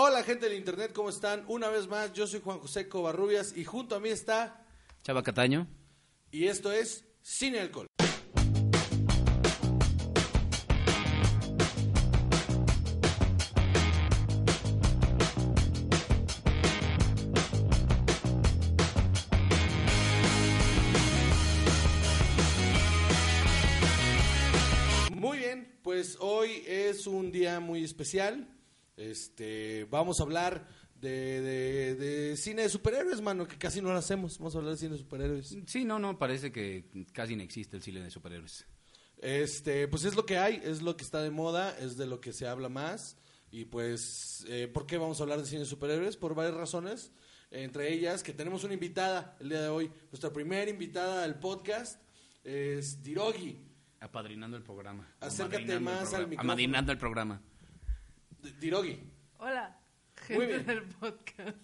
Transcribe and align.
Hola 0.00 0.22
gente 0.22 0.48
del 0.48 0.56
internet, 0.56 0.92
¿cómo 0.94 1.08
están? 1.08 1.44
Una 1.48 1.70
vez 1.70 1.88
más, 1.88 2.12
yo 2.12 2.24
soy 2.28 2.40
Juan 2.40 2.60
José 2.60 2.88
Covarrubias 2.88 3.56
y 3.56 3.64
junto 3.64 3.96
a 3.96 3.98
mí 3.98 4.10
está... 4.10 4.64
Chava 5.02 5.24
Cataño. 5.24 5.66
Y 6.30 6.46
esto 6.46 6.70
es 6.70 7.04
Cine 7.20 7.58
Alcohol. 7.58 7.88
Muy 25.12 25.38
bien, 25.38 25.76
pues 25.82 26.16
hoy 26.20 26.62
es 26.68 27.08
un 27.08 27.32
día 27.32 27.58
muy 27.58 27.82
especial. 27.82 28.57
Este, 28.98 29.86
vamos 29.90 30.18
a 30.20 30.24
hablar 30.24 30.66
de, 31.00 31.40
de- 31.40 31.94
de 31.94 32.36
cine 32.36 32.62
de 32.62 32.68
superhéroes, 32.68 33.20
mano, 33.20 33.46
que 33.46 33.56
casi 33.56 33.80
no 33.80 33.92
lo 33.92 33.98
hacemos. 33.98 34.38
Vamos 34.38 34.54
a 34.54 34.58
hablar 34.58 34.72
de 34.72 34.78
cine 34.78 34.92
de 34.92 34.98
superhéroes. 34.98 35.56
Sí, 35.66 35.84
no, 35.84 35.98
no, 35.98 36.18
parece 36.18 36.50
que 36.52 36.84
casi 37.12 37.36
no 37.36 37.42
existe 37.42 37.76
el 37.76 37.82
cine 37.82 38.00
de 38.02 38.10
superhéroes. 38.10 38.66
Este, 39.18 39.88
pues 39.88 40.04
es 40.04 40.14
lo 40.16 40.26
que 40.26 40.38
hay, 40.38 40.60
es 40.64 40.82
lo 40.82 40.96
que 40.96 41.04
está 41.04 41.22
de 41.22 41.30
moda, 41.30 41.76
es 41.78 41.96
de 41.96 42.06
lo 42.06 42.20
que 42.20 42.32
se 42.32 42.46
habla 42.46 42.68
más. 42.68 43.16
Y 43.50 43.64
pues, 43.64 44.44
eh, 44.48 44.68
¿por 44.68 44.86
qué 44.86 44.98
vamos 44.98 45.20
a 45.20 45.22
hablar 45.22 45.38
de 45.38 45.46
cine 45.46 45.60
de 45.60 45.66
superhéroes? 45.66 46.16
Por 46.16 46.34
varias 46.34 46.54
razones. 46.56 47.12
Entre 47.50 47.92
ellas, 47.94 48.22
que 48.22 48.34
tenemos 48.34 48.62
una 48.64 48.74
invitada 48.74 49.36
el 49.40 49.48
día 49.48 49.62
de 49.62 49.68
hoy. 49.68 49.90
Nuestra 50.10 50.30
primera 50.32 50.70
invitada 50.70 51.24
al 51.24 51.38
podcast 51.38 52.00
es 52.44 53.02
Dirogi. 53.02 53.58
Apadrinando 54.00 54.56
el 54.56 54.62
programa. 54.62 55.08
Acércate 55.20 55.80
más 55.80 56.12
al 56.12 56.28
micrófono. 56.28 56.40
Amadrinando 56.52 56.92
el 56.92 56.98
programa. 56.98 57.40
Dirogi. 58.60 58.98
Hola, 59.38 59.78
Muy 60.30 60.46
gente 60.46 60.46
bien. 60.46 60.66
del 60.66 60.82
podcast. 60.82 61.56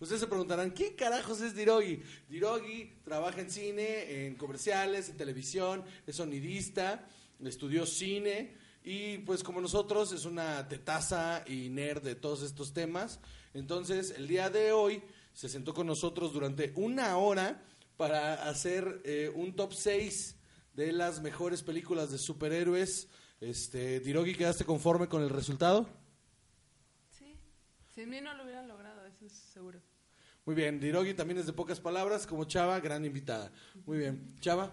Ustedes 0.00 0.20
se 0.20 0.26
preguntarán, 0.28 0.70
¿quién 0.70 0.94
carajos 0.94 1.40
es 1.40 1.56
Dirogi? 1.56 2.02
Dirogi 2.28 3.00
trabaja 3.04 3.40
en 3.40 3.50
cine, 3.50 4.26
en 4.26 4.36
comerciales, 4.36 5.08
en 5.08 5.16
televisión, 5.16 5.84
es 6.06 6.16
sonidista, 6.16 7.08
estudió 7.44 7.84
cine 7.84 8.56
y 8.84 9.18
pues 9.18 9.42
como 9.42 9.60
nosotros 9.60 10.12
es 10.12 10.24
una 10.24 10.68
tetaza 10.68 11.42
y 11.46 11.68
nerd 11.68 12.02
de 12.02 12.14
todos 12.14 12.42
estos 12.42 12.72
temas. 12.72 13.18
Entonces 13.54 14.14
el 14.16 14.28
día 14.28 14.50
de 14.50 14.70
hoy 14.72 15.02
se 15.32 15.48
sentó 15.48 15.74
con 15.74 15.88
nosotros 15.88 16.32
durante 16.32 16.72
una 16.76 17.16
hora 17.16 17.64
para 17.96 18.48
hacer 18.48 19.02
eh, 19.04 19.32
un 19.34 19.56
top 19.56 19.72
6 19.74 20.36
de 20.74 20.92
las 20.92 21.20
mejores 21.20 21.64
películas 21.64 22.12
de 22.12 22.18
superhéroes. 22.18 23.08
Este, 23.40 23.98
Dirogi, 23.98 24.36
¿quedaste 24.36 24.64
conforme 24.64 25.08
con 25.08 25.22
el 25.22 25.30
resultado? 25.30 25.88
Sin 27.98 28.10
mí 28.10 28.20
no 28.20 28.32
lo 28.34 28.44
hubieran 28.44 28.68
logrado, 28.68 29.04
eso 29.06 29.26
es 29.26 29.32
seguro. 29.32 29.82
Muy 30.44 30.54
bien, 30.54 30.78
Dirogi 30.78 31.14
también 31.14 31.40
es 31.40 31.46
de 31.46 31.52
pocas 31.52 31.80
palabras, 31.80 32.28
como 32.28 32.44
Chava, 32.44 32.78
gran 32.78 33.04
invitada. 33.04 33.50
Muy 33.86 33.98
bien, 33.98 34.36
Chava. 34.38 34.70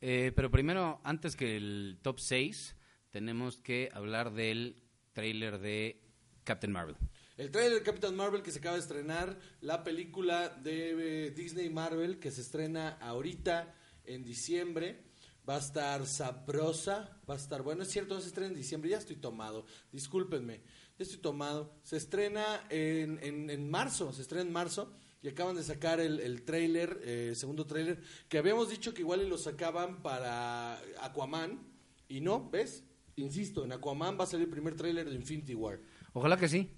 Eh, 0.00 0.30
pero 0.36 0.52
primero, 0.52 1.00
antes 1.02 1.34
que 1.34 1.56
el 1.56 1.98
top 2.00 2.20
6, 2.20 2.76
tenemos 3.10 3.56
que 3.56 3.88
hablar 3.92 4.32
del 4.32 4.76
tráiler 5.12 5.58
de 5.58 6.00
Captain 6.44 6.72
Marvel. 6.72 6.94
El 7.36 7.50
trailer 7.50 7.80
de 7.80 7.82
Captain 7.82 8.14
Marvel 8.14 8.40
que 8.40 8.52
se 8.52 8.60
acaba 8.60 8.76
de 8.76 8.82
estrenar, 8.82 9.36
la 9.62 9.82
película 9.82 10.48
de 10.50 11.26
eh, 11.26 11.30
Disney 11.32 11.70
Marvel 11.70 12.20
que 12.20 12.30
se 12.30 12.42
estrena 12.42 12.98
ahorita 13.00 13.74
en 14.04 14.22
diciembre. 14.22 15.10
Va 15.48 15.56
a 15.56 15.58
estar 15.58 16.06
sabrosa, 16.06 17.18
va 17.28 17.34
a 17.34 17.36
estar 17.36 17.62
bueno. 17.62 17.82
Es 17.82 17.90
cierto, 17.90 18.14
no 18.14 18.20
se 18.20 18.28
estrena 18.28 18.50
en 18.50 18.54
diciembre, 18.54 18.90
ya 18.90 18.98
estoy 18.98 19.16
tomado. 19.16 19.66
Discúlpenme, 19.90 20.62
ya 21.00 21.04
estoy 21.04 21.20
tomado. 21.20 21.72
Se 21.82 21.96
estrena 21.96 22.66
en, 22.68 23.18
en, 23.22 23.48
en 23.48 23.70
marzo, 23.70 24.12
se 24.12 24.20
estrena 24.20 24.42
en 24.42 24.52
marzo 24.52 24.92
y 25.22 25.28
acaban 25.28 25.56
de 25.56 25.62
sacar 25.62 25.98
el, 25.98 26.20
el 26.20 26.42
trailer, 26.42 27.00
eh, 27.02 27.32
segundo 27.34 27.66
trailer, 27.66 28.02
que 28.28 28.36
habíamos 28.36 28.68
dicho 28.68 28.92
que 28.92 29.00
igual 29.00 29.26
lo 29.26 29.38
sacaban 29.38 30.02
para 30.02 30.78
Aquaman. 31.00 31.66
Y 32.06 32.20
no, 32.20 32.50
¿ves? 32.50 32.84
Insisto, 33.16 33.64
en 33.64 33.72
Aquaman 33.72 34.18
va 34.20 34.24
a 34.24 34.26
salir 34.26 34.44
el 34.44 34.50
primer 34.50 34.76
trailer 34.76 35.08
de 35.08 35.14
Infinity 35.14 35.54
War. 35.54 35.80
Ojalá 36.12 36.36
que 36.36 36.50
sí. 36.50 36.70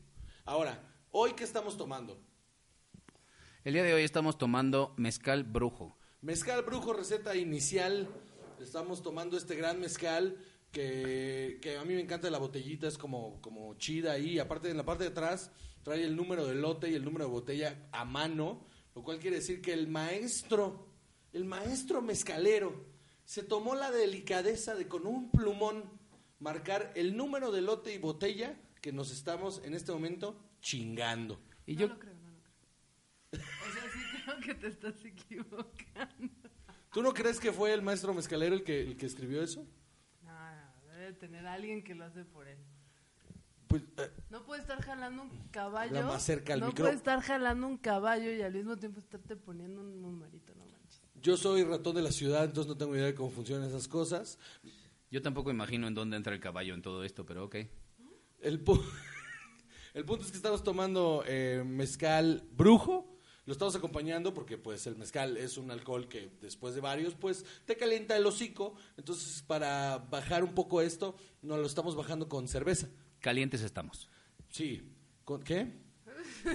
Ahora, 0.44 0.80
¿hoy 1.10 1.32
qué 1.32 1.42
estamos 1.42 1.76
tomando? 1.76 2.20
El 3.64 3.74
día 3.74 3.82
de 3.82 3.92
hoy 3.92 4.04
estamos 4.04 4.38
tomando 4.38 4.94
mezcal 4.98 5.42
brujo. 5.42 5.98
Mezcal 6.20 6.62
Brujo, 6.62 6.92
receta 6.92 7.34
inicial. 7.34 8.08
Estamos 8.60 9.02
tomando 9.02 9.36
este 9.36 9.56
gran 9.56 9.80
mezcal 9.80 10.36
que, 10.72 11.58
que 11.60 11.76
a 11.76 11.84
mí 11.84 11.94
me 11.94 12.00
encanta 12.00 12.30
la 12.30 12.38
botellita, 12.38 12.88
es 12.88 12.98
como, 12.98 13.40
como 13.40 13.74
chida 13.74 14.12
ahí. 14.12 14.38
Aparte, 14.38 14.70
en 14.70 14.76
la 14.76 14.84
parte 14.84 15.04
de 15.04 15.10
atrás 15.10 15.52
trae 15.82 16.02
el 16.02 16.16
número 16.16 16.46
de 16.46 16.54
lote 16.54 16.90
y 16.90 16.94
el 16.94 17.04
número 17.04 17.26
de 17.26 17.30
botella 17.30 17.88
a 17.92 18.04
mano, 18.04 18.66
lo 18.94 19.02
cual 19.04 19.18
quiere 19.18 19.36
decir 19.36 19.60
que 19.60 19.72
el 19.72 19.86
maestro, 19.88 20.88
el 21.32 21.44
maestro 21.44 22.02
mezcalero, 22.02 22.86
se 23.24 23.42
tomó 23.42 23.74
la 23.74 23.90
delicadeza 23.90 24.74
de 24.74 24.88
con 24.88 25.06
un 25.06 25.30
plumón 25.30 25.84
marcar 26.40 26.92
el 26.96 27.16
número 27.16 27.52
de 27.52 27.60
lote 27.60 27.94
y 27.94 27.98
botella 27.98 28.58
que 28.80 28.92
nos 28.92 29.12
estamos 29.12 29.62
en 29.64 29.74
este 29.74 29.92
momento 29.92 30.40
chingando. 30.60 31.40
Y 31.66 31.74
no 31.74 31.80
yo, 31.82 31.88
lo 31.88 31.98
creo, 31.98 32.14
no 32.14 32.30
lo 32.30 32.42
creo. 32.42 33.42
O 33.68 33.72
sea, 33.72 33.82
sí 33.92 34.00
creo 34.24 34.40
que 34.40 34.54
te 34.54 34.66
estás 34.68 35.04
equivocando. 35.04 36.32
¿Tú 36.92 37.02
no 37.02 37.14
crees 37.14 37.38
que 37.38 37.52
fue 37.52 37.72
el 37.72 37.82
maestro 37.82 38.12
mezcalero 38.12 38.54
el 38.54 38.64
que, 38.64 38.82
el 38.82 38.96
que 38.96 39.06
escribió 39.06 39.42
eso? 39.42 39.66
Debe 41.12 41.26
tener 41.26 41.46
alguien 41.46 41.82
que 41.84 41.94
lo 41.94 42.04
hace 42.04 42.24
por 42.24 42.48
él. 42.48 42.58
Pues, 43.68 43.82
eh, 43.98 44.10
No 44.30 44.44
puede 44.44 44.62
estar 44.62 44.80
jalando 44.82 45.22
un 45.22 45.48
caballo. 45.50 45.96
Habla 45.98 46.12
más 46.12 46.22
cerca 46.22 46.54
al 46.54 46.60
no 46.60 46.66
micro. 46.68 46.84
puede 46.84 46.96
estar 46.96 47.20
jalando 47.20 47.66
un 47.66 47.76
caballo 47.78 48.30
y 48.32 48.42
al 48.42 48.52
mismo 48.52 48.76
tiempo 48.78 48.98
estarte 48.98 49.36
poniendo 49.36 49.80
un 49.80 50.00
numerito, 50.00 50.54
no 50.54 50.64
manches. 50.66 51.02
yo 51.22 51.36
soy 51.36 51.64
ratón 51.64 51.94
de 51.96 52.02
la 52.02 52.12
ciudad, 52.12 52.44
entonces 52.44 52.68
no 52.68 52.76
tengo 52.76 52.94
idea 52.96 53.06
de 53.06 53.14
cómo 53.14 53.30
funcionan 53.30 53.68
esas 53.68 53.88
cosas. 53.88 54.38
yo 55.10 55.20
tampoco 55.22 55.50
imagino 55.50 55.86
en 55.86 55.94
dónde 55.94 56.16
entra 56.16 56.32
el 56.34 56.40
caballo 56.40 56.74
en 56.74 56.82
todo 56.82 57.04
esto, 57.04 57.24
pero 57.26 57.44
ok. 57.44 57.56
El, 58.40 58.64
pu- 58.64 58.82
el 59.94 60.04
punto 60.04 60.24
es 60.24 60.30
que 60.30 60.36
estamos 60.36 60.62
tomando 60.64 61.22
eh, 61.26 61.62
mezcal 61.66 62.42
brujo. 62.52 63.11
Lo 63.44 63.52
estamos 63.52 63.74
acompañando 63.74 64.32
porque 64.34 64.56
pues 64.56 64.86
el 64.86 64.96
mezcal 64.96 65.36
es 65.36 65.56
un 65.58 65.70
alcohol 65.72 66.08
que 66.08 66.30
después 66.40 66.74
de 66.76 66.80
varios 66.80 67.14
pues 67.14 67.44
te 67.64 67.76
calienta 67.76 68.16
el 68.16 68.24
hocico. 68.26 68.74
Entonces 68.96 69.42
para 69.42 69.98
bajar 69.98 70.44
un 70.44 70.54
poco 70.54 70.80
esto 70.80 71.16
nos 71.42 71.58
lo 71.58 71.66
estamos 71.66 71.96
bajando 71.96 72.28
con 72.28 72.46
cerveza. 72.48 72.88
Calientes 73.20 73.60
estamos. 73.62 74.08
Sí. 74.48 74.82
¿Con 75.24 75.42
qué? 75.42 75.72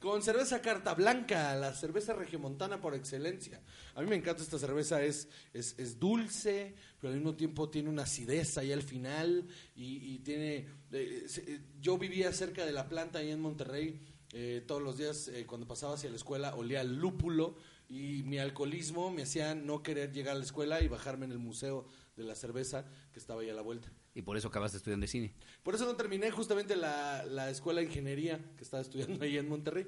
Con 0.00 0.22
cerveza 0.22 0.62
carta 0.62 0.94
blanca, 0.94 1.54
la 1.56 1.74
cerveza 1.74 2.14
regiomontana 2.14 2.80
por 2.80 2.94
excelencia. 2.94 3.60
A 3.94 4.00
mí 4.00 4.06
me 4.08 4.16
encanta 4.16 4.42
esta 4.42 4.58
cerveza, 4.58 5.02
es, 5.02 5.28
es, 5.52 5.78
es 5.78 5.98
dulce, 6.00 6.74
pero 6.98 7.10
al 7.12 7.16
mismo 7.18 7.34
tiempo 7.36 7.68
tiene 7.68 7.90
una 7.90 8.04
acidez 8.04 8.56
ahí 8.56 8.72
al 8.72 8.82
final 8.82 9.46
y, 9.76 10.14
y 10.14 10.18
tiene... 10.20 10.66
eh, 10.92 11.24
se- 11.26 11.42
eh, 11.56 11.60
yo 11.82 11.98
vivía 11.98 12.32
cerca 12.32 12.64
de 12.64 12.72
la 12.72 12.88
planta 12.88 13.18
ahí 13.18 13.30
en 13.30 13.40
Monterrey, 13.42 14.00
eh, 14.32 14.62
todos 14.66 14.82
los 14.82 14.96
días 14.96 15.28
eh, 15.28 15.44
cuando 15.46 15.66
pasaba 15.66 15.94
hacia 15.94 16.10
la 16.10 16.16
escuela 16.16 16.54
olía 16.54 16.80
al 16.80 16.96
lúpulo 16.96 17.56
y 17.88 18.22
mi 18.24 18.38
alcoholismo 18.38 19.10
me 19.10 19.22
hacía 19.22 19.54
no 19.54 19.82
querer 19.82 20.12
llegar 20.12 20.36
a 20.36 20.38
la 20.38 20.44
escuela 20.44 20.80
y 20.80 20.88
bajarme 20.88 21.26
en 21.26 21.32
el 21.32 21.38
museo 21.38 21.86
de 22.16 22.22
la 22.22 22.34
cerveza 22.34 22.86
que 23.12 23.18
estaba 23.18 23.40
ahí 23.42 23.50
a 23.50 23.54
la 23.54 23.62
vuelta. 23.62 23.90
Y 24.14 24.22
por 24.22 24.36
eso 24.36 24.48
acabaste 24.48 24.76
estudiando 24.76 25.06
cine. 25.06 25.34
Por 25.62 25.74
eso 25.74 25.86
no 25.86 25.96
terminé 25.96 26.30
justamente 26.30 26.76
la, 26.76 27.24
la 27.24 27.50
escuela 27.50 27.80
de 27.80 27.86
ingeniería 27.86 28.38
que 28.56 28.62
estaba 28.62 28.82
estudiando 28.82 29.24
ahí 29.24 29.36
en 29.36 29.48
Monterrey, 29.48 29.86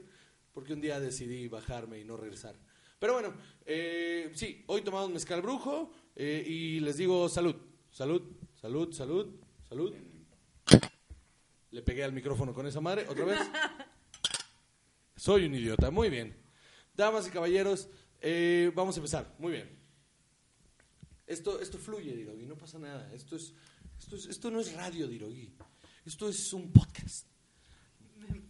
porque 0.52 0.72
un 0.72 0.81
día 0.81 0.98
decidí 0.98 1.47
bajarme 1.48 2.00
y 2.00 2.04
no 2.04 2.16
regresar. 2.16 2.56
Pero 3.02 3.14
bueno, 3.14 3.34
eh, 3.66 4.31
sí, 4.34 4.62
hoy 4.69 4.82
tomamos 4.82 5.10
mezcal 5.10 5.42
brujo 5.42 5.91
eh, 6.14 6.44
y 6.47 6.78
les 6.78 6.97
digo 6.97 7.28
salud, 7.28 7.56
salud, 7.91 8.22
salud, 8.54 8.92
salud, 8.92 9.41
salud. 9.69 9.94
Le 11.72 11.82
pegué 11.82 12.04
al 12.04 12.12
micrófono 12.12 12.55
con 12.55 12.64
esa 12.67 12.81
madre, 12.81 13.06
otra 13.08 13.25
vez. 13.25 13.40
Soy 15.22 15.44
un 15.44 15.54
idiota, 15.54 15.92
muy 15.92 16.10
bien. 16.10 16.34
Damas 16.96 17.28
y 17.28 17.30
caballeros, 17.30 17.88
eh, 18.20 18.72
vamos 18.74 18.96
a 18.96 18.98
empezar, 18.98 19.32
muy 19.38 19.52
bien. 19.52 19.70
Esto, 21.28 21.60
esto 21.60 21.78
fluye, 21.78 22.16
Dirogi, 22.16 22.44
no 22.44 22.56
pasa 22.56 22.80
nada. 22.80 23.08
Esto, 23.14 23.36
es, 23.36 23.54
esto, 24.00 24.16
es- 24.16 24.26
esto 24.26 24.50
no 24.50 24.58
es 24.58 24.72
radio, 24.74 25.06
Dirogi. 25.06 25.54
Esto 26.04 26.28
es 26.28 26.52
un 26.52 26.72
podcast. 26.72 27.28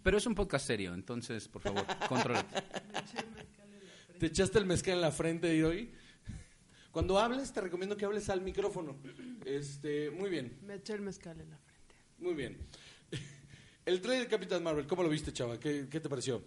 Pero 0.02 0.16
es 0.16 0.24
un 0.24 0.34
podcast 0.34 0.66
serio, 0.66 0.94
entonces, 0.94 1.46
por 1.46 1.60
favor, 1.60 1.84
frente. 2.22 2.62
¿Te 4.18 4.26
echaste 4.28 4.58
el 4.58 4.64
mezcal 4.64 4.94
en 4.94 5.00
la 5.02 5.12
frente, 5.12 5.50
Dirogi? 5.50 5.92
Cuando 6.90 7.18
hables, 7.18 7.52
te 7.52 7.60
recomiendo 7.60 7.98
que 7.98 8.06
hables 8.06 8.30
al 8.30 8.40
micrófono. 8.40 8.96
Este, 9.44 10.10
muy 10.10 10.30
bien, 10.30 10.58
Me 10.62 10.76
eché 10.76 10.94
el 10.94 11.02
mezcal 11.02 11.38
en 11.38 11.50
la 11.50 11.58
frente. 11.58 11.94
muy 12.16 12.32
bien. 12.32 12.56
El 13.84 14.00
trailer 14.00 14.24
de 14.26 14.30
Capitán 14.30 14.62
Marvel, 14.62 14.86
¿cómo 14.86 15.02
lo 15.02 15.08
viste, 15.08 15.32
chava? 15.32 15.58
¿Qué, 15.60 15.88
qué 15.90 15.98
te 16.00 16.08
pareció? 16.08 16.42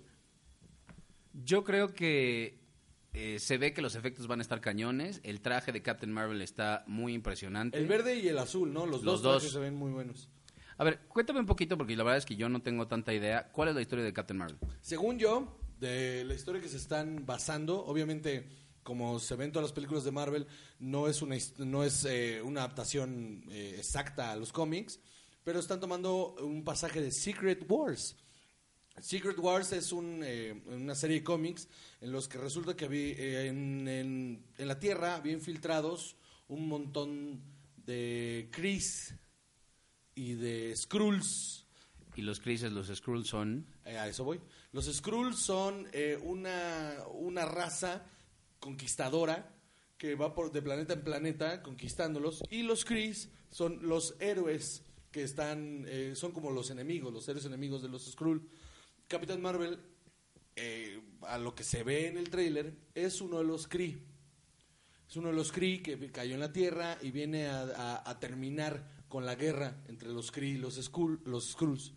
Yo 1.44 1.64
creo 1.64 1.94
que 1.94 2.60
eh, 3.14 3.40
se 3.40 3.58
ve 3.58 3.74
que 3.74 3.82
los 3.82 3.96
efectos 3.96 4.28
van 4.28 4.40
a 4.40 4.42
estar 4.42 4.62
cañones. 4.62 5.22
El 5.24 5.42
traje 5.42 5.72
de 5.72 5.82
Captain 5.82 6.12
Marvel 6.12 6.42
está 6.42 6.84
muy 6.88 7.14
impresionante. 7.14 7.78
El 7.78 7.88
verde 7.88 8.16
y 8.16 8.28
el 8.28 8.38
azul, 8.38 8.74
¿no? 8.74 8.86
Los, 8.86 9.04
Los 9.04 9.22
dos, 9.22 9.44
se 9.44 9.60
ven 9.60 9.76
muy 9.76 9.92
buenos. 9.92 10.30
A 10.78 10.84
ver, 10.84 11.00
cuéntame 11.08 11.40
un 11.40 11.46
poquito, 11.46 11.78
porque 11.78 11.96
la 11.96 12.04
verdad 12.04 12.18
es 12.18 12.26
que 12.26 12.36
yo 12.36 12.50
no 12.50 12.62
tengo 12.62 12.88
tanta 12.88 13.14
idea. 13.14 13.50
¿Cuál 13.52 13.70
es 13.70 13.76
la 13.76 13.82
historia 13.82 14.04
de 14.04 14.12
Captain 14.12 14.38
Marvel? 14.38 14.58
Según 14.82 15.18
yo, 15.18 15.58
de 15.80 16.24
la 16.26 16.34
historia 16.34 16.62
que 16.62 16.68
se 16.68 16.78
están 16.78 17.26
basando, 17.26 17.86
obviamente, 17.86 18.48
como 18.84 19.20
se 19.20 19.36
ven 19.36 19.52
todas 19.52 19.70
las 19.70 19.74
películas 19.74 20.04
de 20.04 20.12
Marvel, 20.12 20.48
no 20.80 21.08
es 21.08 21.22
una, 21.22 21.38
no 21.60 21.84
es, 21.84 22.06
eh, 22.06 22.42
una 22.42 22.62
adaptación 22.62 23.46
eh, 23.50 23.76
exacta 23.78 24.32
a 24.32 24.36
los 24.36 24.52
cómics, 24.52 25.00
pero 25.44 25.60
están 25.60 25.80
tomando 25.80 26.36
un 26.42 26.64
pasaje 26.64 27.02
de 27.02 27.12
Secret 27.12 27.66
Wars. 27.70 28.18
Secret 29.02 29.38
Wars 29.40 29.72
es 29.74 29.92
un, 29.92 30.22
eh, 30.24 30.62
una 30.68 30.96
serie 30.96 31.18
de 31.18 31.24
cómics 31.24 31.68
en 32.02 32.12
los 32.12 32.28
que 32.28 32.38
resulta 32.38 32.76
que 32.76 32.86
había, 32.86 33.14
eh, 33.18 33.48
en, 33.48 33.88
en- 33.88 34.46
en 34.58 34.68
la 34.68 34.80
Tierra 34.80 35.16
había 35.16 35.34
infiltrados 35.34 36.16
un 36.48 36.68
montón 36.68 37.42
de 37.86 38.50
Kree 38.52 38.82
y 40.16 40.34
de 40.34 40.74
Skrulls. 40.76 41.66
Y 42.16 42.22
los 42.22 42.40
Crises, 42.40 42.72
los 42.72 42.88
Skrulls 42.88 43.28
son... 43.28 43.66
Eh, 43.84 43.98
a 43.98 44.08
eso 44.08 44.24
voy. 44.24 44.40
Los 44.72 44.86
Skrulls 44.86 45.38
son 45.38 45.88
eh, 45.92 46.18
una, 46.24 46.96
una 47.14 47.46
raza 47.46 48.06
conquistadora 48.60 49.52
que 49.98 50.16
va 50.16 50.34
por, 50.34 50.52
de 50.54 50.62
planeta 50.62 50.94
en 50.94 51.04
planeta 51.04 51.62
conquistándolos. 51.62 52.42
Y 52.50 52.64
los 52.64 52.86
Krees 52.86 53.30
son 53.50 53.86
los 53.88 54.16
héroes 54.22 54.84
que 55.12 55.24
están, 55.24 55.86
eh, 55.88 56.14
son 56.16 56.32
como 56.32 56.52
los 56.52 56.70
enemigos, 56.70 57.14
los 57.14 57.28
héroes 57.28 57.46
enemigos 57.46 57.82
de 57.82 57.90
los 57.90 58.10
Skrull. 58.10 58.48
Capitán 59.08 59.42
Marvel, 59.42 59.80
eh, 60.56 61.00
a 61.22 61.38
lo 61.38 61.54
que 61.54 61.64
se 61.64 61.84
ve 61.84 62.08
en 62.08 62.18
el 62.18 62.30
tráiler, 62.30 62.74
es 62.96 63.22
uno 63.22 63.38
de 63.38 63.44
los 63.44 63.68
Kree. 63.68 64.02
Es 65.08 65.16
uno 65.16 65.30
de 65.30 65.36
los 65.36 65.52
Kree 65.52 65.84
que 65.84 66.12
cayó 66.12 66.34
en 66.34 66.40
la 66.40 66.52
Tierra 66.52 66.98
y 67.02 67.12
viene 67.12 67.48
a, 67.48 68.18
terminar 68.20 69.06
con 69.08 69.26
la 69.26 69.36
guerra 69.36 69.84
entre 69.88 70.10
los 70.10 70.32
Kree 70.32 70.52
y 70.52 70.58
los, 70.58 70.82
Skrull, 70.82 71.22
los 71.26 71.52
Skrulls. 71.52 71.94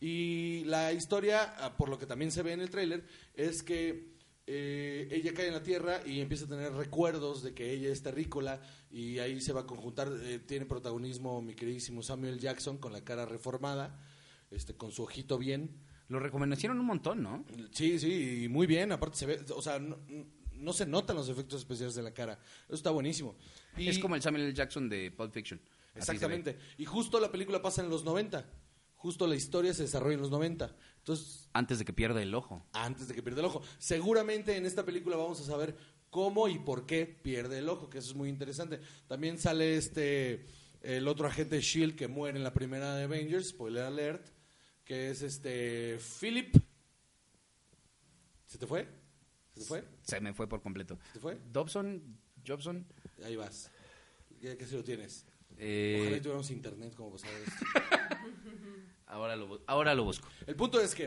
Y 0.00 0.64
la 0.64 0.92
historia, 0.92 1.54
ah, 1.58 1.76
por 1.76 1.88
lo 1.88 1.98
que 1.98 2.06
también 2.06 2.32
se 2.32 2.42
ve 2.42 2.52
en 2.52 2.60
el 2.60 2.70
tráiler, 2.70 3.04
es 3.34 3.62
que 3.62 4.14
eh, 4.46 5.08
ella 5.12 5.32
cae 5.32 5.46
en 5.46 5.54
la 5.54 5.62
tierra 5.62 6.00
y 6.04 6.20
empieza 6.20 6.46
a 6.46 6.48
tener 6.48 6.72
recuerdos 6.72 7.42
de 7.42 7.54
que 7.54 7.70
ella 7.70 7.90
es 7.90 8.02
terrícola 8.02 8.60
y 8.90 9.18
ahí 9.20 9.40
se 9.40 9.52
va 9.52 9.60
a 9.60 9.66
conjuntar, 9.66 10.10
eh, 10.22 10.40
tiene 10.40 10.66
protagonismo 10.66 11.40
mi 11.40 11.54
queridísimo 11.54 12.02
Samuel 12.02 12.40
Jackson 12.40 12.78
con 12.78 12.92
la 12.92 13.04
cara 13.04 13.26
reformada, 13.26 14.02
este, 14.50 14.74
con 14.74 14.90
su 14.90 15.04
ojito 15.04 15.38
bien. 15.38 15.89
Lo 16.10 16.18
recomendaron 16.20 16.78
un 16.78 16.84
montón, 16.86 17.22
¿no? 17.22 17.44
Sí, 17.72 17.98
sí, 17.98 18.42
y 18.44 18.48
muy 18.48 18.66
bien, 18.66 18.92
aparte 18.92 19.16
se 19.16 19.26
ve, 19.26 19.40
o 19.54 19.62
sea, 19.62 19.78
no, 19.78 19.96
no 20.54 20.72
se 20.74 20.84
notan 20.84 21.16
los 21.16 21.28
efectos 21.30 21.60
especiales 21.60 21.94
de 21.94 22.02
la 22.02 22.12
cara, 22.12 22.38
eso 22.66 22.74
está 22.74 22.90
buenísimo. 22.90 23.36
Y- 23.78 23.88
Es 23.88 23.98
como 23.98 24.14
el 24.16 24.20
Samuel 24.22 24.42
L. 24.44 24.52
Jackson 24.52 24.88
de 24.88 25.10
Pulp 25.10 25.32
Fiction. 25.32 25.58
Exactamente, 25.94 26.58
y 26.78 26.84
justo 26.84 27.18
la 27.20 27.30
película 27.32 27.62
pasa 27.62 27.82
en 27.82 27.88
los 27.88 28.04
90, 28.04 28.44
justo 28.96 29.26
la 29.26 29.36
historia 29.36 29.72
se 29.72 29.84
desarrolla 29.84 30.14
en 30.16 30.20
los 30.20 30.30
90, 30.30 30.76
entonces 30.98 31.48
Antes 31.54 31.78
de 31.78 31.84
que 31.86 31.92
pierda 31.92 32.20
el 32.22 32.34
ojo. 32.34 32.66
antes 32.72 33.08
de 33.08 33.14
que 33.14 33.22
pierda 33.22 33.40
el 33.40 33.46
ojo. 33.46 33.62
Seguramente 33.78 34.56
en 34.56 34.66
esta 34.66 34.84
película 34.84 35.16
vamos 35.16 35.40
a 35.40 35.44
saber 35.44 35.76
cómo 36.10 36.48
y 36.48 36.58
por 36.58 36.86
qué 36.86 37.06
pierde 37.06 37.58
el 37.58 37.68
ojo, 37.68 37.88
que 37.88 37.98
eso 37.98 38.10
es 38.10 38.16
muy 38.16 38.28
interesante. 38.28 38.80
También 39.06 39.38
sale 39.38 39.76
este 39.76 40.46
el 40.82 41.06
otro 41.08 41.26
agente 41.28 41.60
Shield 41.60 41.94
que 41.94 42.08
muere 42.08 42.36
en 42.38 42.42
la 42.44 42.52
primera 42.52 42.96
de 42.96 43.04
Avengers, 43.04 43.50
spoiler 43.50 43.84
alert, 43.84 44.26
que 44.90 45.10
es 45.10 45.22
este 45.22 45.98
Philip. 46.20 46.56
¿Se 48.44 48.58
te 48.58 48.66
fue? 48.66 48.88
¿Se 49.54 49.60
te 49.60 49.66
fue? 49.66 49.84
Se 50.02 50.20
me 50.20 50.34
fue 50.34 50.48
por 50.48 50.60
completo. 50.60 50.98
¿Se 51.06 51.12
te 51.12 51.20
fue? 51.20 51.38
Dobson, 51.52 52.18
Jobson. 52.44 52.84
Ahí 53.24 53.36
vas. 53.36 53.70
Ya 54.40 54.56
que 54.58 54.66
se 54.66 54.74
lo 54.74 54.82
tienes. 54.82 55.24
eh, 55.58 55.98
Ojalá 56.00 56.16
y 56.16 56.20
tuviéramos 56.20 56.50
internet 56.50 56.94
como 56.96 57.16
saber 57.18 57.40
esto. 57.40 57.64
ahora, 59.06 59.36
lo, 59.36 59.62
ahora 59.68 59.94
lo 59.94 60.02
busco. 60.02 60.26
El 60.44 60.56
punto 60.56 60.80
es 60.80 60.92
que 60.92 61.04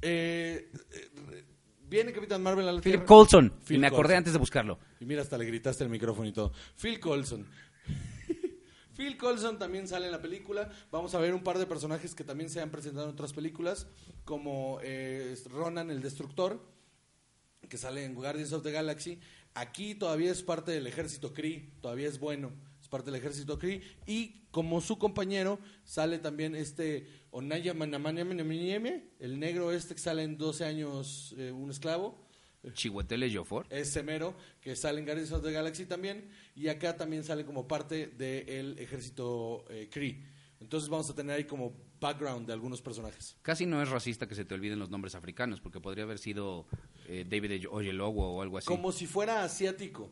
eh, 0.00 0.72
eh, 0.90 1.44
viene 1.90 2.14
Capitán 2.14 2.42
Marvel 2.42 2.66
a 2.68 2.72
la. 2.72 2.80
Phil 2.80 2.94
y 2.94 2.96
me 2.96 3.02
acordé 3.88 4.14
Coulson. 4.14 4.16
antes 4.16 4.32
de 4.32 4.38
buscarlo. 4.38 4.78
Y 4.98 5.04
mira, 5.04 5.20
hasta 5.20 5.36
le 5.36 5.44
gritaste 5.44 5.84
el 5.84 5.90
micrófono 5.90 6.26
y 6.26 6.32
todo. 6.32 6.54
Phil 6.80 6.98
Colson. 6.98 7.46
Phil 9.00 9.16
Colson 9.16 9.58
también 9.58 9.88
sale 9.88 10.04
en 10.04 10.12
la 10.12 10.20
película. 10.20 10.70
Vamos 10.92 11.14
a 11.14 11.18
ver 11.18 11.32
un 11.32 11.42
par 11.42 11.58
de 11.58 11.64
personajes 11.64 12.14
que 12.14 12.22
también 12.22 12.50
se 12.50 12.60
han 12.60 12.70
presentado 12.70 13.06
en 13.06 13.14
otras 13.14 13.32
películas, 13.32 13.86
como 14.26 14.78
eh, 14.82 15.34
Ronan 15.50 15.90
el 15.90 16.02
Destructor, 16.02 16.62
que 17.66 17.78
sale 17.78 18.04
en 18.04 18.14
Guardians 18.14 18.52
of 18.52 18.62
the 18.62 18.70
Galaxy. 18.70 19.18
Aquí 19.54 19.94
todavía 19.94 20.30
es 20.30 20.42
parte 20.42 20.72
del 20.72 20.86
ejército 20.86 21.32
Kree, 21.32 21.72
todavía 21.80 22.08
es 22.08 22.20
bueno, 22.20 22.52
es 22.78 22.88
parte 22.88 23.10
del 23.10 23.18
ejército 23.18 23.58
Kree. 23.58 23.80
Y 24.06 24.42
como 24.50 24.82
su 24.82 24.98
compañero 24.98 25.60
sale 25.82 26.18
también 26.18 26.54
este 26.54 27.06
Onaya 27.30 27.72
Manamaniame, 27.72 29.12
el 29.18 29.40
negro 29.40 29.72
este 29.72 29.94
que 29.94 30.00
sale 30.02 30.24
en 30.24 30.36
12 30.36 30.64
años, 30.66 31.34
eh, 31.38 31.52
un 31.52 31.70
esclavo. 31.70 32.28
Chihuetele 32.72 33.34
Jofor. 33.34 33.66
Es 33.70 33.90
Semero, 33.90 34.34
que 34.60 34.76
sale 34.76 35.00
en 35.00 35.06
Guardians 35.06 35.32
of 35.32 35.42
the 35.42 35.52
Galaxy 35.52 35.86
también, 35.86 36.30
y 36.54 36.68
acá 36.68 36.96
también 36.96 37.24
sale 37.24 37.44
como 37.44 37.66
parte 37.66 38.08
del 38.08 38.78
ejército 38.78 39.64
eh, 39.70 39.88
Kree. 39.90 40.22
Entonces 40.60 40.90
vamos 40.90 41.08
a 41.08 41.14
tener 41.14 41.36
ahí 41.36 41.44
como 41.44 41.74
background 42.00 42.46
de 42.46 42.52
algunos 42.52 42.82
personajes. 42.82 43.36
Casi 43.42 43.64
no 43.64 43.82
es 43.82 43.88
racista 43.88 44.28
que 44.28 44.34
se 44.34 44.44
te 44.44 44.54
olviden 44.54 44.78
los 44.78 44.90
nombres 44.90 45.14
africanos, 45.14 45.60
porque 45.60 45.80
podría 45.80 46.04
haber 46.04 46.18
sido 46.18 46.66
eh, 47.08 47.24
David 47.28 47.66
Oyelowo 47.70 48.36
o 48.36 48.42
algo 48.42 48.58
así. 48.58 48.66
Como 48.66 48.92
si 48.92 49.06
fuera 49.06 49.42
asiático. 49.42 50.10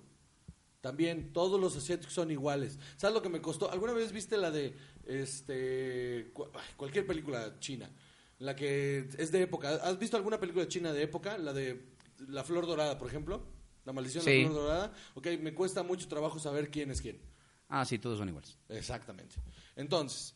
También, 0.80 1.32
todos 1.32 1.60
los 1.60 1.76
asiáticos 1.76 2.14
son 2.14 2.30
iguales. 2.30 2.78
¿Sabes 2.96 3.14
lo 3.14 3.20
que 3.20 3.28
me 3.28 3.42
costó? 3.42 3.70
¿Alguna 3.70 3.92
vez 3.92 4.12
viste 4.12 4.36
la 4.36 4.50
de 4.50 4.74
este 5.06 6.32
cualquier 6.76 7.06
película 7.06 7.58
china? 7.58 7.90
La 8.38 8.54
que 8.54 9.08
es 9.18 9.32
de 9.32 9.42
época. 9.42 9.70
¿Has 9.70 9.98
visto 9.98 10.16
alguna 10.16 10.38
película 10.38 10.68
china 10.68 10.92
de 10.92 11.02
época? 11.02 11.36
La 11.36 11.52
de 11.52 11.97
La 12.26 12.44
Flor 12.44 12.66
Dorada, 12.66 12.98
por 12.98 13.08
ejemplo. 13.08 13.46
La 13.84 13.92
maldición 13.92 14.24
de 14.24 14.30
Sí. 14.32 14.42
la 14.42 14.48
Flor 14.50 14.62
Dorada. 14.62 14.92
Ok, 15.14 15.26
me 15.40 15.54
cuesta 15.54 15.82
mucho 15.82 16.08
trabajo 16.08 16.38
saber 16.38 16.70
quién 16.70 16.90
es 16.90 17.00
quién. 17.00 17.20
Ah, 17.68 17.84
sí, 17.84 17.98
todos 17.98 18.18
son 18.18 18.28
iguales. 18.28 18.56
Exactamente. 18.68 19.36
Entonces, 19.76 20.34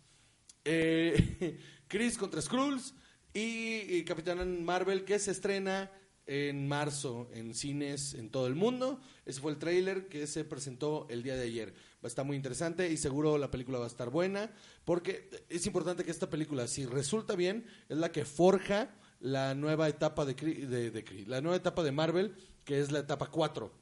eh, 0.64 1.58
Chris 1.88 2.16
contra 2.16 2.40
Skrulls 2.40 2.94
y, 3.34 3.96
y 3.96 4.04
Capitán 4.04 4.64
Marvel 4.64 5.04
que 5.04 5.18
se 5.18 5.30
estrena 5.32 5.90
en 6.24 6.68
marzo 6.68 7.28
en 7.32 7.52
cines 7.54 8.14
en 8.14 8.30
todo 8.30 8.46
el 8.46 8.54
mundo. 8.54 9.00
Ese 9.26 9.40
fue 9.40 9.50
el 9.52 9.58
tráiler 9.58 10.08
que 10.08 10.26
se 10.26 10.44
presentó 10.44 11.06
el 11.10 11.22
día 11.22 11.34
de 11.34 11.42
ayer. 11.42 11.72
Va 11.96 12.04
a 12.04 12.06
estar 12.06 12.24
muy 12.24 12.36
interesante 12.36 12.90
y 12.90 12.96
seguro 12.96 13.38
la 13.38 13.50
película 13.50 13.78
va 13.78 13.84
a 13.84 13.88
estar 13.88 14.08
buena 14.10 14.50
porque 14.84 15.28
es 15.48 15.66
importante 15.66 16.04
que 16.04 16.10
esta 16.10 16.30
película, 16.30 16.66
si 16.68 16.86
resulta 16.86 17.34
bien, 17.34 17.66
es 17.88 17.96
la 17.98 18.12
que 18.12 18.24
forja 18.24 18.94
la 19.22 19.54
nueva 19.54 19.88
etapa 19.88 20.24
de, 20.24 21.24
la 21.26 21.40
nueva 21.40 21.56
etapa 21.56 21.84
de 21.84 21.92
Marvel, 21.92 22.34
que 22.64 22.80
es 22.80 22.90
la 22.90 22.98
etapa 22.98 23.28
4. 23.30 23.72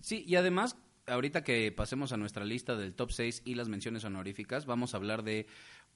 Sí, 0.00 0.24
y 0.26 0.36
además, 0.36 0.76
ahorita 1.06 1.44
que 1.44 1.70
pasemos 1.70 2.12
a 2.12 2.16
nuestra 2.16 2.44
lista 2.44 2.74
del 2.74 2.94
top 2.94 3.12
6 3.12 3.42
y 3.44 3.54
las 3.54 3.68
menciones 3.68 4.04
honoríficas, 4.04 4.64
vamos 4.64 4.94
a 4.94 4.96
hablar 4.96 5.22
de 5.22 5.46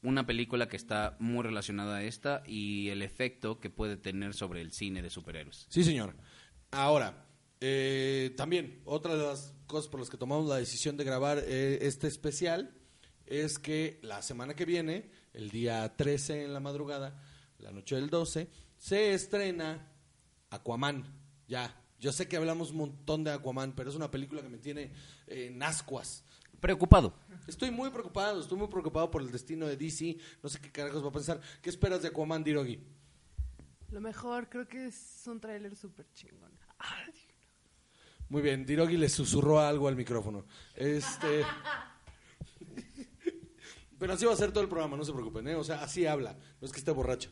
una 0.02 0.26
película 0.26 0.68
que 0.68 0.76
está 0.76 1.16
muy 1.18 1.42
relacionada 1.42 1.96
a 1.96 2.02
esta 2.02 2.42
y 2.46 2.90
el 2.90 3.00
efecto 3.00 3.58
que 3.58 3.70
puede 3.70 3.96
tener 3.96 4.34
sobre 4.34 4.60
el 4.60 4.70
cine 4.70 5.00
de 5.00 5.08
superhéroes. 5.08 5.66
Sí, 5.70 5.82
señor. 5.82 6.14
Ahora, 6.72 7.26
eh, 7.62 8.34
también, 8.36 8.82
otra 8.84 9.16
de 9.16 9.26
las 9.26 9.54
cosas 9.66 9.88
por 9.88 10.00
las 10.00 10.10
que 10.10 10.18
tomamos 10.18 10.46
la 10.46 10.56
decisión 10.56 10.98
de 10.98 11.04
grabar 11.04 11.38
eh, 11.38 11.78
este 11.80 12.06
especial 12.06 12.74
es 13.24 13.58
que 13.58 13.98
la 14.02 14.20
semana 14.20 14.54
que 14.54 14.66
viene, 14.66 15.10
el 15.32 15.50
día 15.50 15.96
13 15.96 16.44
en 16.44 16.52
la 16.52 16.60
madrugada, 16.60 17.18
la 17.58 17.72
noche 17.72 17.96
del 17.96 18.10
12, 18.10 18.48
se 18.76 19.14
estrena 19.14 19.92
Aquaman. 20.50 21.04
Ya, 21.48 21.74
yo 21.98 22.12
sé 22.12 22.28
que 22.28 22.36
hablamos 22.36 22.70
un 22.70 22.78
montón 22.78 23.24
de 23.24 23.32
Aquaman, 23.32 23.72
pero 23.74 23.90
es 23.90 23.96
una 23.96 24.10
película 24.10 24.42
que 24.42 24.48
me 24.48 24.58
tiene 24.58 24.92
eh, 25.26 25.46
en 25.46 25.62
ascuas. 25.62 26.24
Preocupado. 26.60 27.14
Estoy 27.46 27.70
muy 27.70 27.90
preocupado, 27.90 28.40
estoy 28.40 28.58
muy 28.58 28.68
preocupado 28.68 29.10
por 29.10 29.22
el 29.22 29.30
destino 29.30 29.66
de 29.66 29.76
DC. 29.76 30.16
No 30.42 30.48
sé 30.48 30.60
qué 30.60 30.72
carajos 30.72 31.04
va 31.04 31.08
a 31.08 31.12
pensar. 31.12 31.40
¿Qué 31.62 31.70
esperas 31.70 32.02
de 32.02 32.08
Aquaman, 32.08 32.42
Dirogi? 32.42 32.80
Lo 33.90 34.00
mejor, 34.00 34.48
creo 34.48 34.66
que 34.66 34.86
es 34.86 35.22
un 35.26 35.40
tráiler 35.40 35.76
súper 35.76 36.06
chingón. 36.12 36.50
Ay, 36.78 37.12
Muy 38.28 38.42
bien, 38.42 38.66
Dirogi 38.66 38.96
le 38.96 39.08
susurró 39.08 39.60
algo 39.60 39.86
al 39.88 39.96
micrófono. 39.96 40.44
Este. 40.74 41.44
Pero 43.98 44.12
así 44.12 44.26
va 44.26 44.32
a 44.32 44.36
ser 44.36 44.50
todo 44.52 44.62
el 44.62 44.68
programa, 44.68 44.96
no 44.96 45.04
se 45.04 45.12
preocupen, 45.12 45.48
¿eh? 45.48 45.54
O 45.54 45.64
sea, 45.64 45.82
así 45.82 46.04
habla, 46.04 46.36
no 46.60 46.66
es 46.66 46.72
que 46.72 46.78
esté 46.78 46.90
borracha. 46.90 47.30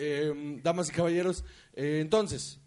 Eh, 0.00 0.60
damas 0.62 0.88
y 0.88 0.92
caballeros, 0.92 1.44
eh, 1.74 1.98
entonces, 2.00 2.60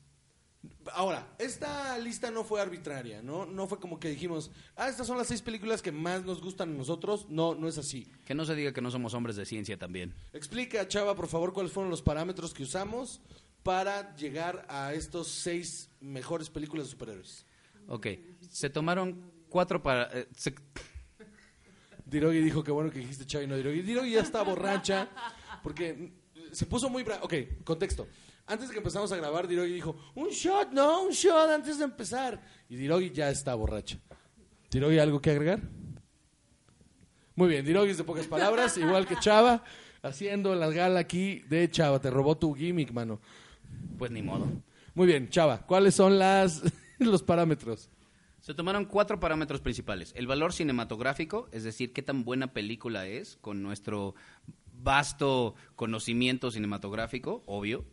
ahora, 0.93 1.33
esta 1.39 1.97
lista 1.97 2.29
no 2.29 2.43
fue 2.43 2.59
arbitraria, 2.61 3.21
¿no? 3.21 3.45
No 3.45 3.67
fue 3.67 3.79
como 3.79 3.99
que 3.99 4.09
dijimos, 4.09 4.51
ah, 4.75 4.89
estas 4.89 5.07
son 5.07 5.17
las 5.17 5.27
seis 5.27 5.41
películas 5.41 5.81
que 5.81 5.91
más 5.93 6.25
nos 6.25 6.41
gustan 6.41 6.71
a 6.73 6.77
nosotros. 6.77 7.27
No, 7.29 7.55
no 7.55 7.67
es 7.69 7.77
así. 7.77 8.11
Que 8.25 8.35
no 8.35 8.43
se 8.45 8.53
diga 8.55 8.73
que 8.73 8.81
no 8.81 8.91
somos 8.91 9.13
hombres 9.13 9.37
de 9.37 9.45
ciencia 9.45 9.77
también. 9.77 10.13
Explica, 10.33 10.87
Chava, 10.87 11.15
por 11.15 11.27
favor, 11.27 11.53
cuáles 11.53 11.71
fueron 11.71 11.89
los 11.89 12.01
parámetros 12.01 12.53
que 12.53 12.63
usamos 12.63 13.21
para 13.63 14.13
llegar 14.15 14.65
a 14.69 14.93
estos 14.93 15.27
seis 15.29 15.89
mejores 16.01 16.49
películas 16.49 16.87
de 16.87 16.91
superhéroes. 16.91 17.45
Ok, 17.87 18.07
se 18.49 18.69
tomaron 18.69 19.31
cuatro 19.49 19.81
para... 19.81 20.09
eh, 20.19 20.27
se- 20.35 20.53
Dirogi 22.05 22.39
dijo 22.41 22.63
que 22.63 22.71
bueno 22.71 22.91
que 22.91 22.99
dijiste 22.99 23.25
Chava 23.25 23.43
y 23.43 23.47
no 23.47 23.55
Dirogi. 23.55 23.81
Dirogi 23.83 24.11
ya 24.11 24.21
está 24.21 24.41
borracha 24.43 25.07
porque 25.63 26.11
se 26.51 26.65
puso 26.65 26.89
muy 26.89 27.03
brava. 27.03 27.23
Ok, 27.23 27.33
contexto. 27.63 28.07
Antes 28.47 28.67
de 28.67 28.73
que 28.73 28.79
empezamos 28.79 29.11
a 29.11 29.15
grabar, 29.15 29.47
Dirogi 29.47 29.73
dijo, 29.73 29.95
un 30.15 30.29
shot, 30.29 30.71
no, 30.71 31.03
un 31.03 31.11
shot 31.11 31.49
antes 31.49 31.77
de 31.77 31.85
empezar. 31.85 32.41
Y 32.69 32.75
Dirogi 32.75 33.11
ya 33.11 33.29
está 33.29 33.55
borracha. 33.55 33.97
¿Dirogi 34.69 34.99
algo 34.99 35.21
que 35.21 35.31
agregar? 35.31 35.61
Muy 37.35 37.49
bien, 37.49 37.65
Dirogi 37.65 37.91
es 37.91 37.97
de 37.97 38.03
pocas 38.03 38.27
palabras, 38.27 38.77
igual 38.77 39.07
que 39.07 39.15
Chava, 39.17 39.63
haciendo 40.01 40.53
la 40.55 40.69
gala 40.69 40.99
aquí 40.99 41.39
de 41.49 41.69
Chava. 41.69 41.99
Te 41.99 42.09
robó 42.09 42.37
tu 42.37 42.53
gimmick, 42.53 42.91
mano. 42.91 43.21
Pues 43.97 44.11
ni 44.11 44.21
modo. 44.21 44.47
Muy 44.93 45.07
bien, 45.07 45.29
Chava, 45.29 45.65
¿cuáles 45.65 45.95
son 45.95 46.19
las, 46.19 46.61
los 46.99 47.23
parámetros? 47.23 47.89
Se 48.41 48.55
tomaron 48.55 48.85
cuatro 48.85 49.19
parámetros 49.19 49.61
principales. 49.61 50.13
El 50.15 50.25
valor 50.25 50.51
cinematográfico, 50.51 51.47
es 51.51 51.63
decir, 51.63 51.93
qué 51.93 52.01
tan 52.01 52.23
buena 52.23 52.53
película 52.53 53.07
es, 53.07 53.37
con 53.37 53.61
nuestro 53.61 54.15
vasto 54.83 55.55
conocimiento 55.75 56.51
cinematográfico, 56.51 57.43
obvio. 57.45 57.85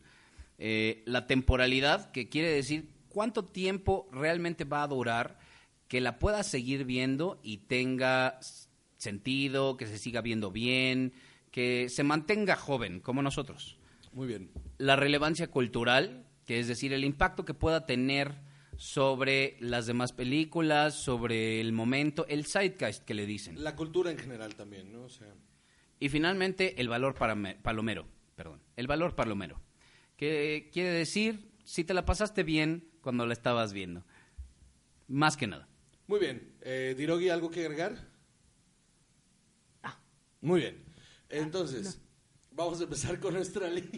Eh, 0.59 1.02
la 1.07 1.26
temporalidad, 1.26 2.11
que 2.11 2.28
quiere 2.28 2.50
decir 2.50 2.90
cuánto 3.09 3.45
tiempo 3.45 4.09
realmente 4.12 4.64
va 4.64 4.83
a 4.83 4.88
durar 4.88 5.38
que 5.87 6.00
la 6.00 6.18
puedas 6.18 6.47
seguir 6.47 6.85
viendo 6.85 7.40
y 7.42 7.59
tenga 7.59 8.38
sentido, 8.97 9.76
que 9.76 9.87
se 9.87 9.99
siga 9.99 10.21
viendo 10.21 10.50
bien, 10.50 11.12
que 11.50 11.88
se 11.88 12.04
mantenga 12.04 12.57
joven, 12.57 13.00
como 13.00 13.23
nosotros 13.23 13.78
Muy 14.12 14.26
bien. 14.26 14.50
la 14.76 14.97
relevancia 14.97 15.50
cultural, 15.50 16.26
que 16.45 16.59
es 16.59 16.68
decir, 16.68 16.92
el 16.92 17.04
impacto 17.04 17.45
que 17.45 17.54
pueda 17.54 17.87
tener 17.87 18.40
sobre 18.76 19.57
las 19.61 19.87
demás 19.87 20.12
películas, 20.12 20.95
sobre 20.95 21.61
el 21.61 21.73
momento, 21.73 22.26
el 22.28 22.45
zeitgeist 22.47 23.04
que 23.04 23.14
le 23.14 23.26
dicen. 23.26 23.62
La 23.62 23.75
cultura 23.75 24.11
en 24.11 24.18
general 24.18 24.54
también, 24.54 24.92
¿no? 24.92 25.02
O 25.02 25.09
sea, 25.09 25.35
Y 26.00 26.08
finalmente, 26.08 26.80
el 26.80 26.88
valor 26.88 27.14
palomero, 27.14 28.06
perdón, 28.36 28.60
el 28.76 28.86
valor 28.86 29.14
palomero, 29.16 29.60
que 30.16 30.70
quiere 30.72 30.90
decir 30.90 31.50
si 31.64 31.84
te 31.84 31.94
la 31.94 32.04
pasaste 32.04 32.42
bien 32.44 32.88
cuando 33.00 33.26
la 33.26 33.32
estabas 33.32 33.72
viendo. 33.72 34.04
Más 35.08 35.36
que 35.36 35.46
nada. 35.46 35.68
muy 36.06 36.20
bien. 36.20 36.54
Eh, 36.62 36.94
Dirogi, 36.96 37.28
¿algo 37.30 37.50
que 37.50 37.60
agregar? 37.64 38.06
Muy 40.40 40.60
bien. 40.60 40.84
Entonces, 41.30 42.00
vamos 42.52 42.80
a 42.80 42.84
empezar 42.84 43.18
con 43.18 43.34
nuestra 43.34 43.68
li- 43.68 43.90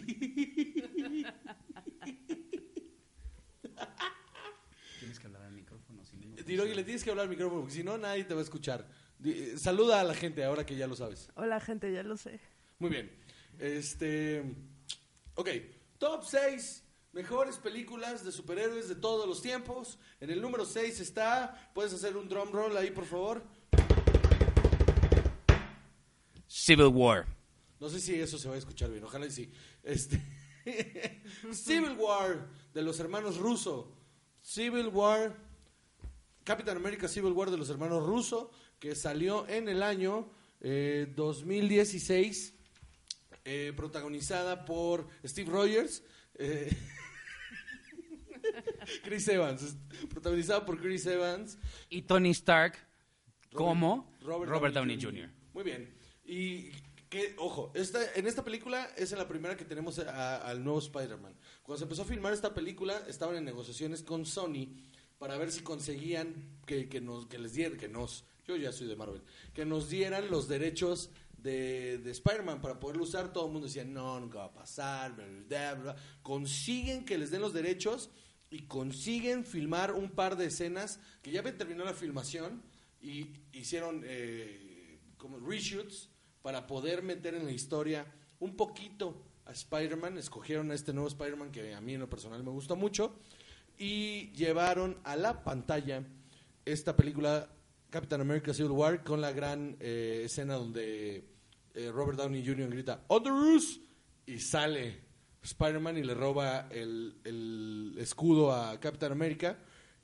Tienes 4.99 5.19
que 5.19 5.27
hablar 5.27 5.43
al 5.43 5.53
micrófono. 5.53 6.01
Dirogi, 6.45 6.73
le 6.73 6.83
tienes 6.83 7.03
que 7.03 7.09
hablar 7.11 7.23
al 7.23 7.29
micrófono, 7.29 7.61
porque 7.61 7.75
si 7.75 7.83
no, 7.83 7.97
nadie 7.97 8.23
te 8.23 8.33
va 8.33 8.39
a 8.39 8.43
escuchar. 8.43 8.87
Eh, 9.23 9.55
saluda 9.57 9.99
a 9.99 10.03
la 10.03 10.15
gente 10.15 10.43
ahora 10.43 10.65
que 10.65 10.75
ya 10.75 10.87
lo 10.87 10.95
sabes. 10.95 11.29
Hola, 11.35 11.59
gente, 11.59 11.91
ya 11.91 12.03
lo 12.03 12.17
sé. 12.17 12.39
Muy 12.79 12.89
bien. 12.89 13.11
Este. 13.59 14.43
Ok. 15.35 15.49
Top 15.97 16.23
6 16.23 16.83
mejores 17.13 17.57
películas 17.57 18.23
de 18.25 18.31
superhéroes 18.31 18.89
de 18.89 18.95
todos 18.95 19.27
los 19.27 19.41
tiempos. 19.41 19.99
En 20.19 20.31
el 20.31 20.41
número 20.41 20.65
6 20.65 20.99
está. 20.99 21.71
¿Puedes 21.73 21.93
hacer 21.93 22.17
un 22.17 22.27
drum 22.27 22.51
roll 22.51 22.75
ahí, 22.77 22.91
por 22.91 23.05
favor? 23.05 23.43
Civil 26.47 26.87
War. 26.87 27.25
No 27.79 27.89
sé 27.89 27.99
si 27.99 28.15
eso 28.19 28.37
se 28.37 28.47
va 28.47 28.55
a 28.55 28.57
escuchar 28.57 28.89
bien. 28.89 29.03
Ojalá 29.03 29.25
y 29.27 29.31
sí. 29.31 29.51
Este. 29.83 30.21
Civil 31.51 31.95
War 31.97 32.47
de 32.73 32.81
los 32.81 32.99
hermanos 32.99 33.37
Russo. 33.37 33.91
Civil 34.41 34.87
War. 34.87 35.35
Captain 36.43 36.75
America 36.75 37.07
Civil 37.07 37.33
War 37.33 37.51
de 37.51 37.57
los 37.57 37.69
hermanos 37.69 38.03
Russo. 38.03 38.51
Que 38.81 38.95
salió 38.95 39.47
en 39.47 39.69
el 39.69 39.83
año 39.83 40.27
eh, 40.59 41.07
2016. 41.15 42.55
eh, 43.45 43.73
protagonizada 43.75 44.65
por 44.65 45.07
Steve 45.23 45.51
Rogers. 45.51 46.03
eh, 46.35 46.75
Chris 49.03 49.27
Evans. 49.27 49.75
Protagonizada 50.09 50.65
por 50.65 50.79
Chris 50.81 51.05
Evans. 51.05 51.57
Y 51.89 52.01
Tony 52.01 52.31
Stark 52.31 52.75
como 53.53 54.11
Robert, 54.21 54.49
Robert, 54.51 54.73
Downey 54.73 54.99
Jr. 55.01 55.29
Muy 55.53 55.63
bien. 55.63 55.93
Y 56.25 56.71
que, 57.09 57.35
ojo, 57.37 57.71
esta, 57.75 57.99
en 58.15 58.25
esta 58.25 58.43
película 58.43 58.89
es 58.97 59.11
en 59.11 59.19
la 59.19 59.27
primera 59.27 59.55
que 59.57 59.65
tenemos 59.65 59.99
a- 59.99 60.37
al 60.47 60.63
nuevo 60.63 60.79
Spider-Man. 60.79 61.35
Cuando 61.61 61.77
se 61.77 61.83
empezó 61.83 62.01
a 62.03 62.05
filmar 62.05 62.33
esta 62.33 62.53
película, 62.53 63.03
estaban 63.07 63.35
en 63.35 63.43
negociaciones 63.45 64.01
con 64.01 64.25
Sony 64.25 64.69
para 65.19 65.37
ver 65.37 65.51
si 65.51 65.61
conseguían 65.61 66.33
que, 66.65 66.87
que 66.89 66.99
nos, 67.01 67.27
que 67.27 67.37
les 67.37 67.53
dieran, 67.53 67.77
que 67.77 67.89
nos, 67.89 68.23
yo 68.55 68.63
ya 68.63 68.71
soy 68.71 68.87
de 68.87 68.95
Marvel, 68.95 69.21
que 69.53 69.65
nos 69.65 69.89
dieran 69.89 70.29
los 70.29 70.47
derechos 70.47 71.09
de, 71.37 71.97
de 71.97 72.11
Spider-Man 72.11 72.61
para 72.61 72.79
poderlo 72.79 73.03
usar. 73.03 73.33
Todo 73.33 73.47
el 73.47 73.51
mundo 73.51 73.67
decía, 73.67 73.85
no, 73.85 74.19
nunca 74.19 74.39
va 74.39 74.45
a 74.45 74.53
pasar, 74.53 75.15
bla, 75.15 75.25
bla, 75.25 75.73
bla. 75.75 75.95
Consiguen 76.21 77.05
que 77.05 77.17
les 77.17 77.31
den 77.31 77.41
los 77.41 77.53
derechos 77.53 78.09
y 78.49 78.63
consiguen 78.63 79.45
filmar 79.45 79.93
un 79.93 80.11
par 80.11 80.35
de 80.35 80.47
escenas 80.47 80.99
que 81.21 81.31
ya 81.31 81.41
terminado 81.43 81.85
la 81.85 81.95
filmación 81.95 82.61
y 83.01 83.27
hicieron 83.53 84.03
eh, 84.05 84.99
como 85.17 85.39
reshoots 85.39 86.09
para 86.41 86.67
poder 86.67 87.01
meter 87.01 87.33
en 87.33 87.45
la 87.45 87.51
historia 87.51 88.05
un 88.39 88.55
poquito 88.55 89.23
a 89.45 89.51
Spider-Man. 89.51 90.17
Escogieron 90.17 90.71
a 90.71 90.75
este 90.75 90.93
nuevo 90.93 91.07
Spider-Man 91.07 91.51
que 91.51 91.73
a 91.73 91.81
mí 91.81 91.93
en 91.93 92.01
lo 92.01 92.09
personal 92.09 92.43
me 92.43 92.51
gusta 92.51 92.75
mucho 92.75 93.15
y 93.77 94.31
llevaron 94.33 94.99
a 95.03 95.15
la 95.15 95.43
pantalla 95.43 96.03
esta 96.65 96.95
película 96.95 97.49
Captain 97.91 98.19
America 98.21 98.53
Civil 98.53 98.71
War 98.71 99.03
con 99.03 99.21
la 99.21 99.31
gran 99.31 99.77
eh, 99.79 100.23
escena 100.25 100.55
donde 100.55 101.23
eh, 101.75 101.91
Robert 101.91 102.17
Downey 102.17 102.43
Jr. 102.43 102.69
grita 102.69 103.03
On 103.09 103.21
the 103.21 103.29
Roof 103.29 103.63
y 104.25 104.39
sale 104.39 105.01
Spider-Man 105.43 105.97
y 105.97 106.03
le 106.03 106.13
roba 106.15 106.67
el, 106.71 107.19
el 107.23 107.95
escudo 107.99 108.51
a 108.53 108.79
Captain 108.79 109.11
America 109.11 109.59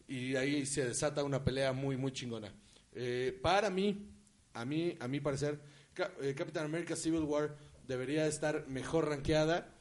y 0.07 0.35
ahí 0.35 0.65
se 0.65 0.85
desata 0.85 1.23
una 1.23 1.43
pelea 1.43 1.73
muy 1.73 1.97
muy 1.97 2.11
chingona. 2.11 2.53
Eh, 2.93 3.37
para 3.41 3.69
mí, 3.69 4.09
a 4.53 4.65
mí, 4.65 4.95
a 4.99 5.07
mi 5.07 5.19
parecer, 5.19 5.59
Ca- 5.93 6.11
eh, 6.21 6.33
Captain 6.35 6.65
America 6.65 6.95
Civil 6.95 7.21
War 7.21 7.55
debería 7.87 8.25
estar 8.27 8.67
mejor 8.67 9.07
rankeada, 9.09 9.73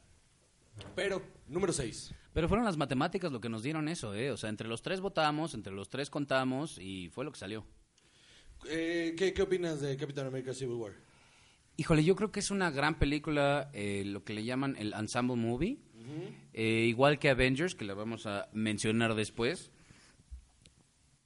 pero 0.94 1.22
número 1.48 1.72
6. 1.72 2.14
Pero 2.32 2.48
fueron 2.48 2.66
las 2.66 2.76
matemáticas 2.76 3.32
lo 3.32 3.40
que 3.40 3.48
nos 3.48 3.62
dieron 3.62 3.88
eso, 3.88 4.14
¿eh? 4.14 4.30
O 4.30 4.36
sea, 4.36 4.50
entre 4.50 4.68
los 4.68 4.82
tres 4.82 5.00
votamos, 5.00 5.54
entre 5.54 5.72
los 5.72 5.88
tres 5.88 6.10
contamos 6.10 6.78
y 6.78 7.08
fue 7.08 7.24
lo 7.24 7.32
que 7.32 7.38
salió. 7.38 7.64
Eh, 8.68 9.14
¿qué, 9.16 9.32
¿Qué 9.32 9.42
opinas 9.42 9.80
de 9.80 9.96
Captain 9.96 10.26
America 10.26 10.52
Civil 10.52 10.76
War? 10.76 10.92
Híjole, 11.76 12.04
yo 12.04 12.16
creo 12.16 12.32
que 12.32 12.40
es 12.40 12.50
una 12.50 12.70
gran 12.70 12.98
película, 12.98 13.70
eh, 13.74 14.02
lo 14.06 14.24
que 14.24 14.32
le 14.32 14.44
llaman 14.44 14.76
el 14.78 14.92
ensemble 14.92 15.36
movie, 15.36 15.78
Eh, 16.52 16.86
igual 16.88 17.18
que 17.18 17.28
Avengers, 17.28 17.74
que 17.74 17.84
la 17.84 17.92
vamos 17.92 18.26
a 18.26 18.48
mencionar 18.52 19.14
después. 19.14 19.72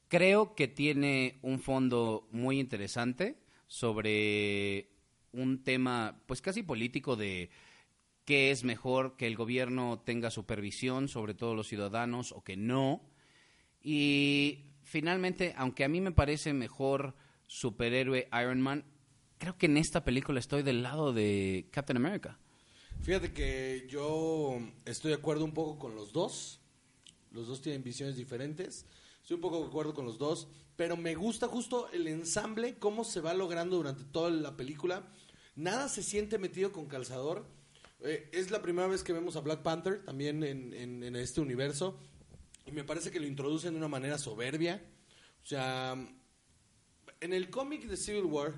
Creo 0.08 0.54
que 0.54 0.66
tiene 0.66 1.38
un 1.42 1.60
fondo 1.60 2.26
muy 2.32 2.58
interesante 2.58 3.36
sobre 3.68 4.88
un 5.32 5.62
tema, 5.62 6.22
pues 6.26 6.40
casi 6.40 6.64
político 6.64 7.14
de 7.14 7.50
qué 8.24 8.50
es 8.50 8.64
mejor 8.64 9.16
que 9.16 9.26
el 9.26 9.36
gobierno 9.36 10.00
tenga 10.04 10.30
supervisión 10.30 11.06
sobre 11.06 11.34
todos 11.34 11.54
los 11.54 11.68
ciudadanos 11.68 12.32
o 12.32 12.42
que 12.42 12.56
no. 12.56 13.02
Y 13.82 14.64
finalmente, 14.82 15.54
aunque 15.56 15.84
a 15.84 15.88
mí 15.88 16.00
me 16.00 16.10
parece 16.10 16.52
mejor 16.54 17.14
superhéroe 17.54 18.28
Iron 18.40 18.60
Man, 18.60 18.84
creo 19.38 19.58
que 19.58 19.66
en 19.66 19.76
esta 19.76 20.04
película 20.04 20.38
estoy 20.38 20.62
del 20.62 20.84
lado 20.84 21.12
de 21.12 21.66
Captain 21.72 21.96
America. 21.96 22.38
Fíjate 23.02 23.32
que 23.32 23.86
yo 23.88 24.60
estoy 24.84 25.08
de 25.10 25.16
acuerdo 25.16 25.44
un 25.44 25.52
poco 25.52 25.76
con 25.76 25.96
los 25.96 26.12
dos. 26.12 26.60
Los 27.32 27.48
dos 27.48 27.60
tienen 27.60 27.82
visiones 27.82 28.16
diferentes. 28.16 28.86
Estoy 29.20 29.34
un 29.34 29.40
poco 29.40 29.60
de 29.60 29.66
acuerdo 29.66 29.94
con 29.94 30.04
los 30.04 30.16
dos. 30.16 30.46
Pero 30.76 30.96
me 30.96 31.16
gusta 31.16 31.48
justo 31.48 31.90
el 31.92 32.06
ensamble, 32.06 32.76
cómo 32.78 33.02
se 33.02 33.20
va 33.20 33.34
logrando 33.34 33.76
durante 33.76 34.04
toda 34.04 34.30
la 34.30 34.56
película. 34.56 35.08
Nada 35.56 35.88
se 35.88 36.04
siente 36.04 36.38
metido 36.38 36.70
con 36.70 36.86
calzador. 36.86 37.46
Eh, 38.04 38.30
es 38.32 38.52
la 38.52 38.62
primera 38.62 38.86
vez 38.86 39.02
que 39.02 39.12
vemos 39.12 39.34
a 39.34 39.40
Black 39.40 39.62
Panther 39.62 40.04
también 40.04 40.44
en, 40.44 40.72
en- 40.72 41.02
en 41.02 41.16
este 41.16 41.40
universo. 41.40 41.98
Y 42.64 42.70
me 42.70 42.84
parece 42.84 43.10
que 43.10 43.18
lo 43.18 43.26
introducen 43.26 43.72
de 43.72 43.78
una 43.78 43.88
manera 43.88 44.18
soberbia. 44.18 44.80
O 45.42 45.46
sea, 45.46 45.96
en 47.20 47.32
el 47.32 47.50
cómic 47.50 47.86
de 47.86 47.96
Civil 47.96 48.24
War, 48.24 48.54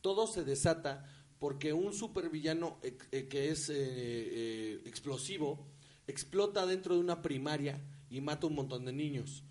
todo 0.00 0.26
se 0.26 0.44
desata 0.44 1.08
porque 1.38 1.72
un 1.72 1.92
supervillano 1.92 2.78
ex- 2.82 3.08
eh, 3.12 3.28
que 3.28 3.50
es 3.50 3.68
eh, 3.68 3.74
eh, 3.76 4.82
explosivo 4.86 5.66
explota 6.06 6.66
dentro 6.66 6.94
de 6.94 7.00
una 7.00 7.22
primaria 7.22 7.80
y 8.10 8.20
mata 8.20 8.46
un 8.46 8.54
montón 8.54 8.84
de 8.84 8.92
niños. 8.92 9.42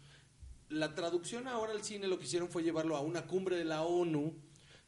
La 0.70 0.96
traducción 0.96 1.48
ahora 1.48 1.74
al 1.74 1.84
cine 1.84 2.08
lo 2.08 2.18
que 2.18 2.26
hicieron 2.26 2.50
fue 2.50 2.64
llevarlo 2.64 2.96
a 2.96 3.02
una 3.02 3.28
cumbre 3.28 3.58
de 3.58 3.66
la 3.66 3.84
ONU, 3.84 4.36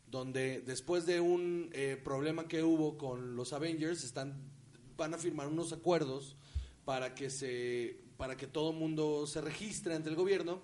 donde 0.08 0.62
después 0.62 1.06
de 1.06 1.20
un 1.20 1.70
eh, 1.74 2.00
problema 2.02 2.48
que 2.48 2.64
hubo 2.64 2.98
con 2.98 3.36
los 3.36 3.54
Avengers, 3.54 4.04
están, 4.04 4.52
van 4.96 5.14
a 5.14 5.18
firmar 5.18 5.48
unos 5.48 5.74
acuerdos 5.74 6.38
para 6.86 7.16
que 7.16 7.30
se 7.30 8.04
para 8.18 8.38
que 8.38 8.48
todo 8.48 8.72
mundo 8.72 9.28
se 9.28 9.42
registre 9.42 9.94
ante 9.94 10.10
el 10.10 10.16
gobierno 10.16 10.62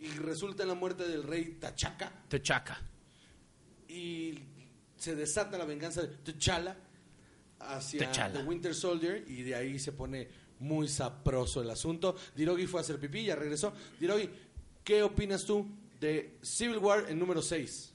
y 0.00 0.08
resulta 0.18 0.62
en 0.62 0.68
la 0.68 0.74
muerte 0.74 1.06
del 1.08 1.22
rey 1.22 1.56
Tachaca 1.60 2.12
T'Chaka. 2.28 2.80
y 3.88 4.38
se 4.96 5.14
desata 5.14 5.56
la 5.58 5.64
venganza 5.64 6.02
de 6.02 6.08
T'Challa 6.08 6.76
hacia 7.60 8.10
T'Challa. 8.10 8.40
The 8.40 8.46
Winter 8.46 8.74
Soldier 8.74 9.24
y 9.28 9.42
de 9.42 9.54
ahí 9.54 9.78
se 9.78 9.92
pone 9.92 10.28
muy 10.60 10.88
saproso 10.88 11.62
el 11.62 11.70
asunto. 11.70 12.16
Dirogi 12.34 12.66
fue 12.66 12.80
a 12.80 12.82
hacer 12.82 12.98
pipí, 12.98 13.24
ya 13.24 13.36
regresó. 13.36 13.72
Dirogi, 14.00 14.28
¿qué 14.84 15.02
opinas 15.02 15.44
tú 15.44 15.66
de 16.00 16.38
Civil 16.42 16.78
War 16.78 17.06
en 17.08 17.18
número 17.18 17.42
6? 17.42 17.94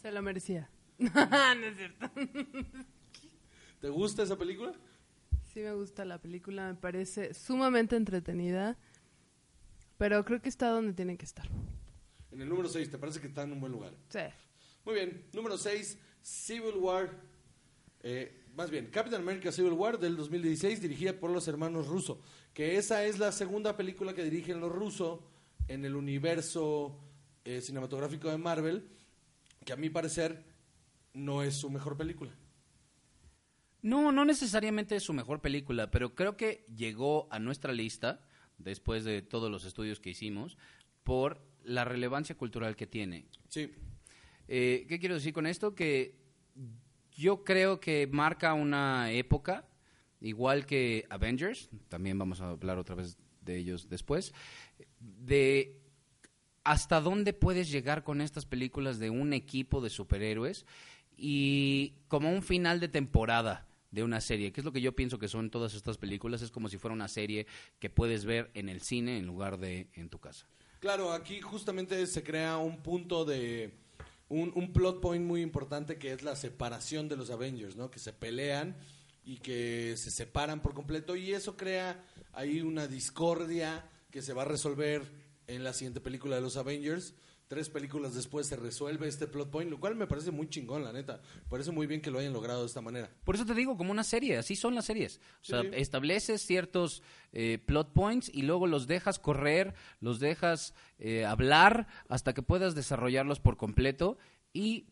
Se 0.00 0.12
lo 0.12 0.22
merecía. 0.22 0.68
no 0.98 1.66
es 1.66 1.76
cierto. 1.76 2.10
¿Te 3.80 3.88
gusta 3.88 4.22
esa 4.22 4.36
película? 4.36 4.72
Sí 5.52 5.60
me 5.60 5.72
gusta 5.74 6.04
la 6.04 6.18
película, 6.18 6.68
me 6.68 6.74
parece 6.74 7.32
sumamente 7.34 7.96
entretenida, 7.96 8.76
pero 9.98 10.24
creo 10.24 10.40
que 10.40 10.48
está 10.48 10.68
donde 10.68 10.92
tiene 10.92 11.16
que 11.16 11.24
estar. 11.24 11.46
En 12.30 12.40
el 12.40 12.48
número 12.48 12.68
6, 12.68 12.90
¿te 12.90 12.98
parece 12.98 13.20
que 13.20 13.28
está 13.28 13.42
en 13.42 13.52
un 13.52 13.60
buen 13.60 13.72
lugar? 13.72 13.94
Sí. 14.08 14.20
Muy 14.84 14.94
bien, 14.94 15.24
número 15.32 15.56
6, 15.56 15.98
Civil 16.20 16.74
War. 16.76 17.10
Eh, 18.00 18.44
más 18.54 18.70
bien, 18.70 18.86
Captain 18.90 19.22
America 19.22 19.50
Civil 19.50 19.72
War 19.72 19.98
del 19.98 20.16
2016, 20.16 20.80
dirigida 20.80 21.12
por 21.12 21.30
los 21.30 21.48
hermanos 21.48 21.86
Russo. 21.86 22.20
Que 22.52 22.76
esa 22.76 23.04
es 23.04 23.18
la 23.18 23.32
segunda 23.32 23.76
película 23.76 24.14
que 24.14 24.24
dirigen 24.24 24.60
los 24.60 24.70
Russo 24.70 25.22
en 25.68 25.84
el 25.84 25.96
universo 25.96 26.98
eh, 27.44 27.60
cinematográfico 27.60 28.30
de 28.30 28.38
Marvel, 28.38 28.88
que 29.64 29.72
a 29.72 29.76
mi 29.76 29.90
parecer 29.90 30.44
no 31.14 31.42
es 31.42 31.56
su 31.56 31.70
mejor 31.70 31.96
película. 31.96 32.32
No, 33.82 34.12
no 34.12 34.24
necesariamente 34.24 34.96
es 34.96 35.02
su 35.02 35.12
mejor 35.12 35.40
película, 35.40 35.90
pero 35.90 36.14
creo 36.14 36.36
que 36.36 36.64
llegó 36.74 37.28
a 37.30 37.38
nuestra 37.38 37.72
lista, 37.72 38.23
después 38.58 39.04
de 39.04 39.22
todos 39.22 39.50
los 39.50 39.64
estudios 39.64 40.00
que 40.00 40.10
hicimos, 40.10 40.56
por 41.02 41.40
la 41.64 41.84
relevancia 41.84 42.36
cultural 42.36 42.76
que 42.76 42.86
tiene. 42.86 43.26
Sí, 43.48 43.70
Eh, 44.46 44.84
¿Qué 44.88 44.98
quiero 44.98 45.14
decir 45.14 45.32
con 45.32 45.46
esto? 45.46 45.74
Que 45.74 46.16
yo 47.12 47.44
creo 47.44 47.80
que 47.80 48.06
marca 48.06 48.52
una 48.52 49.10
época, 49.10 49.66
igual 50.20 50.66
que 50.66 51.06
Avengers, 51.08 51.70
también 51.88 52.18
vamos 52.18 52.42
a 52.42 52.50
hablar 52.50 52.76
otra 52.76 52.94
vez 52.94 53.16
de 53.40 53.56
ellos 53.56 53.88
después, 53.88 54.34
de 55.00 55.80
hasta 56.62 57.00
dónde 57.00 57.32
puedes 57.32 57.70
llegar 57.70 58.04
con 58.04 58.20
estas 58.20 58.46
películas 58.46 58.98
de 58.98 59.10
un 59.10 59.32
equipo 59.32 59.80
de 59.80 59.90
superhéroes 59.90 60.66
y 61.16 61.94
como 62.08 62.30
un 62.30 62.42
final 62.42 62.80
de 62.80 62.88
temporada 62.88 63.66
de 63.94 64.02
una 64.02 64.20
serie, 64.20 64.52
que 64.52 64.60
es 64.60 64.64
lo 64.64 64.72
que 64.72 64.80
yo 64.80 64.94
pienso 64.94 65.18
que 65.18 65.28
son 65.28 65.50
todas 65.50 65.74
estas 65.74 65.96
películas, 65.96 66.42
es 66.42 66.50
como 66.50 66.68
si 66.68 66.76
fuera 66.78 66.94
una 66.94 67.08
serie 67.08 67.46
que 67.78 67.88
puedes 67.88 68.24
ver 68.24 68.50
en 68.54 68.68
el 68.68 68.82
cine 68.82 69.18
en 69.18 69.26
lugar 69.26 69.58
de 69.58 69.88
en 69.94 70.08
tu 70.08 70.18
casa. 70.18 70.46
Claro, 70.80 71.12
aquí 71.12 71.40
justamente 71.40 72.06
se 72.06 72.22
crea 72.22 72.58
un 72.58 72.82
punto 72.82 73.24
de. 73.24 73.72
Un, 74.28 74.52
un 74.54 74.72
plot 74.72 75.00
point 75.00 75.24
muy 75.24 75.42
importante 75.42 75.96
que 75.96 76.12
es 76.12 76.22
la 76.22 76.34
separación 76.34 77.08
de 77.08 77.16
los 77.16 77.30
Avengers, 77.30 77.76
¿no? 77.76 77.90
Que 77.90 77.98
se 77.98 78.12
pelean 78.12 78.76
y 79.24 79.38
que 79.38 79.96
se 79.96 80.10
separan 80.10 80.60
por 80.60 80.74
completo 80.74 81.14
y 81.14 81.32
eso 81.32 81.56
crea 81.56 82.02
ahí 82.32 82.60
una 82.60 82.86
discordia 82.86 83.88
que 84.10 84.22
se 84.22 84.32
va 84.32 84.42
a 84.42 84.46
resolver 84.46 85.02
en 85.46 85.64
la 85.64 85.72
siguiente 85.72 86.00
película 86.00 86.36
de 86.36 86.42
los 86.42 86.56
Avengers. 86.56 87.14
Tres 87.46 87.68
películas 87.68 88.14
después 88.14 88.46
se 88.46 88.56
resuelve 88.56 89.06
este 89.06 89.26
plot 89.26 89.50
point, 89.50 89.70
lo 89.70 89.78
cual 89.78 89.94
me 89.96 90.06
parece 90.06 90.30
muy 90.30 90.48
chingón, 90.48 90.82
la 90.82 90.92
neta. 90.92 91.20
Me 91.42 91.48
parece 91.50 91.70
muy 91.72 91.86
bien 91.86 92.00
que 92.00 92.10
lo 92.10 92.18
hayan 92.18 92.32
logrado 92.32 92.60
de 92.60 92.66
esta 92.66 92.80
manera. 92.80 93.10
Por 93.24 93.34
eso 93.34 93.44
te 93.44 93.54
digo, 93.54 93.76
como 93.76 93.90
una 93.92 94.02
serie, 94.02 94.38
así 94.38 94.56
son 94.56 94.74
las 94.74 94.86
series. 94.86 95.20
O 95.42 95.44
sea, 95.44 95.60
Sí. 95.62 95.68
estableces 95.74 96.40
ciertos 96.44 97.02
eh, 97.32 97.58
plot 97.58 97.92
points 97.92 98.30
y 98.32 98.42
luego 98.42 98.66
los 98.66 98.86
dejas 98.86 99.18
correr, 99.18 99.74
los 100.00 100.20
dejas 100.20 100.74
eh, 100.98 101.24
hablar 101.26 101.86
hasta 102.08 102.32
que 102.32 102.42
puedas 102.42 102.74
desarrollarlos 102.74 103.40
por 103.40 103.56
completo 103.58 104.16
y 104.52 104.86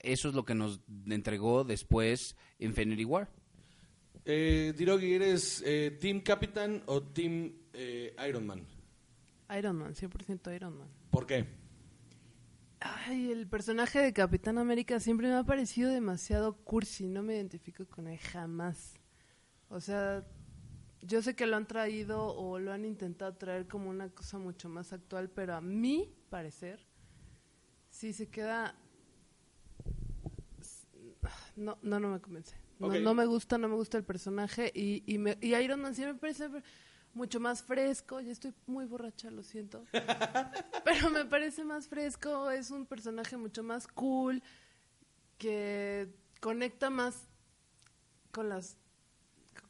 eso 0.00 0.28
es 0.28 0.34
lo 0.34 0.44
que 0.44 0.54
nos 0.54 0.80
entregó 1.06 1.64
después 1.64 2.36
Infinity 2.58 3.04
War. 3.04 3.28
Eh, 4.24 4.72
Dirogi, 4.76 5.14
¿eres 5.14 5.62
eh, 5.66 5.96
Team 6.00 6.20
Capitán 6.20 6.82
o 6.86 7.02
Team 7.02 7.52
eh, 7.72 8.14
Iron 8.28 8.46
Man? 8.46 8.64
Iron 9.58 9.76
Man, 9.76 9.94
100% 9.94 10.54
Iron 10.54 10.78
Man. 10.78 10.88
¿Por 11.10 11.26
qué? 11.26 11.44
Ay, 12.84 13.30
el 13.30 13.46
personaje 13.46 13.98
de 14.00 14.12
Capitán 14.12 14.58
América 14.58 14.98
siempre 14.98 15.28
me 15.28 15.34
ha 15.34 15.44
parecido 15.44 15.90
demasiado 15.90 16.56
cursi, 16.56 17.06
no 17.06 17.22
me 17.22 17.34
identifico 17.34 17.86
con 17.86 18.08
él 18.08 18.18
jamás. 18.18 18.94
O 19.68 19.80
sea, 19.80 20.26
yo 21.02 21.22
sé 21.22 21.34
que 21.36 21.46
lo 21.46 21.56
han 21.56 21.66
traído 21.66 22.26
o 22.34 22.58
lo 22.58 22.72
han 22.72 22.84
intentado 22.84 23.34
traer 23.34 23.66
como 23.68 23.88
una 23.90 24.08
cosa 24.10 24.38
mucho 24.38 24.68
más 24.68 24.92
actual, 24.92 25.30
pero 25.30 25.54
a 25.54 25.60
mi 25.60 26.12
parecer, 26.30 26.80
sí 27.90 28.12
se 28.12 28.28
queda... 28.28 28.74
No, 31.54 31.78
no, 31.82 32.00
no 32.00 32.08
me 32.08 32.20
convence. 32.20 32.56
No, 32.80 33.14
me 33.14 33.26
gusta, 33.26 33.58
no 33.58 33.68
me 33.68 33.76
gusta 33.76 33.96
el 33.98 34.04
personaje 34.04 34.72
y, 34.74 35.04
y, 35.06 35.18
me- 35.18 35.38
y 35.40 35.54
Iron 35.54 35.80
Man 35.82 35.94
siempre 35.94 36.14
me 36.14 36.18
parece 36.18 36.48
mucho 37.14 37.40
más 37.40 37.62
fresco. 37.62 38.20
Ya 38.20 38.32
estoy 38.32 38.52
muy 38.66 38.84
borracha, 38.86 39.30
lo 39.30 39.42
siento. 39.42 39.84
Pero 40.84 41.10
me 41.10 41.24
parece 41.24 41.64
más 41.64 41.88
fresco, 41.88 42.50
es 42.50 42.70
un 42.70 42.86
personaje 42.86 43.36
mucho 43.36 43.62
más 43.62 43.86
cool, 43.88 44.42
que 45.38 46.08
conecta 46.40 46.90
más 46.90 47.28
con 48.30 48.48
las 48.48 48.76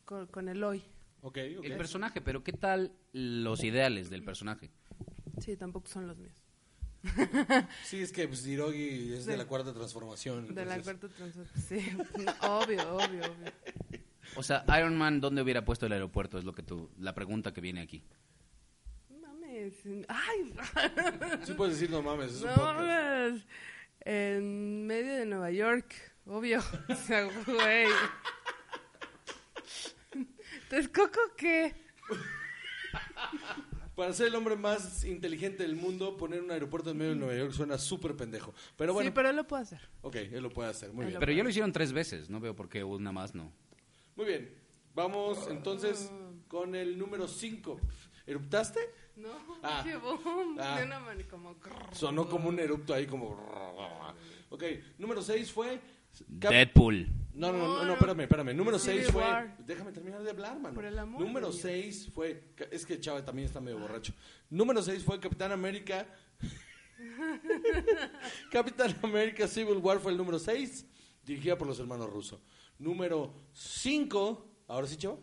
con, 0.05 0.27
con 0.27 0.49
el 0.49 0.63
hoy. 0.63 0.83
Ok, 1.23 1.39
ok. 1.59 1.65
El 1.65 1.77
personaje, 1.77 2.21
pero 2.21 2.43
¿qué 2.43 2.53
tal 2.53 2.93
los 3.13 3.63
ideales 3.63 4.11
del 4.11 4.25
personaje? 4.25 4.71
Sí, 5.41 5.57
tampoco 5.57 5.87
son 5.89 6.07
los 6.09 6.19
míos. 6.19 6.35
Sí, 7.85 8.01
es 8.01 8.13
que 8.13 8.27
pues, 8.29 8.43
Dirogi 8.45 9.13
es 9.13 9.27
de 9.27 9.33
De- 9.33 9.39
la 9.39 9.47
cuarta 9.47 9.73
transformación. 9.73 10.55
De 10.55 10.65
la 10.65 10.81
cuarta 10.83 11.09
transformación. 11.09 11.63
Sí, 11.69 11.79
obvio, 12.43 12.97
obvio, 12.97 13.23
obvio. 13.25 13.53
O 14.37 14.43
sea, 14.43 14.65
Iron 14.79 14.97
Man, 14.97 15.21
¿dónde 15.21 15.43
hubiera 15.43 15.65
puesto 15.65 15.87
el 15.87 15.93
aeropuerto? 15.93 16.39
Es 16.39 16.45
lo 16.45 16.55
que 16.55 16.63
tú, 16.63 16.91
la 16.99 17.15
pregunta 17.15 17.53
que 17.53 17.61
viene 17.61 17.81
aquí. 17.83 18.05
Mames. 19.21 19.75
Ay, 20.09 20.55
Sí 21.45 21.53
puedes 21.55 21.75
decir, 21.75 21.91
no 21.91 22.03
mames, 22.03 22.33
es 22.33 22.43
un 22.43 22.49
no 22.49 22.55
podcast. 22.55 22.77
mames. 22.79 23.47
En 24.05 24.87
medio 24.87 25.15
de 25.15 25.27
Nueva 25.27 25.51
York, 25.51 25.95
obvio. 26.27 26.61
O 26.89 26.95
sea, 26.95 27.25
güey. 27.47 27.87
¿Texcoco 30.69 31.21
qué? 31.37 31.75
Para 33.95 34.13
ser 34.15 34.29
el 34.29 34.35
hombre 34.35 34.57
más 34.57 35.05
inteligente 35.05 35.63
del 35.63 35.77
mundo, 35.77 36.17
poner 36.17 36.41
un 36.43 36.51
aeropuerto 36.51 36.91
en 36.91 36.97
medio 36.97 37.11
de 37.11 37.17
Nueva 37.19 37.35
York 37.37 37.53
suena 37.53 37.77
súper 37.77 38.17
pendejo. 38.17 38.55
Pero 38.77 38.95
bueno, 38.95 39.09
Sí, 39.11 39.13
pero 39.15 39.29
él 39.29 39.37
lo 39.37 39.47
puede 39.47 39.63
hacer. 39.65 39.81
ok, 40.01 40.17
él 40.17 40.43
lo 40.43 40.51
puede 40.51 40.71
hacer. 40.71 40.93
Muy 40.93 41.05
Él 41.05 41.09
bien. 41.11 41.21
Pero 41.21 41.33
ya 41.33 41.43
lo 41.45 41.51
hicieron 41.51 41.73
tres 41.73 41.93
veces, 41.93 42.31
no 42.31 42.41
veo 42.41 42.57
por 42.57 42.69
qué 42.71 42.83
una 42.85 43.13
más 43.13 43.35
no. 43.35 43.53
Muy 44.17 44.27
bien. 44.27 44.55
Vamos 44.95 45.49
entonces 45.49 46.11
con 46.49 46.75
el 46.75 46.99
número 46.99 47.27
5. 47.29 47.81
¿Eruptaste? 48.27 48.81
No, 49.17 49.31
Ah. 49.63 49.83
dije 49.85 49.97
boom, 49.97 50.57
Ah. 50.61 50.79
de 50.79 50.87
una 50.87 51.01
manera 51.01 51.29
como... 51.29 51.57
Sonó 51.93 52.29
como 52.29 52.49
un 52.49 52.59
erupto 52.59 52.95
ahí, 52.95 53.07
como. 53.07 53.31
Ok, 54.51 54.63
número 54.99 55.23
6 55.23 55.51
fue. 55.53 55.81
Cap- 56.39 56.53
Deadpool. 56.53 57.09
No, 57.35 57.51
no, 57.51 57.59
no, 57.59 57.85
no, 57.87 57.93
espérame, 57.95 58.21
espérame. 58.21 58.55
Número 58.55 58.79
Civil 58.79 59.01
6 59.05 59.13
fue. 59.13 59.51
Déjame 59.61 59.93
terminar 59.93 60.23
de 60.23 60.29
hablar, 60.31 60.61
mano. 60.61 60.75
Por 60.75 60.85
el 60.85 60.99
amor 60.99 61.23
Número 61.23 61.47
de 61.47 61.53
Dios. 61.53 61.63
6 61.63 62.11
fue. 62.15 62.53
Es 62.71 62.85
que 62.85 63.01
Chava 63.01 63.25
también 63.25 63.47
está 63.47 63.59
medio 63.63 63.79
borracho. 63.79 64.13
Número 64.51 64.83
6 64.83 65.03
fue 65.03 65.19
Capitán 65.19 65.51
América. 65.53 66.07
Capitán 68.51 68.95
América 69.03 69.49
Civil 69.49 69.79
War 69.79 69.99
fue 69.99 70.13
el 70.13 70.19
número 70.19 70.39
6, 70.39 70.87
dirigida 71.25 71.57
por 71.57 71.67
los 71.67 71.79
hermanos 71.81 72.11
Russo. 72.11 72.41
Número 72.83 73.33
5, 73.53 74.65
ahora 74.67 74.89
sí, 74.89 74.97
Chava. 74.97 75.17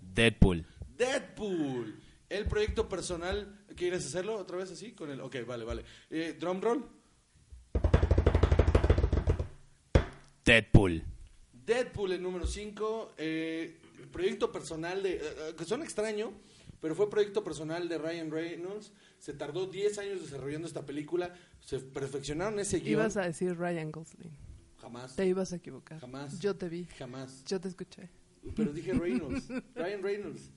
Deadpool. 0.00 0.64
Deadpool. 0.96 2.00
El 2.30 2.46
proyecto 2.46 2.88
personal. 2.88 3.66
¿Quieres 3.76 4.06
hacerlo 4.06 4.36
otra 4.36 4.56
vez 4.56 4.70
así? 4.70 4.92
Con 4.92 5.10
el. 5.10 5.20
Ok, 5.20 5.36
vale, 5.46 5.64
vale. 5.66 5.84
Eh, 6.08 6.34
drum 6.40 6.62
roll. 6.62 6.82
Deadpool. 10.46 11.02
Deadpool, 11.52 12.12
el 12.12 12.22
número 12.22 12.46
5. 12.46 13.14
proyecto 14.10 14.50
personal 14.50 15.02
de. 15.02 15.16
eh, 15.16 15.20
eh, 15.22 15.54
que 15.58 15.64
suena 15.66 15.84
extraño, 15.84 16.32
pero 16.80 16.94
fue 16.94 17.10
proyecto 17.10 17.44
personal 17.44 17.86
de 17.86 17.98
Ryan 17.98 18.30
Reynolds. 18.30 18.92
Se 19.18 19.34
tardó 19.34 19.66
10 19.66 19.98
años 19.98 20.22
desarrollando 20.22 20.66
esta 20.66 20.86
película. 20.86 21.34
Se 21.60 21.80
perfeccionaron 21.80 22.58
ese 22.60 22.78
guion. 22.78 23.00
Ibas 23.00 23.18
a 23.18 23.22
decir 23.24 23.58
Ryan 23.58 23.92
Gosling. 23.92 24.53
Jamás. 24.80 25.16
Te 25.16 25.26
ibas 25.26 25.52
a 25.52 25.56
equivocar. 25.56 26.00
Jamás. 26.00 26.38
Yo 26.40 26.54
te 26.56 26.68
vi. 26.68 26.84
Jamás. 26.98 27.44
Yo 27.44 27.60
te 27.60 27.68
escuché. 27.68 28.10
Pero 28.54 28.72
dije 28.72 28.92
Reynolds. 28.92 29.48
Ryan 29.74 30.02
Reynolds. 30.02 30.50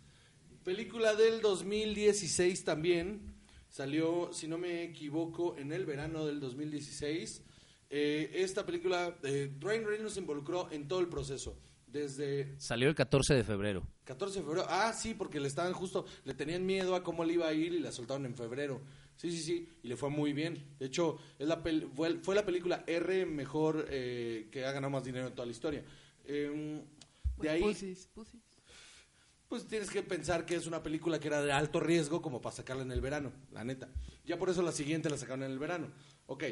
Película 0.63 1.15
del 1.15 1.41
2016 1.41 2.63
también. 2.63 3.35
Salió, 3.69 4.31
si 4.33 4.47
no 4.47 4.57
me 4.57 4.83
equivoco, 4.83 5.57
en 5.57 5.71
el 5.71 5.85
verano 5.85 6.25
del 6.25 6.39
2016. 6.39 7.41
Eh, 7.89 8.31
esta 8.33 8.65
película, 8.65 9.17
eh, 9.23 9.53
Ryan 9.59 9.85
Reynolds 9.85 10.13
se 10.13 10.19
involucró 10.19 10.69
en 10.71 10.87
todo 10.87 10.99
el 10.99 11.07
proceso. 11.07 11.57
Desde 11.87 12.59
Salió 12.59 12.89
el 12.89 12.95
14 12.95 13.33
de 13.33 13.43
febrero. 13.45 13.87
14 14.03 14.39
de 14.39 14.45
febrero. 14.45 14.67
Ah, 14.69 14.91
sí, 14.93 15.13
porque 15.13 15.39
le 15.39 15.47
estaban 15.47 15.71
justo, 15.71 16.05
le 16.25 16.33
tenían 16.33 16.65
miedo 16.65 16.95
a 16.95 17.03
cómo 17.03 17.23
le 17.23 17.33
iba 17.33 17.47
a 17.47 17.53
ir 17.53 17.73
y 17.73 17.79
la 17.79 17.93
soltaron 17.93 18.25
en 18.25 18.35
febrero. 18.35 18.81
Sí, 19.17 19.31
sí, 19.31 19.39
sí, 19.41 19.69
y 19.83 19.87
le 19.87 19.97
fue 19.97 20.09
muy 20.09 20.31
bien. 20.31 20.63
De 20.79 20.85
hecho, 20.85 21.17
es 21.39 21.47
la 21.47 21.61
pel- 21.63 21.89
fue, 21.93 22.19
fue 22.19 22.35
la 22.35 22.45
película 22.45 22.83
R 22.87 23.25
mejor 23.25 23.87
eh, 23.89 24.47
que 24.51 24.63
ha 24.63 24.71
ganado 24.71 24.91
más 24.91 25.03
dinero 25.03 25.27
en 25.27 25.33
toda 25.33 25.45
la 25.47 25.51
historia. 25.51 25.83
Em, 26.25 26.81
de 27.37 27.49
ahí, 27.49 27.61
Pussies, 27.61 28.07
pussies. 28.13 28.41
pues 29.47 29.65
tienes 29.67 29.89
que 29.89 30.03
pensar 30.03 30.45
que 30.45 30.55
es 30.55 30.67
una 30.67 30.83
película 30.83 31.19
que 31.19 31.27
era 31.29 31.41
de 31.41 31.51
alto 31.51 31.79
riesgo 31.79 32.21
como 32.21 32.41
para 32.41 32.55
sacarla 32.55 32.83
en 32.83 32.91
el 32.91 33.01
verano, 33.01 33.31
la 33.51 33.63
neta. 33.63 33.89
Ya 34.25 34.37
por 34.37 34.49
eso 34.49 34.61
la 34.61 34.71
siguiente 34.71 35.09
la 35.09 35.17
sacaron 35.17 35.43
en 35.43 35.51
el 35.51 35.59
verano. 35.59 35.87
Ok. 36.27 36.43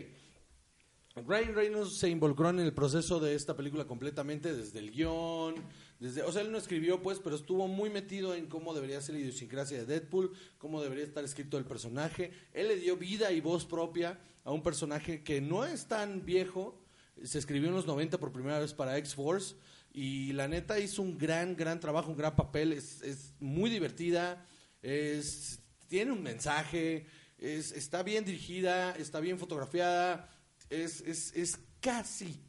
Ryan 1.27 1.55
Reynolds 1.55 1.97
se 1.97 2.09
involucró 2.09 2.49
en 2.49 2.59
el 2.59 2.73
proceso 2.73 3.19
de 3.21 3.35
esta 3.35 3.55
película 3.55 3.85
completamente, 3.85 4.53
desde 4.53 4.79
el 4.79 4.91
guion, 4.91 5.55
desde, 5.99 6.23
o 6.23 6.31
sea, 6.31 6.41
él 6.41 6.51
no 6.51 6.57
escribió 6.57 7.01
pues, 7.01 7.19
pero 7.19 7.35
estuvo 7.35 7.67
muy 7.67 7.89
metido 7.89 8.35
en 8.35 8.47
cómo 8.47 8.73
debería 8.73 9.01
ser 9.01 9.15
la 9.15 9.21
idiosincrasia 9.21 9.77
de 9.79 9.85
Deadpool, 9.85 10.31
cómo 10.57 10.81
debería 10.81 11.05
estar 11.05 11.23
escrito 11.23 11.57
el 11.57 11.65
personaje. 11.65 12.31
Él 12.53 12.67
le 12.67 12.75
dio 12.77 12.97
vida 12.97 13.31
y 13.31 13.39
voz 13.41 13.65
propia 13.65 14.19
a 14.43 14.51
un 14.51 14.61
personaje 14.61 15.23
que 15.23 15.41
no 15.41 15.65
es 15.65 15.87
tan 15.87 16.25
viejo, 16.25 16.81
se 17.23 17.39
escribió 17.39 17.69
en 17.69 17.75
los 17.75 17.87
90 17.87 18.19
por 18.19 18.33
primera 18.33 18.59
vez 18.59 18.73
para 18.73 18.97
X-Force 18.97 19.55
y 19.93 20.33
la 20.33 20.49
neta 20.49 20.77
hizo 20.79 21.01
un 21.01 21.17
gran, 21.17 21.55
gran 21.55 21.79
trabajo, 21.79 22.11
un 22.11 22.17
gran 22.17 22.35
papel, 22.35 22.73
es, 22.73 23.01
es 23.01 23.33
muy 23.39 23.69
divertida, 23.69 24.45
es, 24.81 25.61
tiene 25.87 26.11
un 26.11 26.21
mensaje, 26.21 27.07
es, 27.37 27.71
está 27.71 28.03
bien 28.03 28.25
dirigida, 28.25 28.91
está 28.97 29.21
bien 29.21 29.39
fotografiada, 29.39 30.29
es, 30.69 30.99
es, 31.01 31.33
es 31.33 31.57
casi, 31.79 32.43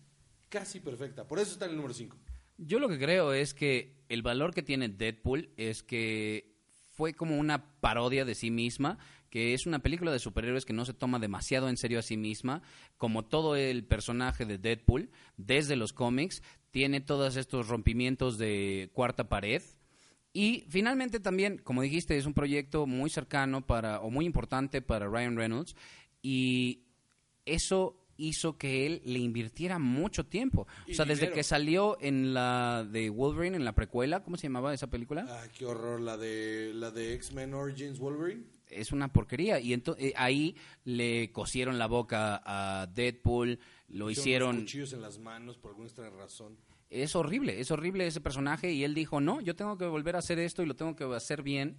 casi 0.48 0.80
perfecta. 0.80 1.28
Por 1.28 1.38
eso 1.38 1.52
está 1.52 1.66
en 1.66 1.72
el 1.72 1.76
número 1.76 1.94
5. 1.94 2.16
Yo 2.58 2.78
lo 2.78 2.88
que 2.88 2.98
creo 2.98 3.32
es 3.32 3.54
que 3.54 3.96
el 4.08 4.22
valor 4.22 4.54
que 4.54 4.62
tiene 4.62 4.88
Deadpool 4.88 5.50
es 5.56 5.82
que 5.82 6.56
fue 6.94 7.12
como 7.12 7.36
una 7.36 7.78
parodia 7.80 8.24
de 8.24 8.34
sí 8.34 8.50
misma, 8.50 8.98
que 9.28 9.52
es 9.52 9.66
una 9.66 9.80
película 9.80 10.10
de 10.12 10.18
superhéroes 10.18 10.64
que 10.64 10.72
no 10.72 10.86
se 10.86 10.94
toma 10.94 11.18
demasiado 11.18 11.68
en 11.68 11.76
serio 11.76 11.98
a 11.98 12.02
sí 12.02 12.16
misma, 12.16 12.62
como 12.96 13.26
todo 13.26 13.56
el 13.56 13.84
personaje 13.84 14.46
de 14.46 14.56
Deadpool, 14.56 15.10
desde 15.36 15.76
los 15.76 15.92
cómics, 15.92 16.42
tiene 16.70 17.00
todos 17.02 17.36
estos 17.36 17.68
rompimientos 17.68 18.38
de 18.38 18.90
cuarta 18.94 19.28
pared. 19.28 19.62
Y 20.32 20.64
finalmente 20.68 21.20
también, 21.20 21.58
como 21.58 21.82
dijiste, 21.82 22.16
es 22.16 22.24
un 22.24 22.34
proyecto 22.34 22.86
muy 22.86 23.10
cercano 23.10 23.66
para, 23.66 24.00
o 24.00 24.10
muy 24.10 24.24
importante 24.24 24.80
para 24.80 25.08
Ryan 25.08 25.36
Reynolds, 25.36 25.76
y 26.22 26.84
eso 27.44 28.05
hizo 28.16 28.56
que 28.56 28.86
él 28.86 29.02
le 29.04 29.18
invirtiera 29.18 29.78
mucho 29.78 30.24
tiempo. 30.24 30.66
Y 30.86 30.92
o 30.92 30.94
sea, 30.94 31.04
desde 31.04 31.30
que 31.30 31.42
salió 31.42 31.96
en 32.00 32.34
la 32.34 32.86
de 32.90 33.10
Wolverine, 33.10 33.56
en 33.56 33.64
la 33.64 33.74
precuela, 33.74 34.22
¿cómo 34.22 34.36
se 34.36 34.44
llamaba 34.44 34.72
esa 34.72 34.88
película? 34.88 35.26
Ah, 35.28 35.46
qué 35.56 35.66
horror, 35.66 36.00
la 36.00 36.16
de, 36.16 36.72
la 36.74 36.90
de 36.90 37.14
X-Men 37.14 37.54
Origins 37.54 37.98
Wolverine. 37.98 38.44
Es 38.68 38.90
una 38.90 39.12
porquería. 39.12 39.60
Y 39.60 39.72
ento- 39.72 39.96
eh, 39.98 40.12
ahí 40.16 40.56
le 40.84 41.30
cosieron 41.30 41.78
la 41.78 41.86
boca 41.86 42.42
a 42.44 42.86
Deadpool, 42.86 43.58
lo 43.88 44.10
hicieron... 44.10 44.60
cuchillos 44.60 44.92
en 44.92 45.02
las 45.02 45.18
manos 45.18 45.56
por 45.56 45.70
alguna 45.70 45.86
extraña 45.88 46.10
razón. 46.16 46.56
Es 46.88 47.16
horrible, 47.16 47.60
es 47.60 47.70
horrible 47.70 48.06
ese 48.06 48.20
personaje 48.20 48.72
y 48.72 48.84
él 48.84 48.94
dijo, 48.94 49.20
no, 49.20 49.40
yo 49.40 49.56
tengo 49.56 49.76
que 49.76 49.86
volver 49.86 50.16
a 50.16 50.20
hacer 50.20 50.38
esto 50.38 50.62
y 50.62 50.66
lo 50.66 50.74
tengo 50.76 50.94
que 50.96 51.04
hacer 51.04 51.42
bien. 51.42 51.76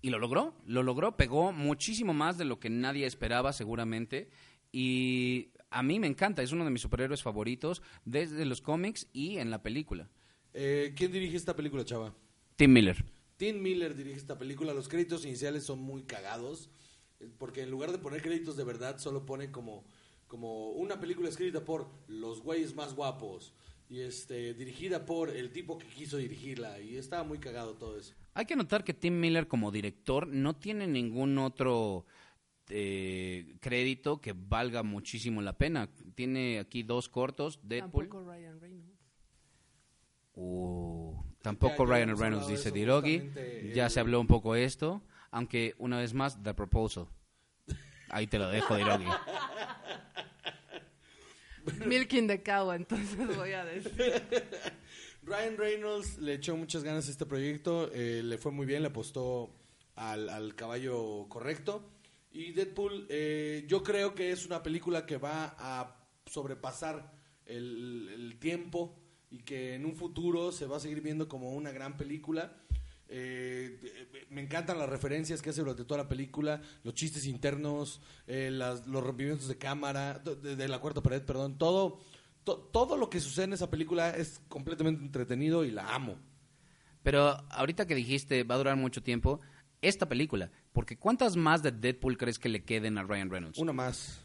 Y 0.00 0.10
lo 0.10 0.18
logró, 0.18 0.54
lo 0.66 0.82
logró, 0.82 1.16
pegó 1.16 1.50
muchísimo 1.52 2.12
más 2.14 2.36
de 2.36 2.44
lo 2.44 2.60
que 2.60 2.70
nadie 2.70 3.06
esperaba 3.06 3.52
seguramente. 3.52 4.28
Y 4.70 5.50
a 5.74 5.82
mí 5.82 5.98
me 6.00 6.06
encanta, 6.06 6.42
es 6.42 6.52
uno 6.52 6.64
de 6.64 6.70
mis 6.70 6.80
superhéroes 6.82 7.22
favoritos 7.22 7.82
desde 8.04 8.44
los 8.44 8.60
cómics 8.60 9.08
y 9.12 9.38
en 9.38 9.50
la 9.50 9.62
película. 9.62 10.08
Eh, 10.54 10.94
¿Quién 10.96 11.12
dirige 11.12 11.36
esta 11.36 11.54
película, 11.56 11.84
chava? 11.84 12.14
Tim 12.56 12.72
Miller. 12.72 13.04
Tim 13.36 13.60
Miller 13.60 13.94
dirige 13.96 14.16
esta 14.16 14.38
película. 14.38 14.72
Los 14.72 14.88
créditos 14.88 15.24
iniciales 15.24 15.64
son 15.64 15.80
muy 15.80 16.04
cagados. 16.04 16.70
eh, 17.20 17.28
Porque 17.38 17.62
en 17.62 17.70
lugar 17.70 17.90
de 17.92 17.98
poner 17.98 18.22
créditos 18.22 18.56
de 18.56 18.64
verdad, 18.64 18.98
solo 18.98 19.26
pone 19.26 19.50
como, 19.50 19.84
como 20.28 20.70
una 20.70 21.00
película 21.00 21.28
escrita 21.28 21.64
por 21.64 21.88
los 22.06 22.40
güeyes 22.42 22.74
más 22.74 22.94
guapos. 22.94 23.52
Y 23.90 24.00
este, 24.00 24.54
dirigida 24.54 25.04
por 25.04 25.28
el 25.30 25.50
tipo 25.50 25.76
que 25.78 25.86
quiso 25.88 26.16
dirigirla. 26.16 26.80
Y 26.80 26.96
estaba 26.96 27.24
muy 27.24 27.38
cagado 27.38 27.74
todo 27.74 27.98
eso. 27.98 28.14
Hay 28.32 28.46
que 28.46 28.56
notar 28.56 28.84
que 28.84 28.94
Tim 28.94 29.18
Miller 29.20 29.46
como 29.48 29.70
director 29.70 30.26
no 30.26 30.54
tiene 30.56 30.86
ningún 30.86 31.36
otro 31.38 32.06
eh, 32.68 33.56
crédito 33.60 34.20
que 34.20 34.32
valga 34.34 34.82
muchísimo 34.82 35.42
la 35.42 35.56
pena. 35.58 35.88
Tiene 36.14 36.58
aquí 36.58 36.82
dos 36.82 37.08
cortos, 37.08 37.60
Deadpool. 37.62 38.08
Tampoco 38.08 38.24
Ryan 38.30 38.60
Reynolds. 38.60 38.90
Uh, 40.36 41.14
tampoco 41.42 41.84
Ya- 41.84 41.98
ya 41.98 42.04
Ryan 42.06 42.18
Reynolds 42.18 42.48
dice 42.48 42.70
Dirogi. 42.70 43.30
Ya 43.74 43.84
el- 43.86 43.90
se 43.90 44.00
habló 44.00 44.20
un 44.20 44.26
poco 44.26 44.54
esto, 44.56 45.02
aunque 45.30 45.74
una 45.78 45.98
vez 45.98 46.14
más, 46.14 46.42
The 46.42 46.54
Proposal. 46.54 47.06
Ahí 48.10 48.26
te 48.26 48.38
lo 48.38 48.48
dejo, 48.48 48.76
Dirogi. 48.76 49.06
Milking 51.86 52.26
the 52.28 52.42
cow, 52.42 52.72
entonces 52.72 53.36
voy 53.36 53.52
a 53.52 53.64
decir. 53.64 53.92
Ryan 55.22 55.56
Reynolds 55.56 56.18
le 56.18 56.34
echó 56.34 56.54
muchas 56.56 56.84
ganas 56.84 57.08
a 57.08 57.10
este 57.10 57.24
proyecto, 57.24 57.90
eh, 57.94 58.20
le 58.22 58.36
fue 58.36 58.52
muy 58.52 58.66
bien, 58.66 58.82
le 58.82 58.88
apostó 58.88 59.50
al, 59.96 60.28
al 60.28 60.54
caballo 60.54 61.26
correcto. 61.30 61.90
Y 62.34 62.50
Deadpool, 62.50 63.06
eh, 63.10 63.64
yo 63.68 63.84
creo 63.84 64.12
que 64.16 64.32
es 64.32 64.44
una 64.44 64.60
película 64.60 65.06
que 65.06 65.18
va 65.18 65.54
a 65.56 65.96
sobrepasar 66.26 67.12
el, 67.46 68.36
tiempo 68.40 68.98
y 69.30 69.38
que 69.38 69.74
en 69.74 69.86
un 69.86 69.94
futuro 69.94 70.50
se 70.50 70.66
va 70.66 70.78
a 70.78 70.80
seguir 70.80 71.00
viendo 71.00 71.28
como 71.28 71.52
una 71.52 71.70
gran 71.70 71.96
película. 71.96 72.56
Eh, 73.08 74.26
me 74.30 74.40
encantan 74.42 74.80
las 74.80 74.88
referencias 74.88 75.40
que 75.40 75.50
hace 75.50 75.60
durante 75.60 75.84
toda 75.84 76.02
la 76.02 76.08
película, 76.08 76.60
los 76.82 76.94
chistes 76.94 77.24
internos, 77.26 78.00
eh, 78.26 78.50
las- 78.50 78.84
los 78.88 79.04
rompimientos 79.04 79.46
de 79.46 79.56
cámara, 79.56 80.18
de, 80.18 80.68
la 80.68 80.80
cuarta 80.80 81.02
pared, 81.04 81.22
perdón, 81.22 81.56
todo, 81.56 82.00
to- 82.42 82.68
todo 82.72 82.96
lo 82.96 83.10
que 83.10 83.20
sucede 83.20 83.44
en 83.44 83.52
esa 83.52 83.70
película 83.70 84.10
es 84.10 84.40
completamente 84.48 85.04
entretenido 85.04 85.64
y 85.64 85.70
la 85.70 85.94
amo. 85.94 86.18
Pero 87.04 87.28
ahorita 87.50 87.86
que 87.86 87.94
dijiste 87.94 88.42
va 88.42 88.56
a 88.56 88.58
durar 88.58 88.76
mucho 88.76 89.04
tiempo, 89.04 89.40
esta 89.88 90.08
película, 90.08 90.50
porque 90.72 90.96
¿cuántas 90.98 91.36
más 91.36 91.62
de 91.62 91.72
Deadpool 91.72 92.16
crees 92.16 92.38
que 92.38 92.48
le 92.48 92.64
queden 92.64 92.98
a 92.98 93.02
Ryan 93.02 93.30
Reynolds? 93.30 93.58
Una 93.58 93.72
más. 93.72 94.20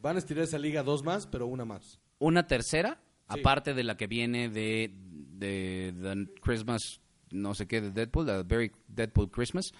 Van 0.00 0.16
a 0.16 0.18
estirar 0.18 0.44
esa 0.44 0.58
liga 0.58 0.82
dos 0.82 1.02
más, 1.02 1.26
pero 1.26 1.46
una 1.46 1.64
más. 1.64 1.98
¿Una 2.18 2.46
tercera? 2.46 3.00
Sí. 3.32 3.40
Aparte 3.40 3.72
de 3.74 3.84
la 3.84 3.96
que 3.96 4.06
viene 4.06 4.48
de, 4.50 4.92
de 4.94 5.94
The 6.00 6.40
Christmas, 6.40 7.00
no 7.30 7.54
sé 7.54 7.66
qué, 7.66 7.80
de 7.80 7.90
Deadpool, 7.90 8.26
The 8.26 8.42
Very 8.42 8.72
Deadpool 8.86 9.30
Christmas. 9.30 9.72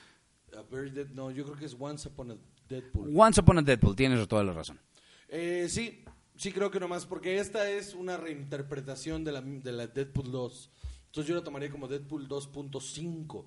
A 0.56 0.62
Very 0.62 0.90
Dead- 0.90 1.10
no, 1.10 1.30
yo 1.30 1.44
creo 1.44 1.56
que 1.56 1.66
es 1.66 1.76
Once 1.78 2.08
Upon 2.08 2.30
a 2.32 2.36
Deadpool. 2.68 3.12
Once 3.14 3.40
Upon 3.40 3.58
a 3.58 3.62
Deadpool, 3.62 3.94
tienes 3.96 4.26
toda 4.28 4.44
la 4.44 4.52
razón. 4.52 4.80
Eh, 5.28 5.66
sí, 5.68 6.04
sí 6.36 6.52
creo 6.52 6.70
que 6.70 6.80
nomás, 6.80 7.04
porque 7.06 7.38
esta 7.38 7.68
es 7.68 7.92
una 7.94 8.16
reinterpretación 8.16 9.24
de 9.24 9.32
la, 9.32 9.40
de 9.42 9.72
la 9.72 9.86
Deadpool 9.88 10.30
2. 10.30 10.70
Entonces 11.06 11.28
yo 11.28 11.34
la 11.36 11.44
tomaría 11.44 11.70
como 11.70 11.86
Deadpool 11.86 12.28
2.5. 12.28 13.44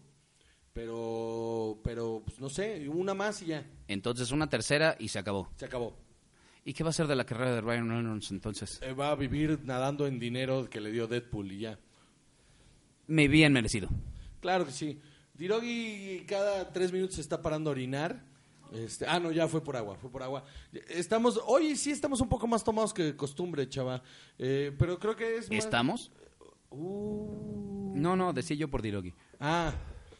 Pero, 0.78 1.80
pero, 1.84 2.22
pues 2.24 2.40
no 2.40 2.50
sé, 2.50 2.88
una 2.88 3.16
más 3.16 3.42
y 3.42 3.48
ya, 3.48 3.66
Entonces 3.88 4.30
una 4.32 4.48
tercera 4.48 4.96
y 5.00 5.08
se 5.08 5.18
acabó. 5.18 5.50
se 5.56 5.66
acabó. 5.66 5.98
¿Y 6.64 6.74
qué 6.74 6.84
va 6.84 6.92
a 6.92 6.94
ser 6.94 7.08
de 7.08 7.16
la 7.16 7.26
carrera 7.26 7.56
de 7.56 7.62
Ryan 7.62 7.90
Reynolds 7.90 8.30
entonces? 8.30 8.80
Eh, 8.84 8.94
va 8.94 9.10
a 9.10 9.16
vivir 9.16 9.60
nadando 9.64 10.06
en 10.06 10.20
dinero 10.20 10.70
que 10.70 10.80
le 10.80 10.92
dio 10.92 11.08
Deadpool 11.08 11.52
y 11.54 11.60
ya. 11.62 11.80
Me 13.08 13.28
bien 13.28 13.54
merecido. 13.54 13.90
Claro 14.40 14.68
que 14.68 14.72
sí. 14.72 15.02
Dirogi 15.34 16.24
cada 16.28 16.72
tres 16.72 16.92
minutos 16.92 17.16
se 17.16 17.22
está 17.22 17.42
parando 17.42 17.72
a 17.72 17.74
orinar. 17.74 18.24
Este, 18.72 19.08
ah, 19.08 19.20
no, 19.20 19.32
ya 19.32 19.48
fue 19.48 19.64
por 19.64 19.78
agua, 19.78 19.96
fue 19.96 20.12
por 20.12 20.22
agua. 20.22 20.44
Estamos, 20.90 21.42
hoy 21.48 21.76
sí 21.76 21.90
estamos 21.90 22.22
un 22.22 22.30
poco 22.30 22.46
más 22.46 22.64
tomados 22.64 22.94
que 22.94 23.02
de 23.02 23.16
costumbre, 23.16 23.68
chava. 23.68 24.04
Eh, 24.38 24.72
pero 24.78 25.00
creo 25.00 25.16
que 25.16 25.38
es 25.38 25.50
más- 25.50 25.58
¿Estamos? 25.58 26.12
Uh. 26.70 27.94
No, 27.96 28.16
no, 28.16 28.32
decía 28.32 28.56
yo 28.56 28.68
por 28.70 28.84
Dirogi. 28.84 29.16
Ah, 29.40 29.74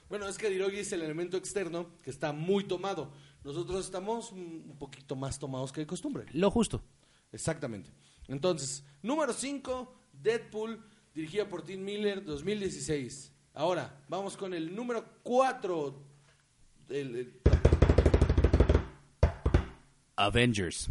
bueno, 0.10 0.28
es 0.28 0.38
que 0.38 0.50
Dirogi 0.50 0.80
es 0.80 0.92
el 0.92 1.02
elemento 1.02 1.38
externo 1.38 1.90
que 2.04 2.10
está 2.10 2.34
muy 2.34 2.64
tomado. 2.64 3.12
Nosotros 3.44 3.86
estamos 3.86 4.32
un 4.32 4.76
poquito 4.78 5.16
más 5.16 5.40
tomados 5.40 5.72
que 5.72 5.82
de 5.82 5.88
costumbre. 5.88 6.26
Lo 6.34 6.52
justo. 6.52 6.84
Exactamente. 7.32 7.92
Entonces, 8.28 8.84
número 9.02 9.34
5, 9.34 9.94
Deadpool, 10.14 10.84
dirigida 11.14 11.48
por 11.48 11.64
Tim 11.64 11.84
Miller, 11.84 12.24
2016. 12.24 13.32
Ahora, 13.54 14.04
vamos 14.08 14.38
con 14.38 14.54
el 14.54 14.76
número 14.76 15.06
4. 15.24 16.04
Avengers. 20.16 20.90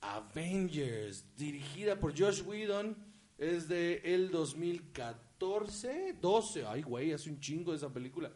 Avengers, 0.00 1.24
dirigida 1.36 1.98
por 1.98 2.18
Josh 2.18 2.42
Whedon, 2.42 2.96
es 3.38 3.68
de 3.68 4.00
el 4.04 4.30
2014, 4.30 6.16
12. 6.20 6.66
Ay, 6.66 6.82
güey, 6.82 7.12
hace 7.12 7.28
un 7.28 7.40
chingo 7.40 7.74
esa 7.74 7.92
película. 7.92 8.32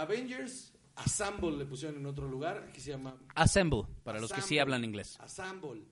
Avengers 0.00 0.72
Assemble 0.96 1.56
le 1.56 1.66
pusieron 1.66 1.98
en 1.98 2.06
otro 2.06 2.26
lugar, 2.26 2.66
aquí 2.68 2.80
se 2.80 2.90
llama 2.90 3.18
Assemble, 3.34 3.82
para 4.02 4.18
los 4.18 4.32
que 4.32 4.40
sí 4.40 4.58
hablan 4.58 4.82
inglés. 4.82 5.18
Assemble. 5.20 5.82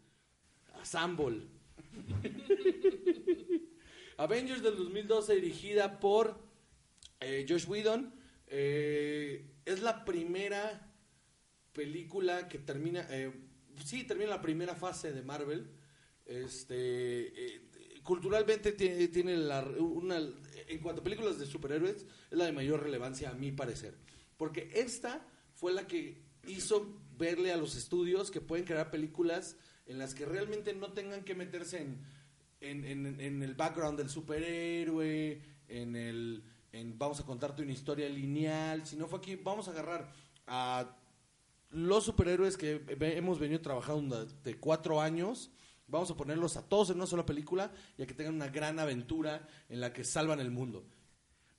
Assemble. 0.81 1.47
Avengers 4.17 4.63
del 4.63 4.77
2012 4.77 5.35
dirigida 5.35 6.01
por 6.01 6.41
eh, 7.21 7.45
Josh 7.47 7.67
Whedon. 7.69 8.15
Eh, 8.47 9.61
es 9.67 9.83
la 9.83 10.05
primera 10.07 10.91
película 11.73 12.49
que 12.49 12.59
termina, 12.59 13.07
eh, 13.11 13.31
sí, 13.85 14.05
termina 14.05 14.31
la 14.31 14.41
primera 14.41 14.75
fase 14.75 15.13
de 15.13 15.23
Marvel. 15.23 15.71
Este, 16.25 17.64
culturalmente 18.05 18.73
tiene, 18.73 19.09
tiene 19.09 19.37
la, 19.37 19.63
una, 19.63 20.19
en 20.69 20.79
cuanto 20.81 21.01
a 21.01 21.05
películas 21.05 21.39
de 21.39 21.47
superhéroes, 21.47 21.97
es 22.31 22.39
la 22.39 22.45
de 22.45 22.53
mayor 22.53 22.83
relevancia 22.83 23.31
a 23.31 23.35
mi 23.35 23.51
parecer. 23.51 23.97
Porque 24.37 24.71
esta 24.75 25.27
fue 25.55 25.73
la 25.73 25.87
que 25.87 26.23
hizo 26.47 27.01
verle 27.17 27.53
a 27.53 27.57
los 27.57 27.75
estudios 27.77 28.31
que 28.31 28.41
pueden 28.41 28.65
crear 28.67 28.91
películas 28.91 29.57
en 29.87 29.99
las 29.99 30.15
que 30.15 30.25
realmente 30.27 30.75
no 30.75 30.93
tengan 30.93 31.25
que 31.25 31.35
meterse 31.35 31.79
en, 31.81 32.05
en, 32.61 33.21
en- 33.21 33.43
el 33.43 33.55
background 33.55 33.99
del 33.99 34.09
superhéroe, 34.11 35.43
en 35.69 35.97
el 35.97 36.45
en 36.73 36.99
vamos 36.99 37.21
a 37.21 37.25
contarte 37.25 37.63
una 37.63 37.73
historia 37.73 38.09
lineal, 38.09 38.85
sino 38.85 39.07
fue 39.07 39.19
aquí, 39.21 39.37
vamos 39.37 39.69
a 39.69 39.71
agarrar 39.71 40.13
a 40.49 40.97
los 41.71 42.05
superhéroes 42.05 42.57
que 42.57 42.83
hemos 42.99 43.39
venido 43.39 43.61
trabajando 43.61 44.25
de 44.27 44.57
cuatro 44.59 45.01
años, 45.01 45.53
vamos 45.87 46.11
a 46.11 46.17
ponerlos 46.17 46.57
a 46.57 46.69
todos 46.69 46.91
en 46.91 46.97
una 46.97 47.07
sola 47.07 47.27
película 47.27 47.73
y 47.97 48.03
a 48.03 48.07
que 48.07 48.15
tengan 48.15 48.35
una 48.35 48.49
gran 48.49 48.79
aventura 48.79 49.47
en 49.69 49.81
la 49.81 49.93
que 49.93 50.05
salvan 50.05 50.41
el 50.41 50.51
mundo. 50.51 50.85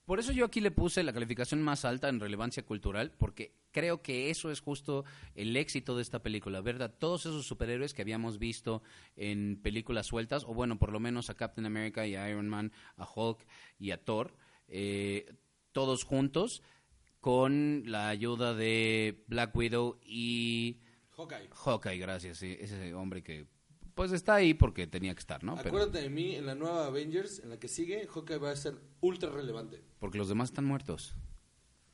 Por 0.05 0.19
eso 0.19 0.31
yo 0.31 0.45
aquí 0.45 0.61
le 0.61 0.69
puse 0.69 1.01
la 1.03 1.13
calificación 1.13 1.63
más 1.63 1.83
alta 1.83 2.09
en 2.09 2.19
relevancia 2.19 2.63
cultural, 2.63 3.11
porque 3.17 3.55
creo 3.71 4.03
que 4.03 4.29
eso 4.29 4.51
es 4.51 4.59
justo 4.59 5.03
el 5.33 5.57
éxito 5.57 5.95
de 5.95 6.03
esta 6.03 6.21
película, 6.21 6.61
ver 6.61 6.81
a 6.83 6.89
todos 6.89 7.25
esos 7.25 7.47
superhéroes 7.47 7.95
que 7.95 8.03
habíamos 8.03 8.37
visto 8.37 8.83
en 9.15 9.59
películas 9.63 10.05
sueltas, 10.05 10.43
o 10.43 10.53
bueno, 10.53 10.77
por 10.77 10.91
lo 10.91 10.99
menos 10.99 11.31
a 11.31 11.35
Captain 11.35 11.65
America 11.65 12.05
y 12.05 12.15
a 12.15 12.29
Iron 12.29 12.47
Man, 12.47 12.71
a 12.97 13.07
Hulk 13.11 13.47
y 13.79 13.91
a 13.91 14.03
Thor, 14.03 14.35
eh, 14.67 15.33
todos 15.71 16.03
juntos, 16.03 16.61
con 17.19 17.81
la 17.87 18.09
ayuda 18.09 18.53
de 18.53 19.23
Black 19.25 19.55
Widow 19.55 19.99
y 20.05 20.81
Hawkeye. 21.17 21.49
Hawkeye, 21.51 21.97
gracias, 21.97 22.37
sí, 22.37 22.55
ese 22.59 22.93
hombre 22.93 23.23
que 23.23 23.47
pues 23.95 24.11
está 24.11 24.35
ahí 24.35 24.53
porque 24.53 24.85
tenía 24.87 25.13
que 25.15 25.19
estar, 25.19 25.43
¿no? 25.43 25.55
Pero- 25.55 25.69
Acuérdate 25.69 26.01
de 26.01 26.09
mí 26.09 26.35
en 26.35 26.45
la 26.45 26.53
nueva 26.55 26.85
Avengers, 26.85 27.39
en 27.39 27.49
la 27.49 27.59
que 27.59 27.67
sigue, 27.67 28.07
Hawkeye 28.07 28.37
va 28.37 28.51
a 28.51 28.55
ser 28.55 28.75
ultra 29.01 29.29
relevante. 29.31 29.81
porque 29.99 30.17
los 30.17 30.27
demás 30.29 30.49
están 30.49 30.65
muertos. 30.65 31.15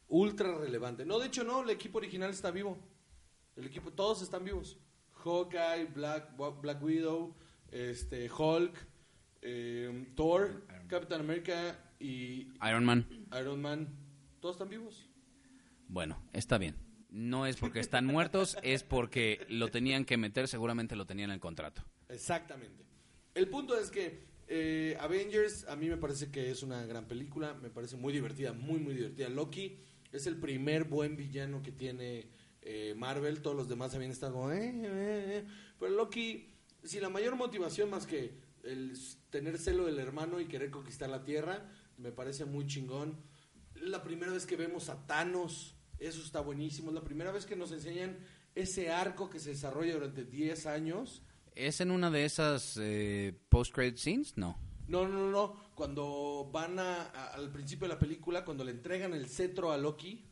Ultra 0.09 0.57
relevante. 0.57 1.05
No, 1.05 1.19
de 1.19 1.27
hecho 1.27 1.43
no, 1.45 1.63
el 1.63 1.69
equipo 1.69 1.99
original 1.99 2.29
está 2.31 2.51
vivo. 2.51 2.77
El 3.55 3.65
equipo, 3.65 3.91
todos 3.91 4.21
están 4.21 4.43
vivos. 4.43 4.77
Hawkeye, 5.23 5.85
Black, 5.93 6.35
Black 6.61 6.83
Widow, 6.83 7.35
este, 7.71 8.29
Hulk, 8.29 8.73
eh, 9.41 10.07
Thor, 10.15 10.65
Captain 10.87 11.21
America 11.21 11.79
y 11.99 12.47
Iron 12.67 12.83
Man. 12.83 13.07
Iron 13.39 13.61
Man. 13.61 13.87
Todos 14.41 14.55
están 14.55 14.69
vivos. 14.69 15.07
Bueno, 15.87 16.17
está 16.33 16.57
bien. 16.57 16.75
No 17.11 17.45
es 17.45 17.57
porque 17.57 17.81
están 17.81 18.05
muertos, 18.05 18.57
es 18.63 18.83
porque 18.83 19.45
lo 19.49 19.67
tenían 19.67 20.05
que 20.05 20.15
meter, 20.17 20.47
seguramente 20.47 20.95
lo 20.95 21.05
tenían 21.05 21.29
en 21.29 21.35
el 21.35 21.39
contrato. 21.41 21.83
Exactamente. 22.07 22.85
El 23.35 23.49
punto 23.49 23.77
es 23.77 23.91
que 23.91 24.23
eh, 24.47 24.97
Avengers 24.99 25.65
a 25.67 25.75
mí 25.75 25.89
me 25.89 25.97
parece 25.97 26.31
que 26.31 26.49
es 26.49 26.63
una 26.63 26.85
gran 26.85 27.07
película, 27.07 27.53
me 27.53 27.69
parece 27.69 27.97
muy 27.97 28.13
divertida, 28.13 28.53
muy 28.53 28.79
muy 28.79 28.93
divertida. 28.93 29.27
Loki 29.29 29.77
es 30.11 30.25
el 30.25 30.37
primer 30.37 30.85
buen 30.85 31.17
villano 31.17 31.61
que 31.61 31.71
tiene 31.73 32.29
eh, 32.61 32.93
Marvel, 32.95 33.41
todos 33.41 33.57
los 33.57 33.67
demás 33.67 33.93
habían 33.93 34.11
estado 34.11 34.33
como, 34.33 34.51
"Eh, 34.51 34.69
eh, 34.69 34.83
eh". 34.85 35.45
pero 35.79 35.91
Loki, 35.93 36.53
si 36.83 36.99
la 36.99 37.09
mayor 37.09 37.35
motivación 37.35 37.89
más 37.89 38.05
que 38.05 38.33
el 38.63 38.97
tener 39.29 39.57
celo 39.57 39.85
del 39.85 39.99
hermano 39.99 40.39
y 40.39 40.45
querer 40.45 40.69
conquistar 40.69 41.09
la 41.09 41.23
Tierra, 41.23 41.69
me 41.97 42.11
parece 42.11 42.45
muy 42.45 42.67
chingón. 42.67 43.17
La 43.75 44.03
primera 44.03 44.31
vez 44.31 44.45
que 44.45 44.55
vemos 44.55 44.89
a 44.89 45.05
Thanos, 45.07 45.75
eso 46.01 46.21
está 46.21 46.41
buenísimo. 46.41 46.89
Es 46.89 46.95
la 46.95 47.03
primera 47.03 47.31
vez 47.31 47.45
que 47.45 47.55
nos 47.55 47.71
enseñan 47.71 48.17
ese 48.55 48.89
arco 48.91 49.29
que 49.29 49.39
se 49.39 49.51
desarrolla 49.51 49.93
durante 49.93 50.25
10 50.25 50.65
años. 50.65 51.21
¿Es 51.55 51.79
en 51.81 51.91
una 51.91 52.09
de 52.11 52.25
esas 52.25 52.77
eh, 52.81 53.39
post-credit 53.49 53.97
scenes? 53.97 54.37
No. 54.37 54.57
No, 54.87 55.07
no, 55.07 55.29
no. 55.29 55.71
Cuando 55.75 56.49
van 56.51 56.79
a, 56.79 57.03
a- 57.03 57.27
al 57.35 57.51
principio 57.51 57.87
de 57.87 57.93
la 57.93 57.99
película, 57.99 58.43
cuando 58.43 58.63
le 58.63 58.71
entregan 58.71 59.13
el 59.13 59.27
cetro 59.29 59.71
a 59.71 59.77
Loki, 59.77 60.25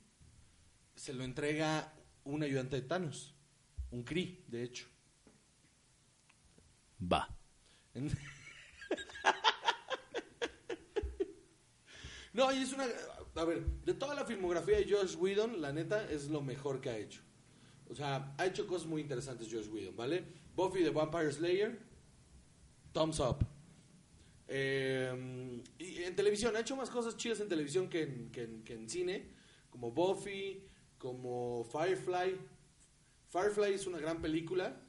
se 0.96 1.14
lo 1.14 1.24
entrega 1.24 1.94
un 2.26 2.44
ayudante 2.44 2.76
de 2.82 2.88
Thanos. 2.88 3.36
Un 3.92 4.04
Kree, 4.04 4.44
de 4.48 4.64
hecho. 4.64 4.88
Va. 7.02 7.28
No, 12.34 12.52
y 12.52 12.58
es 12.64 12.74
una... 12.74 12.86
A 13.36 13.44
ver, 13.46 13.66
de 13.86 13.94
toda 13.94 14.16
la 14.16 14.26
filmografía 14.26 14.78
de 14.78 14.90
Josh 14.90 15.16
Whedon, 15.16 15.62
la 15.62 15.72
neta, 15.72 16.10
es 16.12 16.30
lo 16.30 16.42
mejor 16.42 16.82
que 16.82 16.90
ha 16.90 16.98
hecho. 16.98 17.22
O 17.88 17.96
sea, 17.96 18.34
ha 18.38 18.46
hecho 18.46 18.68
cosas 18.68 18.88
muy 18.88 19.02
interesantes 19.02 19.48
Josh 19.52 19.68
Whedon, 19.68 19.96
¿vale? 19.96 20.24
Buffy 20.56 20.84
the 20.84 20.90
Vampire 20.90 21.32
Slayer, 21.32 21.80
thumbs 22.92 23.20
up. 23.20 23.46
Eh, 24.48 25.62
y 25.78 26.04
en 26.04 26.16
televisión, 26.16 26.56
ha 26.56 26.60
hecho 26.62 26.76
más 26.76 26.90
cosas 26.90 27.16
chidas 27.18 27.40
en 27.40 27.48
televisión 27.48 27.88
que 27.90 28.04
en, 28.04 28.32
que 28.32 28.74
en- 28.74 28.90
cine, 28.90 29.30
como 29.70 29.92
Buffy, 29.92 30.68
como 30.98 31.64
Firefly. 31.72 32.36
Firefly 33.30 33.74
es 33.74 33.86
una 33.88 34.00
gran 34.00 34.22
película. 34.22 34.82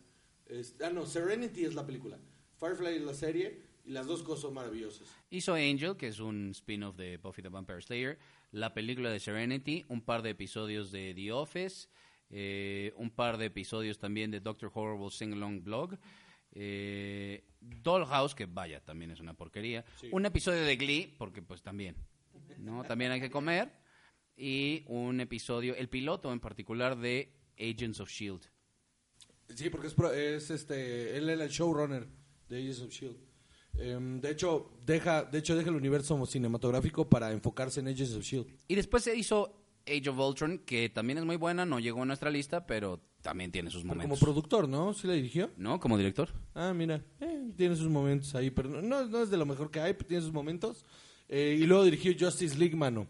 Ah, 0.82 0.90
no, 0.90 1.06
Serenity 1.06 1.64
es 1.64 1.74
la 1.74 1.86
película. 1.86 2.18
Firefly 2.58 2.96
es 2.96 3.02
la 3.02 3.14
serie 3.14 3.62
y 3.84 3.90
las 3.92 4.06
dos 4.06 4.22
cosas 4.22 4.42
son 4.42 4.54
maravillosas. 4.54 5.08
Hizo 5.30 5.54
Angel, 5.54 5.96
que 5.96 6.08
es 6.08 6.20
un 6.20 6.50
spin-off 6.50 6.96
de 6.96 7.16
Buffy 7.18 7.42
the 7.42 7.48
Vampire 7.48 7.80
Slayer, 7.82 8.18
la 8.52 8.72
película 8.74 9.10
de 9.10 9.20
Serenity, 9.20 9.84
un 9.88 10.02
par 10.02 10.22
de 10.22 10.30
episodios 10.30 10.90
de 10.92 11.14
The 11.14 11.32
Office, 11.32 11.88
eh, 12.30 12.92
un 12.96 13.10
par 13.10 13.38
de 13.38 13.46
episodios 13.46 13.98
también 13.98 14.30
de 14.30 14.40
Doctor 14.40 14.70
Horrible 14.74 15.10
Sing 15.10 15.32
Along 15.32 15.62
Blog, 15.62 15.98
eh, 16.52 17.44
Dollhouse, 17.60 18.34
que 18.34 18.46
vaya, 18.46 18.80
también 18.84 19.10
es 19.10 19.20
una 19.20 19.34
porquería, 19.34 19.84
Sí. 20.00 20.08
un 20.12 20.26
episodio 20.26 20.62
de 20.62 20.76
Glee, 20.76 21.14
porque 21.18 21.42
pues 21.42 21.62
también, 21.62 21.96
¿no? 22.58 22.84
También 22.84 23.12
hay 23.12 23.20
que 23.20 23.30
comer, 23.30 23.72
y 24.36 24.84
un 24.88 25.20
episodio, 25.20 25.74
el 25.76 25.88
piloto 25.88 26.32
en 26.32 26.40
particular 26.40 26.96
de 26.98 27.32
Agents 27.58 28.00
of 28.00 28.08
S.H.I.E.L.D. 28.10 28.48
Sí, 29.54 29.68
porque 29.68 29.88
es, 29.88 29.94
es 30.08 30.50
este, 30.50 31.16
él 31.16 31.28
era 31.28 31.44
el 31.44 31.50
showrunner 31.50 32.06
de 32.48 32.56
Agents 32.58 32.80
of 32.80 32.90
Shield. 32.90 33.16
Em, 33.80 34.20
de 34.20 34.30
hecho, 34.30 34.70
deja, 34.84 35.24
de 35.24 35.38
hecho 35.38 35.56
deja 35.56 35.70
el 35.70 35.76
universo 35.76 36.24
cinematográfico 36.26 37.08
para 37.08 37.32
enfocarse 37.32 37.80
en 37.80 37.88
Agents 37.88 38.14
of 38.14 38.22
Shield. 38.22 38.46
Y 38.68 38.74
después 38.74 39.02
se 39.04 39.16
hizo 39.16 39.54
Age 39.86 40.08
of 40.10 40.18
Ultron, 40.18 40.58
que 40.58 40.88
también 40.90 41.18
es 41.18 41.24
muy 41.24 41.36
buena, 41.36 41.64
no 41.64 41.80
llegó 41.80 42.02
a 42.02 42.04
nuestra 42.04 42.30
lista, 42.30 42.66
pero 42.66 43.00
también 43.22 43.50
tiene 43.50 43.70
sus 43.70 43.82
Pero 43.82 43.90
como 43.94 44.02
momentos. 44.02 44.20
productor, 44.20 44.68
¿no? 44.68 44.92
¿Sí 44.94 45.06
la 45.06 45.14
dirigió? 45.14 45.50
¿No? 45.56 45.80
Como 45.80 45.96
director. 45.96 46.28
Ah, 46.54 46.72
mira, 46.74 47.02
eh, 47.20 47.50
tiene 47.56 47.74
sus 47.76 47.88
momentos 47.88 48.34
ahí, 48.34 48.50
pero 48.50 48.68
no, 48.68 48.82
no, 48.82 49.06
no 49.06 49.22
es 49.22 49.30
de 49.30 49.36
lo 49.36 49.46
mejor 49.46 49.70
que 49.70 49.80
hay, 49.80 49.94
pero 49.94 50.06
tiene 50.06 50.22
sus 50.22 50.32
momentos. 50.32 50.84
Eh, 51.28 51.56
y 51.58 51.64
luego 51.66 51.84
dirigió 51.84 52.12
Justice 52.18 52.58
League, 52.58 52.76
mano. 52.76 53.06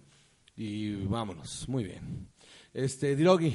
Y 0.57 0.95
vámonos, 1.07 1.69
muy 1.69 1.85
bien. 1.85 2.29
Este, 2.75 3.17
Dirogi, 3.17 3.55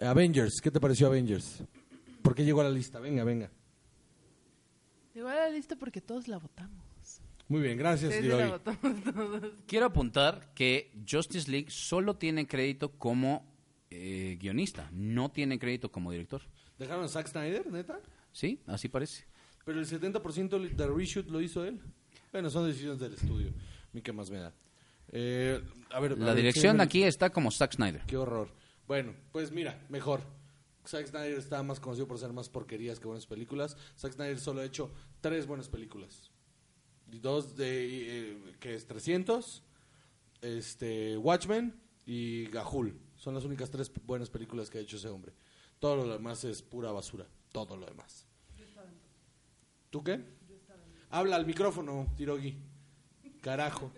Avengers, 0.00 0.60
¿qué 0.62 0.70
te 0.70 0.80
pareció 0.80 1.08
Avengers? 1.08 1.62
¿Por 2.22 2.34
qué 2.34 2.44
llegó 2.44 2.60
a 2.60 2.64
la 2.64 2.70
lista? 2.70 3.00
Venga, 3.00 3.24
venga. 3.24 3.50
Llegó 5.14 5.28
a 5.28 5.34
la 5.34 5.48
lista 5.50 5.76
porque 5.76 6.00
todos 6.00 6.28
la 6.28 6.38
votamos. 6.38 6.82
Muy 7.48 7.60
bien, 7.60 7.76
gracias, 7.76 8.12
Sí, 8.12 8.18
sí, 8.18 8.22
Dirogi. 8.24 8.42
la 8.44 8.50
votamos 8.50 9.04
todos. 9.04 9.42
Quiero 9.66 9.86
apuntar 9.86 10.52
que 10.54 10.92
Justice 11.08 11.50
League 11.50 11.70
solo 11.70 12.16
tiene 12.16 12.46
crédito 12.46 12.92
como 12.92 13.46
eh, 13.90 14.38
guionista, 14.40 14.88
no 14.92 15.30
tiene 15.30 15.58
crédito 15.58 15.92
como 15.92 16.10
director. 16.12 16.40
¿Dejaron 16.78 17.04
a 17.04 17.08
Zack 17.08 17.26
Snyder, 17.28 17.70
neta? 17.70 18.00
¿Sí? 18.32 18.60
Así 18.66 18.88
parece. 18.88 19.24
Pero 19.64 19.78
el 19.80 19.86
70% 19.86 20.74
de 20.74 20.86
reshoot 20.86 21.28
lo 21.28 21.40
hizo 21.42 21.64
él. 21.64 21.80
Bueno, 22.32 22.48
son 22.48 22.66
decisiones 22.66 22.98
del 22.98 23.12
estudio. 23.14 23.50
A 23.50 23.88
mí 23.92 24.00
qué 24.00 24.12
más 24.12 24.30
me 24.30 24.38
da. 24.38 24.54
Eh, 25.12 25.60
a 25.90 26.00
ver, 26.00 26.12
a 26.12 26.16
La 26.16 26.26
ver, 26.26 26.36
dirección 26.36 26.80
aquí 26.80 27.02
está 27.02 27.30
como 27.30 27.50
Zack 27.50 27.74
Snyder. 27.74 28.02
Qué 28.06 28.16
horror. 28.16 28.48
Bueno, 28.86 29.14
pues 29.30 29.52
mira, 29.52 29.78
mejor. 29.90 30.22
Zack 30.86 31.06
Snyder 31.06 31.38
está 31.38 31.62
más 31.62 31.80
conocido 31.80 32.06
por 32.06 32.16
hacer 32.16 32.32
más 32.32 32.48
porquerías 32.48 32.98
que 32.98 33.06
buenas 33.06 33.26
películas. 33.26 33.76
Zack 33.96 34.12
Snyder 34.14 34.38
solo 34.38 34.60
ha 34.60 34.64
hecho 34.64 34.90
tres 35.20 35.46
buenas 35.46 35.68
películas. 35.68 36.30
Dos 37.06 37.56
de... 37.56 38.30
eh, 38.30 38.56
que 38.58 38.74
es 38.74 38.86
300, 38.86 39.62
este, 40.40 41.16
Watchmen 41.18 41.80
y 42.06 42.46
Gahul. 42.46 42.98
Son 43.16 43.34
las 43.34 43.44
únicas 43.44 43.70
tres 43.70 43.90
buenas 44.04 44.30
películas 44.30 44.68
que 44.70 44.78
ha 44.78 44.80
hecho 44.80 44.96
ese 44.96 45.08
hombre. 45.08 45.32
Todo 45.78 45.96
lo 45.96 46.12
demás 46.12 46.44
es 46.44 46.62
pura 46.62 46.90
basura. 46.90 47.26
Todo 47.52 47.76
lo 47.76 47.86
demás. 47.86 48.26
¿Tú 49.90 50.02
qué? 50.02 50.24
Habla 51.10 51.36
al 51.36 51.46
micrófono, 51.46 52.12
Tirogi. 52.16 52.56
Carajo. 53.40 53.92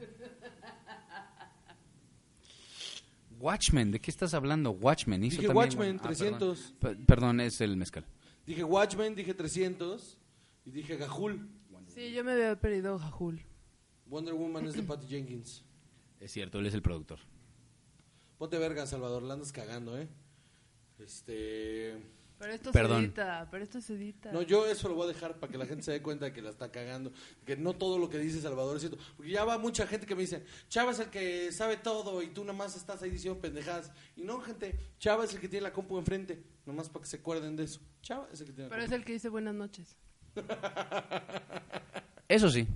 Watchmen, 3.39 3.91
¿de 3.91 4.01
qué 4.01 4.11
estás 4.11 4.35
hablando? 4.35 4.71
Watchmen. 4.73 5.23
Hizo 5.25 5.37
Dije 5.41 5.49
también- 5.49 5.69
Watchmen, 5.69 5.97
Ah, 6.01 6.03
300. 6.05 6.75
Perdón. 6.81 6.99
Pe- 6.99 7.07
perdón, 7.07 7.41
es 7.41 7.61
el 7.61 7.77
mezcal. 7.77 8.05
Dije 8.47 8.65
Watchmen, 8.65 9.15
dije 9.15 9.35
300 9.35 10.19
y 10.65 10.71
dije 10.71 10.97
Gahul. 10.97 11.49
Sí, 11.89 12.13
yo 12.13 12.25
me 12.25 12.33
había 12.33 12.59
perdido 12.61 12.99
Jajul. 12.99 13.41
Wonder 14.07 14.35
Woman 14.35 14.67
es 14.67 14.75
de 14.75 14.83
Patty 14.83 15.07
Jenkins. 15.07 15.63
Es 16.21 16.33
cierto, 16.33 16.59
él 16.59 16.67
es 16.67 16.75
el 16.75 16.83
productor. 16.83 17.19
Ponte 18.39 18.59
verga, 18.59 18.87
Salvador, 18.87 19.23
la 19.23 19.35
andas 19.35 19.53
cagando, 19.53 19.97
¿eh? 19.99 20.09
Este. 20.99 21.95
Pero 22.45 22.55
esto 22.57 22.73
Perdón. 22.73 23.01
se 23.01 23.05
edita, 23.07 23.49
pero 23.51 23.65
esto 23.65 23.81
se 23.81 23.95
edita. 23.95 24.31
No, 24.31 24.43
yo 24.43 24.67
eso 24.67 24.87
lo 24.91 24.95
voy 24.97 25.05
a 25.05 25.13
dejar 25.15 25.41
para 25.41 25.51
que 25.51 25.57
la 25.57 25.65
gente 25.65 25.83
se 25.83 25.93
dé 25.93 26.03
cuenta 26.03 26.27
de 26.27 26.33
que 26.35 26.43
la 26.43 26.51
está 26.51 26.71
cagando. 26.71 27.11
Que 27.47 27.57
no 27.57 27.73
todo 27.73 27.99
lo 27.99 28.11
que 28.11 28.19
dice 28.19 28.43
Salvador 28.43 28.77
es 28.77 28.83
cierto. 28.83 28.99
Porque 29.17 29.33
ya 29.33 29.47
va 29.47 29.57
mucha 29.57 29.87
gente 29.87 30.05
que 30.05 30.15
me 30.15 30.21
dice, 30.21 30.45
Chava 30.69 30.93
es 30.93 30.99
el 30.99 31.09
que 31.09 31.51
sabe 31.53 31.79
todo 31.79 32.21
y 32.23 32.29
tú 32.29 32.43
nada 32.45 32.53
más 32.53 32.77
estás 32.77 33.03
ahí 33.03 33.09
diciendo 33.09 33.41
pendejadas. 33.41 33.91
Y 34.15 34.25
no, 34.25 34.43
gente, 34.43 34.79
Chava 34.99 35.25
es 35.25 35.33
el 35.33 35.41
que 35.41 35.49
tiene 35.49 35.63
la 35.63 35.73
compu 35.73 35.97
enfrente. 35.99 36.45
Nomás 36.67 36.91
para 36.91 37.03
que 37.05 37.09
se 37.09 37.17
acuerden 37.17 37.57
de 37.57 37.65
eso. 37.65 37.81
Chava 38.03 38.29
es 38.31 38.41
el 38.41 38.47
que 38.49 38.53
tiene 38.53 38.69
la 38.69 38.71
Pero 38.71 38.83
es 38.83 38.89
compu. 38.91 38.97
el 39.01 39.05
que 39.07 39.13
dice 39.15 39.29
buenas 39.31 39.55
noches. 39.55 39.97
Eso 42.29 42.51
sí. 42.51 42.67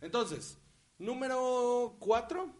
Entonces, 0.00 0.58
número 0.98 1.96
4. 1.98 2.52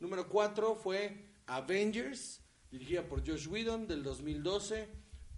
Número 0.00 0.28
4 0.28 0.74
fue 0.76 1.30
Avengers, 1.46 2.40
dirigida 2.78 3.08
por 3.08 3.26
Josh 3.26 3.48
Whedon 3.48 3.86
del 3.88 4.02
2012. 4.02 4.86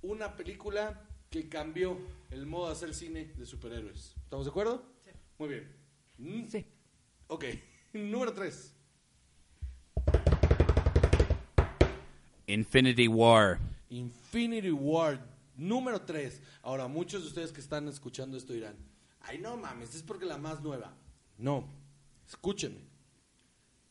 Una 0.02 0.36
película 0.36 1.08
que 1.30 1.48
cambió 1.48 1.96
el 2.30 2.46
modo 2.46 2.66
de 2.66 2.72
hacer 2.72 2.92
cine 2.94 3.32
de 3.36 3.46
superhéroes. 3.46 4.16
¿Estamos 4.24 4.46
de 4.46 4.50
acuerdo? 4.50 4.82
Sí. 5.04 5.10
Muy 5.38 5.48
bien. 5.48 5.76
Mm, 6.18 6.46
Sí. 6.48 6.66
Ok, 7.28 7.44
número 7.92 8.32
3. 8.32 8.74
Infinity 12.48 13.06
War. 13.06 13.58
Infinity 13.90 14.70
War, 14.70 15.24
número 15.56 16.00
3. 16.00 16.42
Ahora, 16.62 16.88
muchos 16.88 17.22
de 17.22 17.28
ustedes 17.28 17.52
que 17.52 17.60
están 17.60 17.86
escuchando 17.86 18.36
esto 18.36 18.52
dirán, 18.52 18.74
ay 19.20 19.38
no 19.38 19.56
mames, 19.56 19.94
es 19.94 20.02
porque 20.02 20.24
la 20.24 20.38
más 20.38 20.60
nueva. 20.62 20.96
No, 21.36 21.68
escúchenme. 22.26 22.80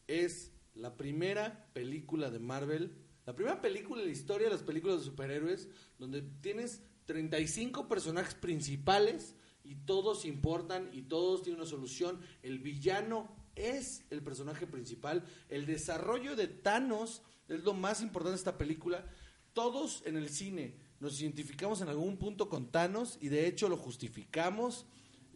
Es 0.07 0.51
la 0.73 0.97
primera 0.97 1.69
película 1.73 2.29
de 2.31 2.39
Marvel, 2.39 2.91
la 3.27 3.35
primera 3.35 3.59
película 3.59 4.01
en 4.01 4.07
la 4.07 4.13
historia 4.13 4.47
de 4.47 4.53
las 4.53 4.63
películas 4.63 4.99
de 4.99 5.03
superhéroes, 5.03 5.67
donde 5.99 6.21
tienes 6.21 6.81
35 7.07 7.89
personajes 7.89 8.35
principales 8.35 9.35
y 9.65 9.75
todos 9.75 10.23
importan 10.23 10.89
y 10.93 11.01
todos 11.01 11.43
tienen 11.43 11.59
una 11.59 11.69
solución. 11.69 12.21
El 12.41 12.59
villano 12.59 13.35
es 13.53 14.05
el 14.11 14.23
personaje 14.23 14.65
principal. 14.65 15.25
El 15.49 15.65
desarrollo 15.65 16.37
de 16.37 16.47
Thanos 16.47 17.21
es 17.49 17.65
lo 17.65 17.73
más 17.73 18.01
importante 18.01 18.31
de 18.31 18.37
esta 18.37 18.57
película. 18.57 19.05
Todos 19.51 20.03
en 20.05 20.15
el 20.15 20.29
cine 20.29 20.77
nos 21.01 21.19
identificamos 21.19 21.81
en 21.81 21.89
algún 21.89 22.15
punto 22.15 22.47
con 22.47 22.71
Thanos 22.71 23.17
y 23.19 23.27
de 23.27 23.45
hecho 23.45 23.67
lo 23.67 23.75
justificamos. 23.75 24.85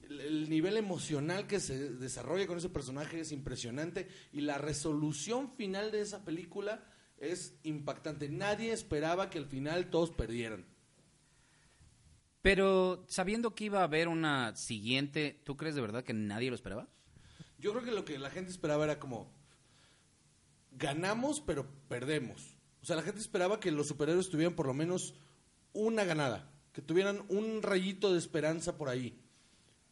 El, 0.03 0.21
el 0.21 0.49
nivel 0.49 0.77
emocional 0.77 1.45
que 1.45 1.59
se 1.59 1.91
desarrolla 1.95 2.47
con 2.47 2.57
ese 2.57 2.69
personaje 2.69 3.19
es 3.19 3.33
impresionante 3.33 4.07
y 4.31 4.39
la 4.39 4.57
resolución 4.57 5.51
final 5.51 5.91
de 5.91 5.99
esa 5.99 6.23
película 6.23 6.85
es 7.21 7.53
impactante. 7.63 8.27
Nadie 8.27 8.73
esperaba 8.73 9.29
que 9.29 9.37
al 9.37 9.45
final 9.45 9.89
todos 9.89 10.11
perdieran. 10.11 10.65
Pero 12.41 13.05
sabiendo 13.07 13.53
que 13.53 13.65
iba 13.65 13.81
a 13.81 13.83
haber 13.83 14.07
una 14.07 14.55
siguiente, 14.55 15.39
¿tú 15.43 15.55
crees 15.55 15.75
de 15.75 15.81
verdad 15.81 16.03
que 16.03 16.13
nadie 16.13 16.49
lo 16.49 16.55
esperaba? 16.55 16.87
Yo 17.59 17.71
creo 17.71 17.83
que 17.83 17.91
lo 17.91 18.03
que 18.03 18.17
la 18.17 18.31
gente 18.31 18.51
esperaba 18.51 18.85
era 18.85 18.99
como 18.99 19.31
ganamos 20.71 21.39
pero 21.39 21.67
perdemos. 21.87 22.55
O 22.81 22.85
sea, 22.85 22.95
la 22.95 23.03
gente 23.03 23.21
esperaba 23.21 23.59
que 23.59 23.69
los 23.69 23.87
superhéroes 23.87 24.29
tuvieran 24.29 24.55
por 24.55 24.65
lo 24.65 24.73
menos 24.73 25.13
una 25.73 26.03
ganada, 26.03 26.51
que 26.73 26.81
tuvieran 26.81 27.23
un 27.29 27.61
rayito 27.61 28.11
de 28.11 28.17
esperanza 28.17 28.75
por 28.75 28.89
ahí. 28.89 29.21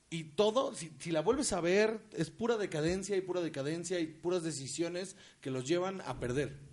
Y 0.10 0.24
todo, 0.24 0.74
si, 0.74 0.92
si 0.98 1.12
la 1.12 1.22
vuelves 1.22 1.54
a 1.54 1.62
ver, 1.62 2.02
es 2.14 2.32
pura 2.32 2.58
decadencia 2.58 3.16
y 3.16 3.22
pura 3.22 3.42
decadencia 3.42 4.00
y 4.00 4.08
puras 4.08 4.42
decisiones 4.42 5.16
que 5.40 5.52
los 5.52 5.68
llevan 5.68 6.02
a 6.02 6.20
perder. 6.20 6.69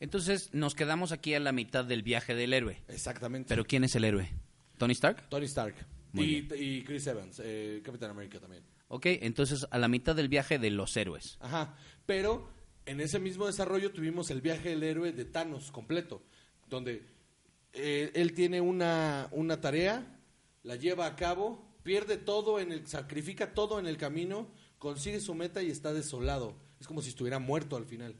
Entonces 0.00 0.50
nos 0.52 0.74
quedamos 0.74 1.12
aquí 1.12 1.34
a 1.34 1.40
la 1.40 1.52
mitad 1.52 1.84
del 1.84 2.02
viaje 2.02 2.34
del 2.34 2.52
héroe. 2.52 2.82
Exactamente. 2.88 3.48
Pero 3.48 3.64
¿quién 3.64 3.84
es 3.84 3.94
el 3.94 4.04
héroe? 4.04 4.30
¿Tony 4.78 4.92
Stark? 4.92 5.28
Tony 5.28 5.46
Stark. 5.46 5.74
Muy 6.12 6.48
Y, 6.50 6.54
y 6.54 6.84
Chris 6.84 7.06
Evans, 7.06 7.40
eh, 7.42 7.80
Capitán 7.84 8.10
América 8.10 8.38
también. 8.40 8.62
Ok, 8.88 9.06
entonces 9.06 9.66
a 9.70 9.78
la 9.78 9.88
mitad 9.88 10.14
del 10.14 10.28
viaje 10.28 10.58
de 10.58 10.70
los 10.70 10.96
héroes. 10.96 11.38
Ajá, 11.40 11.76
pero 12.04 12.48
en 12.84 13.00
ese 13.00 13.18
mismo 13.18 13.46
desarrollo 13.46 13.92
tuvimos 13.92 14.30
el 14.30 14.40
viaje 14.40 14.70
del 14.70 14.82
héroe 14.82 15.12
de 15.12 15.24
Thanos 15.24 15.72
completo, 15.72 16.22
donde 16.68 17.04
eh, 17.72 18.12
él 18.14 18.32
tiene 18.32 18.60
una, 18.60 19.28
una 19.32 19.60
tarea, 19.60 20.20
la 20.62 20.76
lleva 20.76 21.06
a 21.06 21.16
cabo, 21.16 21.76
pierde 21.82 22.16
todo, 22.16 22.60
en 22.60 22.72
el, 22.72 22.86
sacrifica 22.86 23.54
todo 23.54 23.78
en 23.78 23.86
el 23.86 23.96
camino, 23.96 24.48
consigue 24.78 25.20
su 25.20 25.34
meta 25.34 25.62
y 25.62 25.70
está 25.70 25.92
desolado. 25.92 26.56
Es 26.80 26.86
como 26.86 27.02
si 27.02 27.08
estuviera 27.08 27.38
muerto 27.38 27.76
al 27.76 27.86
final. 27.86 28.14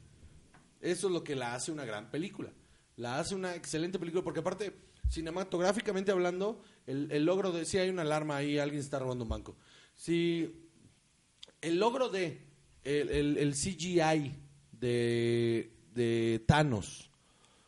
Eso 0.86 1.06
es 1.08 1.12
lo 1.12 1.24
que 1.24 1.34
la 1.36 1.54
hace 1.54 1.72
una 1.72 1.84
gran 1.84 2.10
película. 2.10 2.52
La 2.96 3.18
hace 3.18 3.34
una 3.34 3.54
excelente 3.54 3.98
película 3.98 4.22
porque 4.24 4.40
aparte, 4.40 4.74
cinematográficamente 5.10 6.12
hablando, 6.12 6.62
el, 6.86 7.10
el 7.10 7.24
logro 7.24 7.52
de... 7.52 7.64
Si 7.64 7.76
hay 7.78 7.88
una 7.90 8.02
alarma 8.02 8.36
ahí, 8.36 8.58
alguien 8.58 8.80
está 8.80 8.98
robando 8.98 9.24
un 9.24 9.30
banco. 9.30 9.56
Si 9.94 10.54
el 11.60 11.78
logro 11.78 12.08
de 12.08 12.40
el, 12.84 13.36
el- 13.38 13.54
CGI 13.54 14.32
de, 14.72 15.72
de 15.94 16.42
Thanos, 16.46 17.10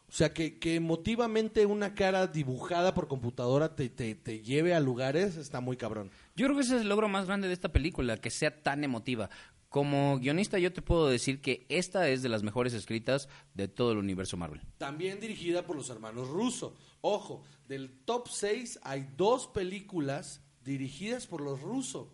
o 0.08 0.12
sea, 0.12 0.32
que, 0.32 0.58
que 0.58 0.76
emotivamente 0.76 1.66
una 1.66 1.94
cara 1.94 2.26
dibujada 2.28 2.94
por 2.94 3.08
computadora 3.08 3.74
te, 3.74 3.88
te, 3.90 4.14
te 4.14 4.40
lleve 4.40 4.74
a 4.74 4.80
lugares, 4.80 5.36
está 5.36 5.60
muy 5.60 5.76
cabrón. 5.76 6.10
Yo 6.36 6.46
creo 6.46 6.56
que 6.56 6.62
ese 6.62 6.76
es 6.76 6.82
el 6.82 6.88
logro 6.88 7.08
más 7.08 7.26
grande 7.26 7.48
de 7.48 7.54
esta 7.54 7.70
película, 7.72 8.16
que 8.16 8.30
sea 8.30 8.62
tan 8.62 8.84
emotiva. 8.84 9.28
Como 9.68 10.18
guionista 10.18 10.58
yo 10.58 10.72
te 10.72 10.80
puedo 10.80 11.08
decir 11.08 11.42
que 11.42 11.66
esta 11.68 12.08
es 12.08 12.22
de 12.22 12.30
las 12.30 12.42
mejores 12.42 12.72
escritas 12.72 13.28
de 13.54 13.68
todo 13.68 13.92
el 13.92 13.98
universo 13.98 14.36
Marvel. 14.36 14.62
También 14.78 15.20
dirigida 15.20 15.66
por 15.66 15.76
los 15.76 15.90
hermanos 15.90 16.28
Russo. 16.28 16.74
Ojo, 17.02 17.44
del 17.66 17.90
top 18.04 18.28
6 18.28 18.80
hay 18.82 19.08
dos 19.16 19.46
películas 19.46 20.40
dirigidas 20.64 21.26
por 21.26 21.42
los 21.42 21.60
Russo. 21.60 22.12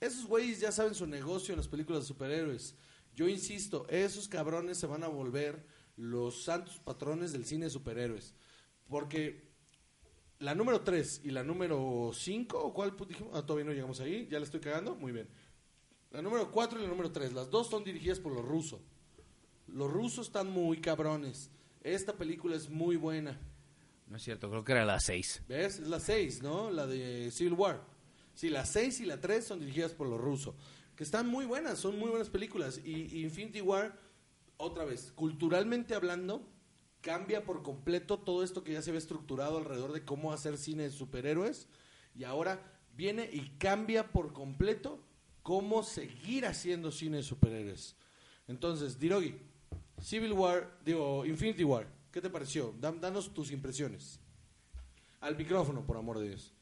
Esos 0.00 0.26
güeyes 0.26 0.60
ya 0.60 0.72
saben 0.72 0.94
su 0.94 1.06
negocio 1.06 1.52
en 1.52 1.58
las 1.58 1.68
películas 1.68 2.02
de 2.02 2.08
superhéroes. 2.08 2.76
Yo 3.14 3.28
insisto, 3.28 3.86
esos 3.90 4.28
cabrones 4.28 4.78
se 4.78 4.86
van 4.86 5.04
a 5.04 5.08
volver 5.08 5.66
los 5.96 6.44
santos 6.44 6.78
patrones 6.78 7.32
del 7.32 7.44
cine 7.44 7.66
de 7.66 7.70
superhéroes. 7.70 8.34
Porque 8.88 9.48
la 10.38 10.54
número 10.54 10.80
3 10.80 11.22
y 11.24 11.30
la 11.30 11.42
número 11.42 12.10
5, 12.14 12.58
¿o 12.58 12.72
cuál 12.72 12.94
dijimos? 13.08 13.32
Ah, 13.34 13.44
todavía 13.44 13.66
no 13.66 13.72
llegamos 13.72 14.00
ahí, 14.00 14.28
ya 14.30 14.38
la 14.38 14.44
estoy 14.44 14.60
cagando, 14.60 14.94
muy 14.94 15.12
bien. 15.12 15.28
La 16.10 16.22
número 16.22 16.50
4 16.50 16.78
y 16.78 16.82
la 16.82 16.88
número 16.88 17.12
3, 17.12 17.34
las 17.34 17.50
dos 17.50 17.68
son 17.68 17.84
dirigidas 17.84 18.18
por 18.18 18.32
los 18.32 18.44
rusos. 18.44 18.80
Los 19.66 19.92
rusos 19.92 20.28
están 20.28 20.50
muy 20.50 20.80
cabrones. 20.80 21.50
Esta 21.82 22.14
película 22.14 22.56
es 22.56 22.70
muy 22.70 22.96
buena. 22.96 23.38
No 24.06 24.16
es 24.16 24.22
cierto, 24.22 24.48
creo 24.48 24.64
que 24.64 24.72
era 24.72 24.86
la 24.86 25.00
6. 25.00 25.42
¿Ves? 25.48 25.80
Es 25.80 25.88
la 25.88 26.00
6, 26.00 26.42
¿no? 26.42 26.70
La 26.70 26.86
de 26.86 27.30
Civil 27.30 27.52
War. 27.52 27.84
Sí, 28.32 28.48
la 28.48 28.64
6 28.64 29.00
y 29.00 29.04
la 29.04 29.20
3 29.20 29.46
son 29.46 29.60
dirigidas 29.60 29.92
por 29.92 30.08
los 30.08 30.18
rusos. 30.18 30.54
Que 30.96 31.04
están 31.04 31.28
muy 31.28 31.44
buenas, 31.44 31.78
son 31.78 31.98
muy 31.98 32.08
buenas 32.08 32.30
películas. 32.30 32.80
Y, 32.82 33.14
y 33.14 33.22
Infinity 33.22 33.60
War, 33.60 34.00
otra 34.56 34.86
vez, 34.86 35.12
culturalmente 35.12 35.94
hablando, 35.94 36.48
cambia 37.02 37.44
por 37.44 37.62
completo 37.62 38.18
todo 38.18 38.42
esto 38.42 38.64
que 38.64 38.72
ya 38.72 38.80
se 38.80 38.90
había 38.90 38.98
estructurado 38.98 39.58
alrededor 39.58 39.92
de 39.92 40.06
cómo 40.06 40.32
hacer 40.32 40.56
cine 40.56 40.84
de 40.84 40.90
superhéroes. 40.90 41.68
Y 42.14 42.24
ahora 42.24 42.62
viene 42.94 43.28
y 43.30 43.50
cambia 43.58 44.10
por 44.10 44.32
completo 44.32 45.04
cómo 45.48 45.82
seguir 45.82 46.44
haciendo 46.44 46.92
cine 46.92 47.16
de 47.16 47.22
superhéroes. 47.22 47.96
Entonces, 48.48 49.00
Dirogi, 49.00 49.34
Civil 49.98 50.34
War, 50.34 50.78
digo, 50.84 51.24
Infinity 51.24 51.64
War, 51.64 51.86
¿qué 52.12 52.20
te 52.20 52.28
pareció? 52.28 52.74
Da- 52.78 52.92
danos 52.92 53.32
tus 53.32 53.50
impresiones. 53.50 54.20
Al 55.20 55.38
micrófono, 55.38 55.86
por 55.86 55.96
amor 55.96 56.18
de 56.18 56.28
Dios. 56.28 56.52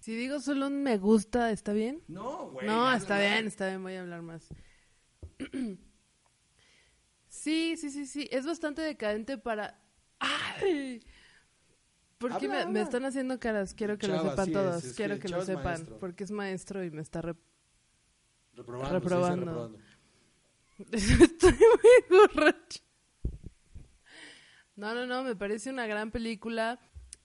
Si 0.00 0.14
digo 0.14 0.38
solo 0.40 0.66
un 0.66 0.82
me 0.82 0.98
gusta, 0.98 1.50
¿está 1.50 1.72
bien? 1.72 2.02
No, 2.08 2.50
güey. 2.50 2.66
no, 2.66 2.92
está 2.92 3.18
bien, 3.18 3.46
está 3.46 3.68
bien, 3.68 3.82
voy 3.82 3.94
a 3.94 4.02
hablar 4.02 4.20
más. 4.20 4.48
sí, 7.28 7.78
sí, 7.78 7.88
sí, 7.88 8.04
sí, 8.04 8.28
es 8.30 8.44
bastante 8.44 8.82
decadente 8.82 9.38
para... 9.38 9.80
¡Ay! 10.18 11.02
¿Por 12.18 12.36
qué 12.36 12.48
me, 12.48 12.82
están 12.82 13.06
haciendo 13.06 13.40
caras? 13.40 13.72
Quiero 13.72 13.96
que 13.96 14.08
Chava, 14.08 14.22
lo 14.22 14.30
sepan 14.30 14.46
es, 14.48 14.52
todos, 14.52 14.84
es 14.84 14.94
quiero 14.94 15.18
que 15.18 15.30
lo 15.30 15.42
sepan, 15.42 15.64
maestro. 15.64 15.98
porque 15.98 16.24
es 16.24 16.30
maestro 16.30 16.84
y 16.84 16.90
me 16.90 17.00
está... 17.00 17.22
rep- 17.22 17.45
Reprobando. 18.56 18.92
Reprobando. 18.92 19.78
Estoy 20.92 21.52
muy 21.52 22.18
borracha. 22.18 22.80
No, 24.74 24.94
no, 24.94 25.06
no, 25.06 25.22
me 25.22 25.36
parece 25.36 25.70
una 25.70 25.86
gran 25.86 26.10
película. 26.10 26.78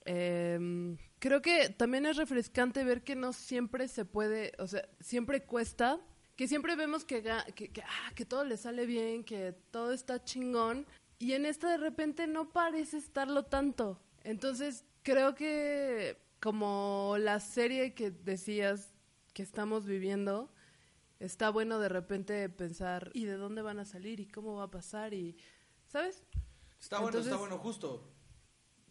Eh, 0.06 0.98
creo 1.20 1.42
que 1.42 1.70
también 1.70 2.06
es 2.06 2.18
refrescante 2.18 2.84
ver 2.84 3.04
que 3.04 3.16
no 3.16 3.34
siempre 3.34 3.88
se 3.88 4.06
puede, 4.06 4.54
o 4.58 4.68
sea, 4.68 4.88
siempre 5.00 5.44
cuesta, 5.44 6.00
que 6.36 6.48
siempre 6.48 6.76
vemos 6.76 7.06
que, 7.06 7.24
que, 7.56 7.70
que, 7.72 7.82
ah, 7.84 8.12
que 8.16 8.26
todo 8.26 8.44
le 8.44 8.58
sale 8.58 8.86
bien, 8.86 9.24
que 9.24 9.54
todo 9.70 9.92
está 9.94 10.24
chingón, 10.24 10.88
y 11.20 11.34
en 11.34 11.46
esta 11.46 11.70
de 11.70 11.78
repente 11.78 12.26
no 12.26 12.52
parece 12.52 12.98
estarlo 12.98 13.44
tanto. 13.44 14.02
Entonces, 14.24 14.86
creo 15.04 15.36
que 15.36 16.18
como 16.40 17.18
la 17.20 17.40
serie 17.40 17.94
que 17.94 18.10
decías 18.10 18.96
que 19.34 19.44
estamos 19.44 19.86
viviendo, 19.86 20.52
está 21.22 21.50
bueno 21.50 21.80
de 21.80 21.90
repente 21.90 22.48
pensar, 22.50 23.12
¿y 23.14 23.26
de 23.26 23.34
dónde 23.38 23.62
van 23.62 23.80
a 23.80 23.86
salir? 23.86 24.20
¿Y 24.20 24.28
cómo 24.28 24.56
va 24.56 24.64
a 24.66 24.72
pasar? 24.72 25.14
Y, 25.14 25.38
¿sabes? 25.88 26.24
Está 26.80 26.98
bueno, 26.98 27.10
Entonces- 27.10 27.32
está 27.32 27.40
bueno, 27.40 27.58
justo. 27.60 28.08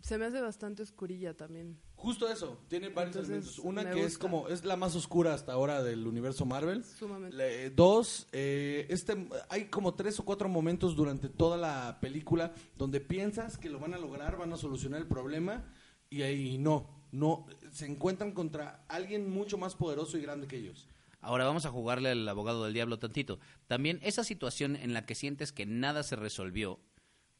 Se 0.01 0.16
me 0.16 0.24
hace 0.24 0.41
bastante 0.41 0.83
oscurilla 0.83 1.37
también. 1.37 1.78
Justo 1.95 2.26
eso, 2.31 2.59
tiene 2.68 2.89
varios 2.89 3.16
Entonces, 3.16 3.31
elementos. 3.55 3.59
Una 3.59 3.91
que 3.91 4.03
es 4.03 4.16
como, 4.16 4.49
es 4.49 4.64
la 4.64 4.74
más 4.76 4.97
oscura 4.97 5.35
hasta 5.35 5.53
ahora 5.53 5.83
del 5.83 6.07
universo 6.07 6.47
Marvel. 6.47 6.83
Sumamente. 6.87 7.37
Le- 7.37 7.68
dos, 7.68 8.26
eh, 8.33 8.87
este, 8.89 9.28
hay 9.51 9.66
como 9.66 9.95
tres 9.95 10.18
o 10.18 10.24
cuatro 10.24 10.49
momentos 10.49 10.97
durante 10.97 11.28
toda 11.28 11.59
la 11.59 11.99
película 12.01 12.55
donde 12.78 13.01
piensas 13.03 13.59
que 13.59 13.68
lo 13.68 13.78
van 13.78 13.93
a 13.93 13.99
lograr, 13.99 14.39
van 14.39 14.55
a 14.55 14.57
solucionar 14.57 15.03
el 15.03 15.07
problema 15.07 15.70
y 16.09 16.22
ahí 16.22 16.57
no, 16.57 17.05
no, 17.12 17.45
se 17.70 17.85
encuentran 17.85 18.33
contra 18.33 18.87
alguien 18.89 19.28
mucho 19.28 19.59
más 19.59 19.74
poderoso 19.74 20.16
y 20.16 20.22
grande 20.22 20.47
que 20.47 20.57
ellos. 20.57 20.89
Ahora 21.20 21.44
vamos 21.44 21.66
a 21.66 21.70
jugarle 21.70 22.10
al 22.10 22.28
abogado 22.28 22.64
del 22.64 22.72
diablo 22.74 22.98
tantito. 22.98 23.38
También 23.66 23.98
esa 24.02 24.24
situación 24.24 24.76
en 24.76 24.94
la 24.94 25.04
que 25.06 25.14
sientes 25.14 25.52
que 25.52 25.66
nada 25.66 26.02
se 26.02 26.16
resolvió, 26.16 26.80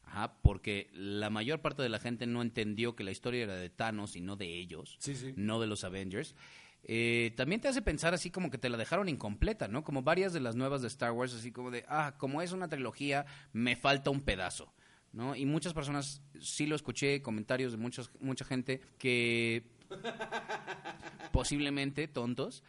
ajá, 0.05 0.35
porque 0.43 0.91
la 0.93 1.31
mayor 1.31 1.61
parte 1.61 1.83
de 1.83 1.89
la 1.89 1.99
gente 1.99 2.27
no 2.27 2.43
entendió 2.43 2.95
que 2.95 3.05
la 3.05 3.11
historia 3.11 3.45
era 3.45 3.57
de 3.57 3.71
Thanos 3.71 4.17
y 4.17 4.21
no 4.21 4.37
de 4.37 4.47
ellos, 4.59 4.97
Sí, 4.99 5.15
sí. 5.15 5.33
no 5.37 5.61
de 5.61 5.67
los 5.67 5.85
Avengers. 5.85 6.35
eh, 6.83 7.33
también 7.37 7.61
te 7.61 7.69
hace 7.69 7.83
pensar 7.83 8.15
así 8.15 8.31
como 8.31 8.51
que 8.51 8.57
te 8.59 8.69
la 8.71 8.77
dejaron 8.79 9.09
incompleta, 9.09 9.69
¿no? 9.69 9.85
Como 9.85 10.03
varias 10.03 10.33
de 10.33 10.41
las 10.41 10.57
nuevas 10.57 10.81
de 10.83 10.89
Star 10.89 11.13
Wars, 11.13 11.35
así 11.35 11.53
como 11.53 11.71
de, 11.71 11.85
ah, 11.89 12.15
como 12.19 12.41
es 12.43 12.53
una 12.53 12.69
trilogía, 12.69 13.27
me 13.53 13.77
falta 13.77 14.09
un 14.11 14.23
pedazo, 14.23 14.73
¿no? 15.13 15.37
Y 15.37 15.45
muchas 15.47 15.75
personas, 15.75 16.23
sí 16.41 16.67
lo 16.67 16.75
escuché, 16.77 17.21
comentarios 17.23 17.73
de 17.73 17.79
muchos, 17.79 18.11
mucha 18.21 18.45
gente 18.47 18.81
que 18.99 19.65
posiblemente 21.33 22.09
tontos, 22.09 22.63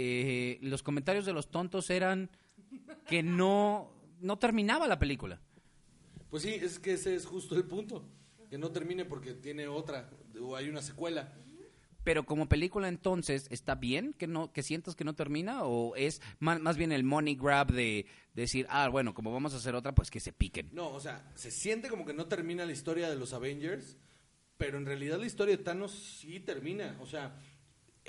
eh, 0.00 0.58
los 0.62 0.84
comentarios 0.84 1.26
de 1.26 1.32
los 1.32 1.50
tontos 1.50 1.90
eran 1.90 2.30
que 3.08 3.24
no, 3.24 3.90
no 4.20 4.38
terminaba 4.38 4.86
la 4.86 5.00
película. 5.00 5.40
Pues 6.30 6.44
sí, 6.44 6.50
es 6.50 6.78
que 6.78 6.92
ese 6.92 7.16
es 7.16 7.26
justo 7.26 7.56
el 7.56 7.64
punto, 7.64 8.08
que 8.48 8.58
no 8.58 8.70
termine 8.70 9.04
porque 9.04 9.34
tiene 9.34 9.66
otra, 9.66 10.08
o 10.40 10.54
hay 10.54 10.68
una 10.68 10.82
secuela. 10.82 11.34
Pero 12.04 12.24
como 12.24 12.48
película 12.48 12.86
entonces, 12.86 13.48
¿está 13.50 13.74
bien 13.74 14.12
que 14.12 14.28
no 14.28 14.52
que 14.52 14.62
sientas 14.62 14.94
que 14.94 15.02
no 15.02 15.16
termina? 15.16 15.64
¿O 15.64 15.96
es 15.96 16.22
más, 16.38 16.60
más 16.60 16.76
bien 16.76 16.92
el 16.92 17.02
money 17.02 17.34
grab 17.34 17.72
de, 17.72 18.06
de 18.34 18.42
decir, 18.42 18.68
ah, 18.70 18.88
bueno, 18.88 19.14
como 19.14 19.32
vamos 19.32 19.52
a 19.52 19.56
hacer 19.56 19.74
otra, 19.74 19.96
pues 19.96 20.12
que 20.12 20.20
se 20.20 20.32
piquen? 20.32 20.70
No, 20.72 20.90
o 20.90 21.00
sea, 21.00 21.28
se 21.34 21.50
siente 21.50 21.88
como 21.88 22.06
que 22.06 22.14
no 22.14 22.26
termina 22.26 22.64
la 22.64 22.72
historia 22.72 23.10
de 23.10 23.16
los 23.16 23.32
Avengers, 23.32 23.96
pero 24.56 24.78
en 24.78 24.86
realidad 24.86 25.18
la 25.18 25.26
historia 25.26 25.56
de 25.56 25.64
Thanos 25.64 25.90
sí 26.20 26.38
termina. 26.38 26.96
O 27.00 27.06
sea, 27.06 27.36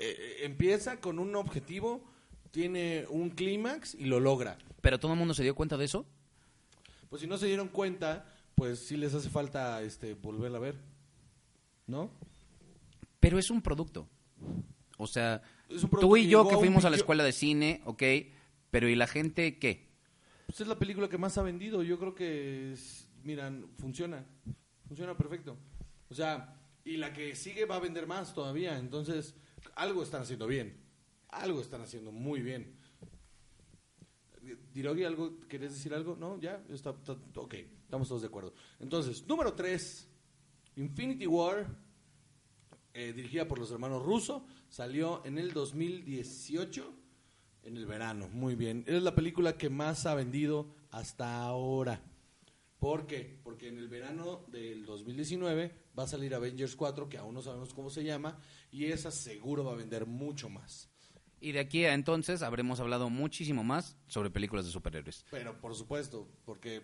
eh, 0.00 0.16
eh, 0.18 0.36
empieza 0.44 1.00
con 1.00 1.18
un 1.18 1.34
objetivo, 1.36 2.02
tiene 2.50 3.06
un 3.08 3.30
clímax 3.30 3.94
y 3.94 4.06
lo 4.06 4.18
logra. 4.20 4.58
¿Pero 4.80 4.98
todo 4.98 5.12
el 5.12 5.18
mundo 5.18 5.34
se 5.34 5.42
dio 5.42 5.54
cuenta 5.54 5.76
de 5.76 5.84
eso? 5.84 6.06
Pues 7.08 7.22
si 7.22 7.28
no 7.28 7.36
se 7.38 7.46
dieron 7.46 7.68
cuenta, 7.68 8.26
pues 8.54 8.78
sí 8.78 8.96
les 8.96 9.14
hace 9.14 9.28
falta 9.28 9.82
este 9.82 10.14
volverla 10.14 10.58
a 10.58 10.60
ver. 10.60 10.76
¿No? 11.86 12.10
Pero 13.18 13.38
es 13.38 13.50
un 13.50 13.60
producto. 13.62 14.08
O 14.96 15.06
sea, 15.06 15.42
un 15.68 15.80
tú 15.80 15.88
producto 15.88 16.16
y 16.16 16.28
yo 16.28 16.48
que 16.48 16.56
fuimos 16.56 16.84
a 16.84 16.90
la 16.90 16.96
escuela 16.96 17.24
de 17.24 17.32
cine, 17.32 17.82
ok, 17.84 18.02
pero 18.70 18.88
¿y 18.88 18.94
la 18.94 19.06
gente 19.06 19.58
qué? 19.58 19.88
Pues 20.46 20.60
es 20.60 20.66
la 20.66 20.78
película 20.78 21.08
que 21.08 21.18
más 21.18 21.36
ha 21.38 21.42
vendido. 21.42 21.82
Yo 21.82 21.98
creo 21.98 22.14
que, 22.14 22.72
es- 22.72 23.08
miran, 23.22 23.66
funciona. 23.78 24.24
Funciona 24.88 25.16
perfecto. 25.16 25.56
O 26.08 26.14
sea, 26.14 26.56
y 26.84 26.96
la 26.96 27.12
que 27.12 27.36
sigue 27.36 27.66
va 27.66 27.76
a 27.76 27.80
vender 27.80 28.06
más 28.06 28.34
todavía. 28.34 28.78
Entonces, 28.78 29.34
algo 29.74 30.02
están 30.02 30.22
haciendo 30.22 30.46
bien. 30.46 30.76
Algo 31.28 31.60
están 31.60 31.80
haciendo 31.82 32.12
muy 32.12 32.40
bien. 32.42 32.76
Dirogi, 34.72 35.04
¿algo, 35.04 35.38
¿querés 35.48 35.72
decir 35.72 35.92
algo? 35.92 36.16
No, 36.16 36.38
ya, 36.40 36.64
está- 36.70 36.90
ok, 37.36 37.54
estamos 37.84 38.08
todos 38.08 38.22
de 38.22 38.28
acuerdo. 38.28 38.54
Entonces, 38.78 39.26
número 39.26 39.52
3, 39.52 40.08
Infinity 40.76 41.26
War, 41.26 41.66
eh, 42.94 43.12
dirigida 43.12 43.46
por 43.46 43.58
los 43.58 43.70
hermanos 43.70 44.02
Russo, 44.04 44.46
salió 44.68 45.22
en 45.26 45.38
el 45.38 45.52
2018, 45.52 46.94
en 47.64 47.76
el 47.76 47.86
verano, 47.86 48.28
muy 48.28 48.54
bien. 48.54 48.82
Es 48.86 49.02
la 49.02 49.14
película 49.14 49.58
que 49.58 49.68
más 49.68 50.06
ha 50.06 50.14
vendido 50.14 50.74
hasta 50.90 51.42
ahora. 51.42 52.02
¿Por 52.78 53.06
qué? 53.06 53.38
Porque 53.44 53.68
en 53.68 53.76
el 53.76 53.88
verano 53.88 54.46
del 54.48 54.86
2019 54.86 55.89
va 56.00 56.04
a 56.04 56.08
salir 56.08 56.34
Avengers 56.34 56.74
4, 56.74 57.08
que 57.08 57.18
aún 57.18 57.34
no 57.34 57.42
sabemos 57.42 57.74
cómo 57.74 57.90
se 57.90 58.02
llama, 58.02 58.38
y 58.72 58.86
esa 58.86 59.10
seguro 59.10 59.64
va 59.64 59.72
a 59.72 59.76
vender 59.76 60.06
mucho 60.06 60.48
más. 60.48 60.88
Y 61.40 61.52
de 61.52 61.60
aquí 61.60 61.84
a 61.84 61.94
entonces 61.94 62.42
habremos 62.42 62.80
hablado 62.80 63.08
muchísimo 63.10 63.62
más 63.64 63.96
sobre 64.06 64.30
películas 64.30 64.64
de 64.64 64.72
superhéroes. 64.72 65.24
Pero 65.30 65.58
por 65.60 65.74
supuesto, 65.74 66.28
porque 66.44 66.82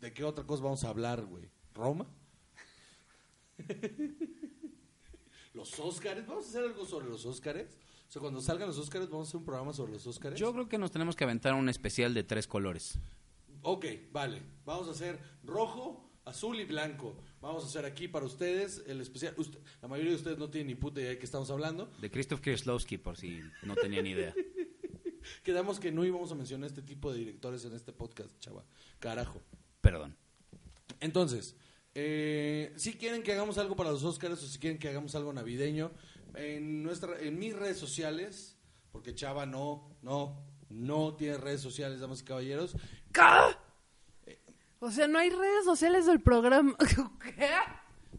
¿de 0.00 0.12
qué 0.12 0.24
otra 0.24 0.44
cosa 0.44 0.62
vamos 0.62 0.84
a 0.84 0.90
hablar, 0.90 1.24
güey? 1.24 1.50
¿Roma? 1.74 2.06
¿Los 5.54 5.78
Óscares? 5.78 6.26
¿Vamos 6.26 6.46
a 6.46 6.48
hacer 6.48 6.64
algo 6.64 6.84
sobre 6.84 7.08
los 7.08 7.26
Óscares? 7.26 7.76
O 8.08 8.10
sea, 8.10 8.20
cuando 8.20 8.40
salgan 8.40 8.68
los 8.68 8.78
Óscares, 8.78 9.10
¿vamos 9.10 9.28
a 9.28 9.30
hacer 9.30 9.38
un 9.38 9.44
programa 9.44 9.72
sobre 9.72 9.92
los 9.92 10.06
Óscares? 10.06 10.38
Yo 10.38 10.52
creo 10.52 10.68
que 10.68 10.78
nos 10.78 10.90
tenemos 10.90 11.16
que 11.16 11.24
aventar 11.24 11.54
un 11.54 11.68
especial 11.68 12.14
de 12.14 12.22
tres 12.22 12.46
colores. 12.46 12.98
Ok, 13.62 13.86
vale. 14.12 14.40
Vamos 14.64 14.88
a 14.88 14.92
hacer 14.92 15.18
rojo, 15.42 16.07
azul 16.28 16.60
y 16.60 16.64
blanco. 16.64 17.16
Vamos 17.40 17.64
a 17.64 17.66
hacer 17.66 17.84
aquí 17.84 18.08
para 18.08 18.26
ustedes 18.26 18.82
el 18.86 19.00
especial. 19.00 19.34
Usted- 19.36 19.58
la 19.82 19.88
mayoría 19.88 20.12
de 20.12 20.16
ustedes 20.16 20.38
no 20.38 20.48
tienen 20.50 20.68
ni 20.68 20.74
puta 20.74 21.00
idea 21.00 21.10
de 21.10 21.18
qué 21.18 21.24
estamos 21.24 21.50
hablando. 21.50 21.90
De 22.00 22.10
Christoph 22.10 22.40
Kieslowski, 22.40 22.98
por 22.98 23.16
si 23.16 23.40
no 23.62 23.74
tenían 23.74 24.06
idea. 24.06 24.34
Quedamos 25.42 25.78
que 25.80 25.92
no 25.92 26.04
íbamos 26.04 26.32
a 26.32 26.34
mencionar 26.34 26.68
este 26.68 26.82
tipo 26.82 27.12
de 27.12 27.18
directores 27.18 27.64
en 27.64 27.74
este 27.74 27.92
podcast, 27.92 28.38
chava. 28.40 28.64
Carajo. 28.98 29.42
Perdón. 29.80 30.16
Entonces, 31.00 31.54
eh, 31.94 32.72
si 32.76 32.94
quieren 32.94 33.22
que 33.22 33.32
hagamos 33.32 33.58
algo 33.58 33.76
para 33.76 33.90
los 33.90 34.04
Óscares 34.04 34.42
o 34.42 34.46
si 34.46 34.58
quieren 34.58 34.78
que 34.78 34.88
hagamos 34.88 35.14
algo 35.14 35.32
navideño, 35.32 35.92
en, 36.34 36.82
nuestra, 36.82 37.20
en 37.20 37.38
mis 37.38 37.54
redes 37.54 37.78
sociales, 37.78 38.56
porque 38.92 39.14
Chava 39.14 39.46
no, 39.46 39.96
no, 40.02 40.44
no 40.68 41.14
tiene 41.16 41.36
redes 41.38 41.60
sociales, 41.60 42.00
damas 42.00 42.20
y 42.20 42.24
caballeros. 42.24 42.74
O 44.80 44.90
sea, 44.90 45.08
no 45.08 45.18
hay 45.18 45.30
redes 45.30 45.64
sociales 45.64 46.06
del 46.06 46.20
programa. 46.20 46.76
¿Qué? 47.36 47.50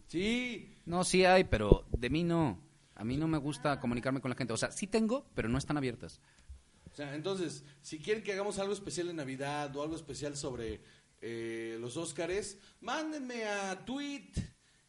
Sí, 0.06 0.76
No, 0.84 1.04
sí 1.04 1.24
hay, 1.24 1.44
pero 1.44 1.86
de 1.90 2.10
mí 2.10 2.24
no. 2.24 2.58
A 2.94 3.04
mí 3.04 3.16
no 3.16 3.28
me 3.28 3.38
gusta 3.38 3.80
comunicarme 3.80 4.20
con 4.20 4.30
la 4.30 4.36
gente. 4.36 4.52
O 4.52 4.56
sea, 4.58 4.70
sí 4.70 4.86
tengo, 4.86 5.26
pero 5.34 5.48
no 5.48 5.56
están 5.56 5.76
abiertas. 5.78 6.20
O 6.92 6.94
sea, 6.94 7.14
entonces, 7.14 7.64
si 7.80 7.98
quieren 7.98 8.22
que 8.22 8.32
hagamos 8.32 8.58
algo 8.58 8.72
especial 8.72 9.08
en 9.08 9.16
Navidad 9.16 9.74
o 9.76 9.82
algo 9.82 9.96
especial 9.96 10.36
sobre 10.36 10.82
eh, 11.22 11.78
los 11.80 11.96
Óscares, 11.96 12.58
mándenme 12.80 13.44
a 13.44 13.84
tweet, 13.84 14.32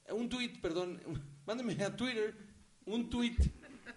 un 0.09 0.27
tweet, 0.27 0.59
perdón, 0.61 1.01
mándenme 1.45 1.81
a 1.83 1.95
Twitter, 1.95 2.35
un 2.85 3.09
tweet. 3.09 3.37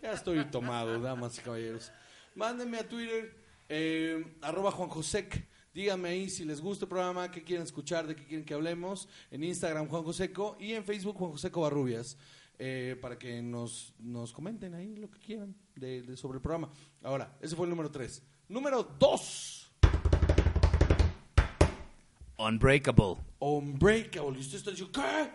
Ya 0.02 0.12
estoy 0.12 0.44
tomado, 0.44 1.00
damas 1.00 1.38
y 1.38 1.40
caballeros. 1.40 1.90
Mándenme 2.34 2.78
a 2.78 2.88
Twitter, 2.88 3.34
eh, 3.68 4.36
arroba 4.42 4.70
Juan 4.70 4.90
Josec. 4.90 5.48
Díganme 5.74 6.08
ahí 6.10 6.30
si 6.30 6.44
les 6.44 6.60
gusta 6.60 6.84
el 6.84 6.88
programa, 6.88 7.30
qué 7.30 7.42
quieren 7.42 7.64
escuchar, 7.64 8.06
de 8.06 8.14
qué 8.14 8.24
quieren 8.24 8.46
que 8.46 8.54
hablemos. 8.54 9.08
En 9.30 9.42
Instagram, 9.42 9.88
Juan 9.88 10.04
Joseco. 10.04 10.56
Y 10.60 10.72
en 10.72 10.84
Facebook, 10.84 11.16
Juan 11.16 11.32
Joseco 11.32 11.60
Barrubias. 11.62 12.16
eh, 12.56 12.96
para 13.02 13.18
que 13.18 13.42
nos, 13.42 13.92
nos 13.98 14.32
comenten 14.32 14.74
ahí 14.74 14.94
lo 14.94 15.10
que 15.10 15.18
quieran 15.18 15.56
de, 15.74 16.02
de- 16.02 16.16
sobre 16.16 16.36
el 16.36 16.42
programa. 16.42 16.70
Ahora, 17.02 17.36
ese 17.40 17.56
fue 17.56 17.66
el 17.66 17.70
número 17.70 17.90
3. 17.90 18.22
Número 18.48 18.84
2. 18.84 19.72
Unbreakable. 22.38 23.16
Unbreakable. 23.40 24.38
Y 24.38 24.40
usted 24.40 24.58
está 24.58 24.70
diciendo, 24.70 24.92
¿qué? 24.92 25.30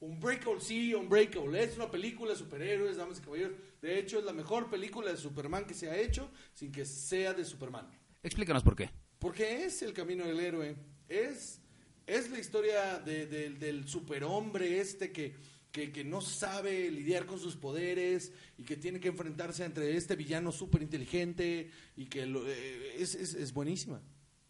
Unbreakable, 0.00 0.60
sí, 0.60 0.94
Unbreakable. 0.94 1.62
Es 1.62 1.76
una 1.76 1.90
película 1.90 2.30
de 2.32 2.38
superhéroes, 2.38 2.96
damas 2.96 3.18
y 3.18 3.22
caballeros. 3.22 3.56
De 3.82 3.98
hecho, 3.98 4.18
es 4.18 4.24
la 4.24 4.32
mejor 4.32 4.70
película 4.70 5.10
de 5.10 5.16
Superman 5.16 5.66
que 5.66 5.74
se 5.74 5.90
ha 5.90 5.96
hecho 5.98 6.30
sin 6.54 6.70
que 6.72 6.84
sea 6.84 7.34
de 7.34 7.44
Superman. 7.44 7.86
Explícanos 8.22 8.62
por 8.62 8.74
qué. 8.76 8.90
Porque 9.18 9.64
es 9.64 9.82
el 9.82 9.92
camino 9.92 10.24
del 10.26 10.40
héroe. 10.40 10.76
Es, 11.08 11.60
es 12.06 12.30
la 12.30 12.38
historia 12.38 12.98
de- 12.98 13.26
de- 13.26 13.50
del 13.50 13.88
superhombre 13.88 14.80
este 14.80 15.10
que, 15.12 15.34
que, 15.72 15.90
que 15.92 16.04
no 16.04 16.20
sabe 16.20 16.90
lidiar 16.90 17.26
con 17.26 17.38
sus 17.38 17.56
poderes 17.56 18.32
y 18.56 18.62
que 18.64 18.76
tiene 18.76 19.00
que 19.00 19.08
enfrentarse 19.08 19.64
entre 19.64 19.96
este 19.96 20.16
villano 20.16 20.52
súper 20.52 20.82
inteligente 20.82 21.70
y 21.96 22.06
que 22.06 22.26
lo- 22.26 22.46
eh, 22.48 22.96
es, 23.02 23.14
es, 23.14 23.34
es 23.34 23.52
buenísima. 23.52 24.00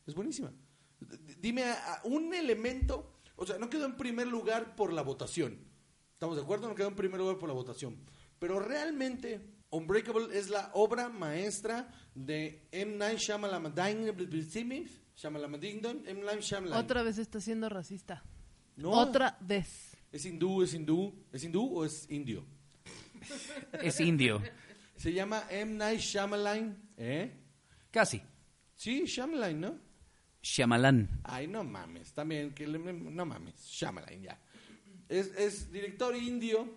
Es 0.06 0.14
buenísima. 0.14 0.52
Dime 1.40 1.64
a- 1.64 1.94
a 1.94 2.04
un 2.04 2.34
elemento, 2.34 3.12
o 3.36 3.46
sea, 3.46 3.58
no 3.58 3.70
quedó 3.70 3.86
en 3.86 3.96
primer 3.96 4.26
lugar 4.26 4.74
por 4.76 4.92
la 4.92 5.02
votación. 5.02 5.58
¿Estamos 6.12 6.36
de 6.36 6.42
acuerdo? 6.42 6.68
No 6.68 6.74
quedó 6.74 6.88
en 6.88 6.96
primer 6.96 7.20
lugar 7.20 7.38
por 7.38 7.48
la 7.48 7.54
votación. 7.54 7.96
Pero 8.40 8.58
realmente, 8.58 9.40
Unbreakable 9.70 10.36
es 10.38 10.48
la 10.48 10.70
obra 10.74 11.08
maestra 11.08 11.88
de 12.14 12.66
M. 12.72 12.96
Night 12.96 13.18
Shyamalan. 13.18 13.72
Shyamalan, 15.16 15.54
M. 16.06 16.22
Night 16.22 16.40
Shyamalan. 16.40 16.78
Otra 16.78 17.02
vez 17.02 17.18
está 17.18 17.40
siendo 17.40 17.68
racista. 17.68 18.24
No, 18.76 18.90
Otra 18.90 19.36
vez. 19.40 19.96
Es 20.12 20.24
hindú, 20.24 20.62
es 20.62 20.72
hindú. 20.74 21.14
¿Es 21.32 21.44
hindú 21.44 21.78
o 21.78 21.84
es 21.84 22.10
indio? 22.10 22.44
Es 23.82 24.00
indio. 24.00 24.40
Se 24.96 25.12
llama 25.12 25.44
M. 25.50 25.74
Night 25.74 26.00
Shyamalan. 26.00 26.76
¿Eh? 26.96 27.32
Casi. 27.90 28.22
Sí, 28.74 29.04
Shyamalan, 29.06 29.60
¿no? 29.60 29.78
Shyamalan. 30.40 31.20
Ay, 31.24 31.46
no 31.48 31.64
mames, 31.64 32.12
también, 32.12 32.54
que 32.54 32.66
le- 32.66 32.78
no 32.78 33.26
mames, 33.26 33.60
Shyamalan 33.66 34.22
ya. 34.22 34.40
Es, 35.08 35.26
es 35.36 35.70
director 35.72 36.14
indio, 36.16 36.72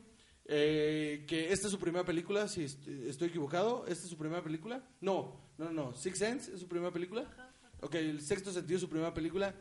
eh, 0.54 1.24
que 1.28 1.52
esta 1.54 1.68
es 1.68 1.72
su 1.72 1.80
primera 1.80 2.04
película, 2.04 2.48
si 2.50 2.64
est- 2.66 2.86
estoy 2.88 3.30
equivocado, 3.30 3.86
¿esta 3.88 4.04
es 4.04 4.10
su 4.10 4.18
primera 4.18 4.44
película? 4.44 4.86
No, 5.00 5.40
no, 5.58 5.72
no, 5.72 5.94
Six 5.96 6.18
Sense 6.18 6.54
es 6.54 6.60
su 6.60 6.68
primera 6.68 6.92
película. 6.92 7.26
Ok, 7.80 7.96
El 7.96 8.22
Sexto 8.22 8.52
Sentido 8.52 8.76
es 8.76 8.82
su 8.82 8.90
primera 8.90 9.14
película. 9.14 9.56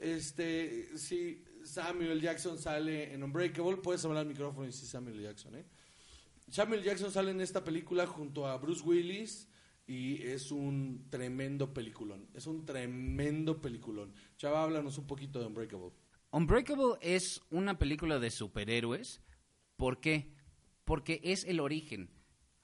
Este, 0.00 0.96
sí, 0.98 1.44
Samuel 1.64 2.20
Jackson 2.20 2.58
sale 2.58 3.12
en 3.12 3.22
Unbreakable, 3.22 3.76
puedes 3.76 4.04
hablar 4.04 4.22
al 4.22 4.26
micrófono 4.28 4.66
y 4.66 4.72
sí, 4.72 4.86
Samuel 4.86 5.20
Jackson, 5.20 5.54
¿eh? 5.56 5.64
Samuel 6.50 6.82
Jackson 6.82 7.10
sale 7.12 7.30
en 7.30 7.40
esta 7.40 7.62
película 7.62 8.06
junto 8.06 8.46
a 8.46 8.56
Bruce 8.58 8.82
Willis 8.84 9.48
y 9.86 10.22
es 10.22 10.50
un 10.50 11.06
tremendo 11.08 11.72
peliculón. 11.72 12.28
Es 12.34 12.46
un 12.46 12.64
tremendo 12.66 13.60
peliculón. 13.60 14.12
Chava, 14.36 14.62
háblanos 14.62 14.98
un 14.98 15.06
poquito 15.06 15.38
de 15.38 15.46
Unbreakable. 15.46 15.92
Unbreakable 16.30 16.94
es 17.00 17.40
una 17.50 17.78
película 17.78 18.18
de 18.18 18.30
superhéroes. 18.30 19.20
¿Por 19.82 19.98
qué? 19.98 20.30
Porque 20.84 21.20
es 21.24 21.42
el 21.42 21.58
origen. 21.58 22.08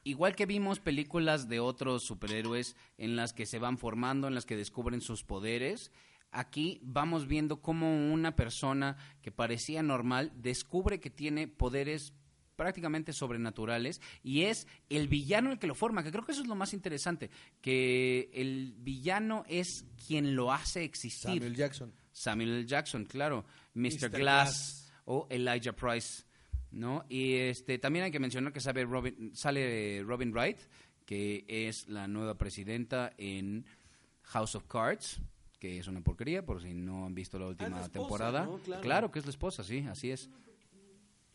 Igual 0.05 0.37
que 0.37 0.47
vimos 0.47 0.79
películas 0.79 1.49
de 1.49 1.59
otros 1.59 2.05
superhéroes 2.05 2.77
en 2.97 3.17
las 3.17 3.33
que 3.33 3.45
se 3.45 3.59
van 3.59 3.77
formando, 3.77 4.29
en 4.29 4.37
las 4.37 4.47
que 4.47 4.57
descubren 4.57 5.01
sus 5.01 5.25
poderes, 5.25 5.91
aquí 6.31 6.79
vamos 6.81 7.27
viendo 7.27 7.61
cómo 7.61 8.13
una 8.13 8.37
persona 8.37 8.97
que 9.21 9.33
parecía 9.33 9.83
normal 9.83 10.31
descubre 10.37 11.01
que 11.01 11.11
tiene 11.11 11.49
poderes 11.49 12.13
prácticamente 12.55 13.13
sobrenaturales 13.13 14.01
y 14.23 14.43
es 14.43 14.69
el 14.89 15.09
villano 15.09 15.51
el 15.51 15.59
que 15.59 15.67
lo 15.67 15.75
forma, 15.75 16.05
que 16.05 16.13
creo 16.13 16.25
que 16.25 16.31
eso 16.31 16.43
es 16.43 16.49
lo 16.49 16.55
más 16.55 16.73
interesante, 16.73 17.31
que 17.61 18.31
el 18.33 18.77
villano 18.79 19.45
es 19.49 19.87
quien 20.07 20.37
lo 20.37 20.53
hace 20.53 20.85
existir. 20.85 21.33
Samuel 21.33 21.57
Jackson. 21.57 21.93
Samuel. 22.13 22.65
Jackson, 22.65 23.07
claro, 23.07 23.45
Mr. 23.75 23.83
Mr. 23.83 24.11
Glass, 24.11 24.19
Glass. 24.21 24.93
o 25.05 25.27
Elijah 25.31 25.75
Price, 25.75 26.28
¿no? 26.71 27.05
Y 27.09 27.35
este 27.35 27.79
también 27.79 28.05
hay 28.07 28.11
que 28.11 28.21
mencionar 28.21 28.53
que 28.53 28.61
sabe 28.61 28.85
Robin, 28.85 29.33
sale 29.35 30.03
Robin 30.05 30.33
Wright, 30.33 30.59
que 31.05 31.45
es 31.49 31.89
la 31.89 32.07
nueva 32.07 32.37
presidenta 32.37 33.13
en 33.17 33.65
House 34.23 34.55
of 34.55 34.65
Cards, 34.67 35.21
que 35.59 35.79
es 35.79 35.89
una 35.89 36.03
porquería, 36.03 36.45
por 36.45 36.63
si 36.63 36.75
no 36.75 37.07
han 37.07 37.15
visto 37.15 37.39
la 37.39 37.47
última 37.47 37.71
la 37.71 37.83
esposa, 37.83 37.93
temporada. 37.93 38.45
¿no? 38.45 38.59
Claro. 38.81 39.11
que 39.11 39.19
es 39.19 39.25
la 39.25 39.31
esposa, 39.31 39.65
sí, 39.65 39.87
así 39.89 40.11
es. 40.11 40.29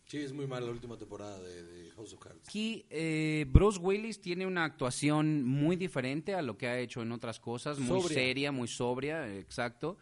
Sí, 0.06 0.18
es 0.20 0.34
muy 0.34 0.46
mala 0.46 0.66
la 0.68 0.74
última 0.74 0.98
temporada 0.98 1.40
de, 1.40 1.64
de 1.64 1.92
House 1.92 2.14
of 2.14 2.20
Cards. 2.20 2.48
Aquí 2.48 2.86
eh, 2.90 3.46
Bruce 3.50 3.80
Willis 3.80 4.22
tiene 4.22 4.46
una 4.46 4.64
actuación 4.66 5.44
muy 5.44 5.76
diferente 5.76 6.36
a 6.36 6.42
lo 6.42 6.58
que 6.58 6.68
ha 6.68 6.78
hecho 6.78 7.02
en 7.02 7.12
otras 7.12 7.40
cosas, 7.40 7.80
muy 7.80 8.02
Sobria. 8.02 8.16
seria, 8.16 8.52
muy 8.52 8.68
sobria, 8.68 9.36
exacto. 9.38 9.98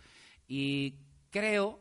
Y 0.48 0.96
creo 1.30 1.81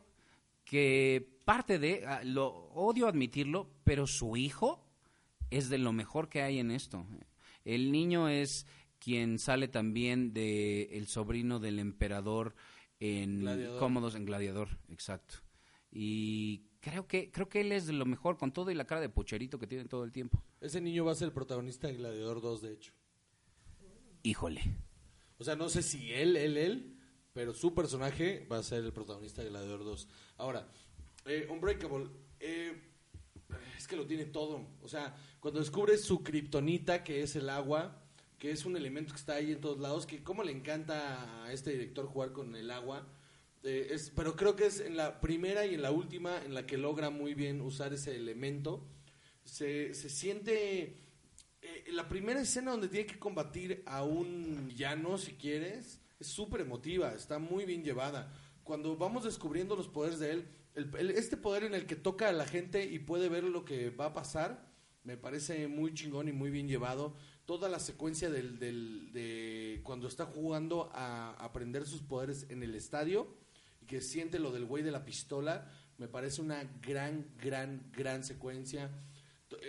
que 0.71 1.27
parte 1.43 1.79
de, 1.79 2.05
ah, 2.07 2.21
lo 2.23 2.47
odio 2.47 3.07
admitirlo, 3.07 3.69
pero 3.83 4.07
su 4.07 4.37
hijo 4.37 4.87
es 5.49 5.67
de 5.67 5.77
lo 5.77 5.91
mejor 5.91 6.29
que 6.29 6.43
hay 6.43 6.59
en 6.59 6.71
esto. 6.71 7.05
El 7.65 7.91
niño 7.91 8.29
es 8.29 8.65
quien 8.97 9.37
sale 9.37 9.67
también 9.67 10.31
de 10.31 10.83
el 10.93 11.07
sobrino 11.07 11.59
del 11.59 11.77
emperador 11.77 12.55
en 13.01 13.41
Gladiador. 13.41 13.79
Cómodos 13.79 14.15
en 14.15 14.23
Gladiador, 14.23 14.69
exacto. 14.87 15.39
Y 15.91 16.69
creo 16.79 17.05
que 17.05 17.31
creo 17.31 17.49
que 17.49 17.59
él 17.59 17.73
es 17.73 17.85
de 17.85 17.91
lo 17.91 18.05
mejor 18.05 18.37
con 18.37 18.53
todo 18.53 18.71
y 18.71 18.75
la 18.75 18.87
cara 18.87 19.01
de 19.01 19.09
pucherito 19.09 19.59
que 19.59 19.67
tiene 19.67 19.83
todo 19.89 20.05
el 20.05 20.13
tiempo. 20.13 20.41
Ese 20.61 20.79
niño 20.79 21.03
va 21.03 21.11
a 21.11 21.15
ser 21.15 21.25
el 21.25 21.33
protagonista 21.33 21.89
de 21.89 21.95
Gladiador 21.95 22.39
2, 22.39 22.61
de 22.61 22.71
hecho. 22.71 22.93
Híjole. 24.23 24.61
O 25.37 25.43
sea, 25.43 25.57
no 25.57 25.67
sé 25.67 25.81
si 25.81 26.13
él, 26.13 26.37
él, 26.37 26.55
él, 26.55 27.00
pero 27.33 27.53
su 27.53 27.73
personaje 27.73 28.45
va 28.51 28.57
a 28.57 28.63
ser 28.63 28.83
el 28.83 28.93
protagonista 28.93 29.41
de 29.41 29.49
Gladiador 29.49 29.83
2. 29.83 30.07
Ahora, 30.37 30.67
eh, 31.25 31.47
Unbreakable, 31.49 32.09
eh, 32.39 32.81
es 33.77 33.87
que 33.87 33.95
lo 33.95 34.05
tiene 34.05 34.25
todo. 34.25 34.67
O 34.81 34.87
sea, 34.87 35.15
cuando 35.39 35.59
descubres 35.59 36.01
su 36.03 36.23
kriptonita, 36.23 37.03
que 37.03 37.21
es 37.21 37.35
el 37.35 37.49
agua, 37.49 38.03
que 38.37 38.51
es 38.51 38.65
un 38.65 38.75
elemento 38.75 39.13
que 39.13 39.19
está 39.19 39.35
ahí 39.35 39.51
en 39.51 39.61
todos 39.61 39.79
lados, 39.79 40.05
que 40.05 40.23
cómo 40.23 40.43
le 40.43 40.51
encanta 40.51 41.43
a 41.45 41.53
este 41.53 41.71
director 41.71 42.07
jugar 42.07 42.31
con 42.31 42.55
el 42.55 42.71
agua. 42.71 43.07
eh, 43.63 43.89
es, 43.91 44.11
pero 44.15 44.35
creo 44.35 44.55
que 44.55 44.65
es 44.65 44.79
en 44.79 44.97
la 44.97 45.21
primera 45.21 45.65
y 45.65 45.75
en 45.75 45.83
la 45.83 45.91
última 45.91 46.43
en 46.43 46.53
la 46.53 46.65
que 46.65 46.77
logra 46.77 47.09
muy 47.11 47.33
bien 47.35 47.61
usar 47.61 47.93
ese 47.93 48.15
elemento. 48.15 48.87
Se, 49.43 49.93
se 49.93 50.09
siente 50.09 50.97
eh, 51.61 51.83
la 51.91 52.09
primera 52.09 52.41
escena 52.41 52.71
donde 52.71 52.87
tiene 52.87 53.05
que 53.05 53.19
combatir 53.19 53.83
a 53.85 54.03
un 54.03 54.67
villano, 54.67 55.17
si 55.17 55.33
quieres, 55.33 56.00
es 56.21 56.27
súper 56.27 56.61
emotiva, 56.61 57.13
está 57.13 57.39
muy 57.39 57.65
bien 57.65 57.83
llevada. 57.83 58.31
Cuando 58.63 58.95
vamos 58.95 59.23
descubriendo 59.23 59.75
los 59.75 59.87
poderes 59.87 60.19
de 60.19 60.31
él, 60.31 60.47
el- 60.75 61.11
este 61.11 61.35
poder 61.35 61.63
en 61.63 61.73
el 61.73 61.85
que 61.87 61.95
toca 61.95 62.29
a 62.29 62.31
la 62.33 62.45
gente 62.45 62.85
y 62.85 62.99
puede 62.99 63.27
ver 63.27 63.43
lo 63.43 63.65
que 63.65 63.89
va 63.89 64.05
a 64.05 64.13
pasar, 64.13 64.69
me 65.03 65.17
parece 65.17 65.67
muy 65.67 65.93
chingón 65.93 66.27
y 66.27 66.31
muy 66.31 66.51
bien 66.51 66.67
llevado. 66.67 67.15
Toda 67.45 67.67
la 67.69 67.79
secuencia 67.79 68.29
del, 68.29 68.59
del- 68.59 69.11
de 69.11 69.81
cuando 69.83 70.07
está 70.07 70.25
jugando 70.25 70.91
a 70.93 71.31
aprender 71.43 71.85
sus 71.87 72.01
poderes 72.03 72.45
en 72.49 72.61
el 72.61 72.75
estadio 72.75 73.35
y 73.81 73.87
que 73.87 73.99
siente 73.99 74.37
lo 74.37 74.51
del 74.51 74.65
güey 74.65 74.83
de 74.83 74.91
la 74.91 75.03
pistola, 75.03 75.69
me 75.97 76.07
parece 76.07 76.41
una 76.41 76.63
gran, 76.81 77.25
gran, 77.37 77.89
gran 77.91 78.23
secuencia 78.23 78.91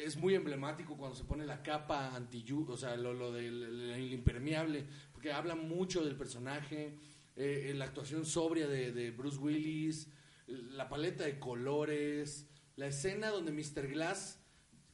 es 0.04 0.16
muy 0.16 0.34
emblemático 0.34 0.96
cuando 0.96 1.16
se 1.16 1.24
pone 1.24 1.44
la 1.44 1.62
capa 1.62 2.14
anti 2.14 2.44
o 2.68 2.76
sea, 2.76 2.96
lo, 2.96 3.12
lo 3.12 3.32
del 3.32 3.62
el- 3.62 3.90
el 3.90 4.12
impermeable, 4.12 4.86
porque 5.22 5.32
habla 5.34 5.54
mucho 5.54 6.04
del 6.04 6.16
personaje, 6.16 6.98
eh, 7.36 7.72
la 7.76 7.84
actuación 7.84 8.26
sobria 8.26 8.66
de, 8.66 8.90
de 8.90 9.12
Bruce 9.12 9.38
Willis, 9.38 10.08
la 10.48 10.88
paleta 10.88 11.22
de 11.22 11.38
colores, 11.38 12.48
la 12.74 12.88
escena 12.88 13.28
donde 13.30 13.52
Mr. 13.52 13.86
Glass 13.86 14.40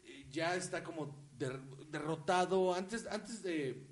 eh, 0.05 0.27
ya 0.29 0.55
está 0.55 0.85
como 0.85 1.17
der- 1.39 1.63
derrotado 1.91 2.75
antes 2.75 3.07
antes 3.07 3.43
de 3.43 3.87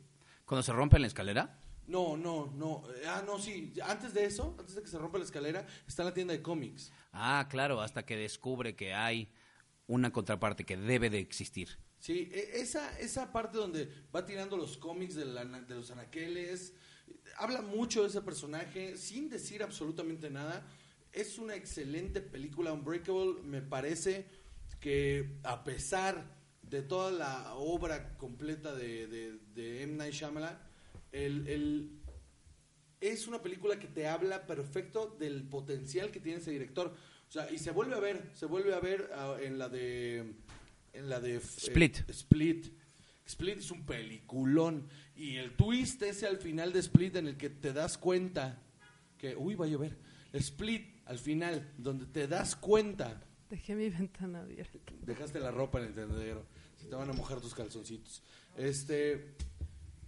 Cuando 0.45 0.62
se 0.62 0.74
rompe 0.74 0.99
la 0.99 1.07
escalera. 1.07 1.59
no, 1.87 2.18
no, 2.18 2.53
no. 2.55 2.82
eh, 2.97 3.07
Ah, 3.09 3.22
no, 3.26 3.39
sí. 3.39 3.72
Antes 3.82 4.12
de 4.12 4.26
eso, 4.26 4.55
antes 4.59 4.74
de 4.74 4.82
que 4.82 4.89
se 4.89 4.99
rompa 4.99 5.16
la 5.16 5.24
escalera, 5.24 5.66
está 5.89 6.05
la 6.05 6.12
tienda 6.12 6.34
de 6.34 6.43
cómics. 6.43 6.93
Ah, 7.14 7.47
claro, 7.49 7.80
hasta 7.80 8.05
que 8.05 8.14
descubre 8.14 8.76
que 8.76 8.93
hay 8.93 9.32
una 9.87 10.12
contraparte 10.12 10.66
que 10.66 10.76
debe 10.76 11.09
de 11.09 11.18
existir. 11.20 11.78
Sí, 11.99 12.28
e- 12.32 12.61
esa, 12.61 12.99
esa 13.01 13.32
parte 13.32 13.59
donde 13.59 13.88
va 14.14 14.24
tirando 14.24 14.57
los 14.57 14.76
cómics 14.76 15.14
de, 15.14 15.24
la- 15.24 15.44
de 15.44 15.74
los 15.74 15.90
anaqueles, 15.90 16.74
habla 17.38 17.62
mucho 17.62 18.03
de 18.03 18.09
ese 18.09 18.20
personaje 18.22 18.97
sin 18.97 19.28
decir 19.28 19.62
absolutamente 19.62 20.30
nada. 20.30 20.66
Es 21.12 21.38
una 21.38 21.55
excelente 21.55 22.20
película, 22.20 22.72
Unbreakable. 22.72 23.42
Me 23.42 23.62
parece 23.62 24.26
que 24.80 25.38
a 25.42 25.64
pesar 25.64 26.36
de 26.62 26.82
toda 26.82 27.11
la 27.11 27.55
obra 27.55 28.16
completa 28.18 28.74
de, 28.74 29.07
de, 29.07 29.38
de 29.55 29.82
M. 29.82 29.94
Night 29.97 30.12
Shyamalan, 30.14 30.59
el, 31.12 31.47
el- 31.49 31.90
es 33.01 33.26
una 33.28 33.42
película 33.42 33.78
que 33.78 33.88
te 33.88 34.07
habla 34.09 34.47
perfecto 34.47 35.16
del 35.18 35.42
potencial 35.49 36.11
que 36.11 36.20
tiene 36.20 36.38
ese 36.38 36.51
director. 36.51 36.94
O 37.28 37.32
sea, 37.32 37.51
y 37.51 37.59
se 37.59 37.70
vuelve 37.70 37.94
a 37.94 38.01
ver, 38.01 38.30
se 38.34 38.47
vuelve 38.47 38.74
a 38.74 38.80
ver 38.80 39.11
ah, 39.14 39.36
en 39.40 39.59
la 39.59 39.68
de 39.68 40.34
en 40.97 41.09
la 41.09 41.20
de 41.20 41.36
eh, 41.36 41.40
Split. 41.40 42.09
Split. 42.11 42.72
Split 43.26 43.59
es 43.59 43.70
un 43.70 43.84
peliculón 43.84 44.88
y 45.16 45.36
el 45.36 45.57
twist 45.57 46.03
ese 46.03 46.26
al 46.26 46.38
final 46.38 46.72
de 46.72 46.80
Split 46.80 47.16
en 47.16 47.28
el 47.28 47.36
que 47.36 47.51
te 47.51 47.72
das 47.72 47.99
cuenta 47.99 48.62
que 49.18 49.36
uy, 49.36 49.55
va 49.55 49.66
a 49.66 49.68
llover. 49.68 49.97
Split 50.32 51.01
al 51.07 51.18
final 51.18 51.72
donde 51.76 52.07
te 52.07 52.28
das 52.28 52.57
cuenta 52.57 53.22
Dejé 53.51 53.76
mi 53.76 53.88
ventana 53.88 54.40
abierta. 54.40 54.92
Dejaste 55.03 55.38
la 55.38 55.53
ropa 55.53 55.78
en 55.78 55.86
el 55.86 55.94
tendedero. 55.94 56.44
Se 56.76 56.86
te 56.86 56.97
van 56.97 57.09
a 57.09 57.12
mojar 57.12 57.40
tus 57.40 57.55
calzoncitos. 57.55 58.22
Este. 58.57 59.36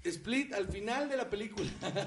Split 0.03 0.53
al 0.55 0.69
final 0.69 1.09
de 1.09 1.17
la 1.17 1.31
película. 1.31 1.71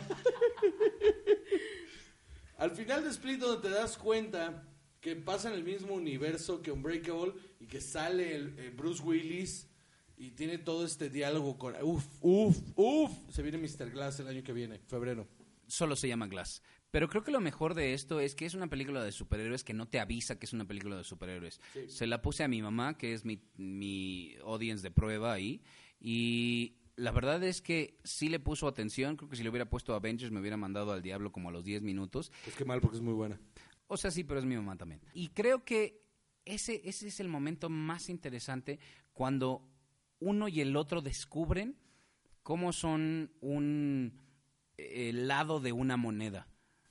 al 2.57 2.71
final 2.71 3.03
de 3.03 3.11
Split, 3.11 3.39
donde 3.39 3.69
te 3.69 3.73
das 3.73 3.97
cuenta 3.97 4.67
que 5.01 5.15
pasa 5.15 5.49
en 5.49 5.55
el 5.55 5.63
mismo 5.63 5.95
universo 5.95 6.61
que 6.61 6.71
Unbreakable 6.71 7.33
y 7.59 7.65
que 7.65 7.81
sale 7.81 8.35
el, 8.35 8.59
eh, 8.59 8.71
Bruce 8.75 9.01
Willis 9.01 9.67
y 10.15 10.31
tiene 10.31 10.59
todo 10.59 10.85
este 10.85 11.09
diálogo 11.09 11.57
con. 11.57 11.75
Uf, 11.81 12.05
uf, 12.21 12.57
uf. 12.75 13.11
Se 13.29 13.41
viene 13.41 13.57
Mr. 13.57 13.89
Glass 13.89 14.19
el 14.19 14.27
año 14.27 14.43
que 14.43 14.53
viene, 14.53 14.79
febrero. 14.87 15.27
Solo 15.67 15.95
se 15.95 16.07
llama 16.07 16.27
Glass. 16.27 16.61
Pero 16.91 17.07
creo 17.07 17.23
que 17.23 17.31
lo 17.31 17.39
mejor 17.39 17.73
de 17.73 17.93
esto 17.93 18.19
es 18.19 18.35
que 18.35 18.45
es 18.45 18.53
una 18.53 18.67
película 18.67 19.03
de 19.03 19.11
superhéroes 19.11 19.63
que 19.63 19.73
no 19.73 19.87
te 19.87 19.99
avisa 19.99 20.37
que 20.37 20.45
es 20.45 20.53
una 20.53 20.67
película 20.67 20.97
de 20.97 21.03
superhéroes. 21.03 21.59
Sí. 21.73 21.85
Se 21.87 22.05
la 22.05 22.21
puse 22.21 22.43
a 22.43 22.47
mi 22.47 22.61
mamá, 22.61 22.97
que 22.97 23.13
es 23.13 23.25
mi, 23.25 23.41
mi 23.55 24.35
audience 24.43 24.83
de 24.83 24.91
prueba 24.91 25.31
ahí, 25.33 25.63
y 25.99 26.75
la 26.97 27.11
verdad 27.11 27.41
es 27.43 27.61
que 27.61 27.97
sí 28.03 28.29
le 28.29 28.39
puso 28.39 28.67
atención. 28.67 29.15
Creo 29.15 29.29
que 29.29 29.37
si 29.37 29.43
le 29.43 29.49
hubiera 29.49 29.69
puesto 29.69 29.95
Avengers 29.95 30.31
me 30.31 30.41
hubiera 30.41 30.57
mandado 30.57 30.91
al 30.91 31.01
diablo 31.01 31.31
como 31.31 31.49
a 31.49 31.51
los 31.51 31.63
10 31.63 31.81
minutos. 31.81 32.31
Pues 32.43 32.55
qué 32.55 32.65
mal, 32.65 32.81
porque 32.81 32.97
es 32.97 33.03
muy 33.03 33.13
buena. 33.13 33.39
O 33.93 33.97
sea, 33.97 34.09
sí, 34.09 34.23
pero 34.23 34.39
es 34.39 34.45
mi 34.45 34.55
mamá 34.55 34.77
también. 34.77 35.01
Y 35.13 35.27
creo 35.29 35.65
que 35.65 36.01
ese, 36.45 36.81
ese 36.85 37.07
es 37.09 37.19
el 37.19 37.27
momento 37.27 37.69
más 37.69 38.09
interesante 38.09 38.79
cuando 39.13 39.67
uno 40.19 40.47
y 40.47 40.61
el 40.61 40.75
otro 40.77 41.01
descubren 41.01 41.75
cómo 42.41 42.71
son 42.73 43.31
un 43.41 44.13
eh, 44.77 45.11
lado 45.13 45.59
de 45.59 45.71
una 45.73 45.97
moneda. 45.97 46.47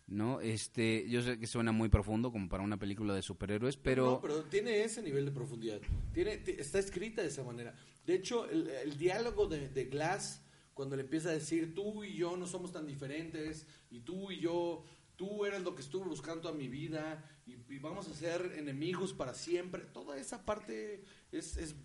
¿no? 0.07 0.41
Este, 0.41 1.09
yo 1.09 1.23
sé 1.23 1.39
que 1.39 1.47
suena 1.47 1.71
muy 1.71 1.89
profundo 1.89 2.33
como 2.33 2.49
para 2.49 2.65
una 2.65 2.77
película 2.77 3.15
de 3.15 3.23
superhéroes, 3.23 3.77
pero... 3.77 4.05
No, 4.11 4.21
pero 4.21 4.43
tiene 4.43 4.83
ese 4.83 5.03
nivel 5.03 5.25
de 5.25 5.31
profundidad. 5.31 5.81
Tiene, 6.13 6.39
ti- 6.39 6.57
está 6.59 6.81
escrita 6.81 7.23
de 7.23 7.29
esa 7.29 7.45
manera. 7.45 7.75
De 8.05 8.15
hecho, 8.15 8.51
el, 8.51 8.67
el 8.69 8.99
diálogo 8.99 9.47
de, 9.47 9.69
de 9.69 9.85
Glass, 9.85 10.43
cuando 10.75 10.97
le 10.97 11.03
empieza 11.03 11.29
a 11.29 11.33
decir, 11.33 11.75
tú 11.77 12.03
y 12.03 12.15
yo 12.17 12.37
no 12.37 12.47
somos 12.49 12.73
tan 12.73 12.89
diferentes, 12.89 13.69
y 13.89 14.01
tú 14.01 14.33
y 14.33 14.41
yo, 14.41 14.85
tú 15.21 15.45
eres 15.45 15.61
lo 15.61 15.75
que 15.75 15.83
estuve 15.83 16.09
buscando 16.09 16.41
toda 16.41 16.55
mi 16.55 16.67
vida, 16.67 17.23
y, 17.45 17.53
y 17.69 17.79
vamos 17.79 18.09
a 18.09 18.15
ser 18.15 18.55
enemigos 18.57 19.13
para 19.13 19.35
siempre. 19.35 19.83
Toda 19.83 20.17
esa 20.17 20.47
parte 20.47 21.05
es, 21.31 21.59
es 21.59 21.77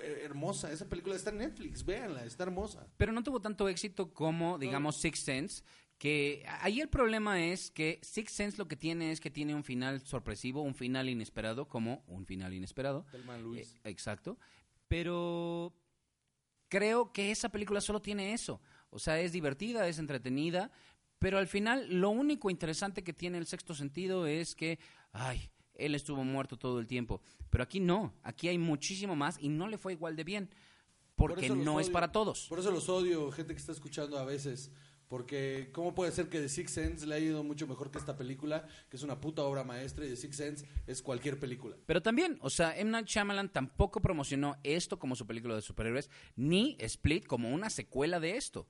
eh, 0.00 0.20
hermosa. 0.22 0.70
Esa 0.70 0.88
película 0.88 1.16
está 1.16 1.30
en 1.30 1.38
Netflix, 1.38 1.84
véanla, 1.84 2.24
está 2.24 2.44
hermosa. 2.44 2.86
Pero 2.96 3.10
no 3.10 3.24
tuvo 3.24 3.40
tanto 3.40 3.68
éxito 3.68 4.14
como, 4.14 4.58
digamos, 4.60 4.94
Six 4.98 5.18
Sense. 5.18 5.64
Que 5.98 6.44
ahí 6.60 6.80
el 6.80 6.88
problema 6.88 7.44
es 7.44 7.72
que 7.72 7.98
Six 8.00 8.30
Sense 8.30 8.58
lo 8.58 8.68
que 8.68 8.76
tiene 8.76 9.10
es 9.10 9.18
que 9.18 9.30
tiene 9.30 9.56
un 9.56 9.64
final 9.64 10.00
sorpresivo, 10.00 10.62
un 10.62 10.76
final 10.76 11.08
inesperado, 11.08 11.66
como 11.66 12.04
un 12.06 12.26
final 12.26 12.54
inesperado. 12.54 13.06
Thelma 13.10 13.38
Luis. 13.38 13.74
Eh, 13.82 13.90
exacto. 13.90 14.38
Pero 14.86 15.74
creo 16.68 17.12
que 17.12 17.32
esa 17.32 17.48
película 17.48 17.80
solo 17.80 18.00
tiene 18.00 18.34
eso. 18.34 18.60
O 18.90 19.00
sea, 19.00 19.20
es 19.20 19.32
divertida, 19.32 19.88
es 19.88 19.98
entretenida, 19.98 20.70
pero 21.24 21.38
al 21.38 21.46
final 21.46 21.86
lo 21.88 22.10
único 22.10 22.50
interesante 22.50 23.02
que 23.02 23.14
tiene 23.14 23.38
el 23.38 23.46
sexto 23.46 23.74
sentido 23.74 24.26
es 24.26 24.54
que, 24.54 24.78
ay, 25.12 25.50
él 25.72 25.94
estuvo 25.94 26.22
muerto 26.22 26.58
todo 26.58 26.78
el 26.78 26.86
tiempo. 26.86 27.22
Pero 27.48 27.64
aquí 27.64 27.80
no, 27.80 28.12
aquí 28.22 28.48
hay 28.48 28.58
muchísimo 28.58 29.16
más 29.16 29.38
y 29.40 29.48
no 29.48 29.66
le 29.66 29.78
fue 29.78 29.94
igual 29.94 30.16
de 30.16 30.24
bien. 30.24 30.50
Por 31.16 31.30
Porque 31.30 31.48
no 31.48 31.80
es 31.80 31.88
para 31.88 32.12
todos. 32.12 32.46
Por 32.46 32.58
eso 32.58 32.70
los 32.70 32.90
odio, 32.90 33.32
gente 33.32 33.54
que 33.54 33.58
está 33.58 33.72
escuchando 33.72 34.18
a 34.18 34.26
veces. 34.26 34.70
Porque, 35.08 35.70
¿cómo 35.72 35.94
puede 35.94 36.12
ser 36.12 36.28
que 36.28 36.40
The 36.40 36.48
Sixth 36.50 36.74
Sense 36.74 37.06
le 37.06 37.14
haya 37.14 37.24
ido 37.24 37.42
mucho 37.42 37.66
mejor 37.66 37.90
que 37.90 37.96
esta 37.96 38.18
película? 38.18 38.68
Que 38.90 38.98
es 38.98 39.02
una 39.02 39.18
puta 39.18 39.44
obra 39.44 39.64
maestra 39.64 40.04
y 40.04 40.10
The 40.10 40.16
Sixth 40.16 40.38
Sense 40.38 40.66
es 40.86 41.00
cualquier 41.00 41.40
película. 41.40 41.74
Pero 41.86 42.02
también, 42.02 42.36
o 42.42 42.50
sea, 42.50 42.76
M. 42.76 42.90
Night 42.90 43.06
Shyamalan 43.06 43.48
tampoco 43.48 44.02
promocionó 44.02 44.58
esto 44.62 44.98
como 44.98 45.16
su 45.16 45.26
película 45.26 45.54
de 45.54 45.62
superhéroes, 45.62 46.10
ni 46.36 46.76
Split 46.80 47.26
como 47.26 47.50
una 47.50 47.70
secuela 47.70 48.20
de 48.20 48.36
esto. 48.36 48.66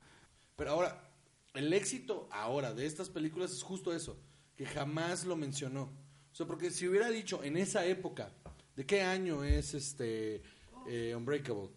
Pero 0.54 0.70
ahora, 0.70 1.13
el 1.54 1.72
éxito 1.72 2.28
ahora 2.32 2.74
de 2.74 2.86
estas 2.86 3.08
películas 3.10 3.52
es 3.52 3.62
justo 3.62 3.94
eso, 3.94 4.18
que 4.56 4.66
jamás 4.66 5.24
lo 5.24 5.36
mencionó. 5.36 5.92
O 6.32 6.34
sea, 6.34 6.46
porque 6.46 6.70
si 6.70 6.86
hubiera 6.88 7.10
dicho 7.10 7.42
en 7.44 7.56
esa 7.56 7.86
época, 7.86 8.32
¿de 8.76 8.84
qué 8.84 9.02
año 9.02 9.44
es 9.44 9.74
este 9.74 10.42
eh, 10.88 11.14
Unbreakable? 11.16 11.70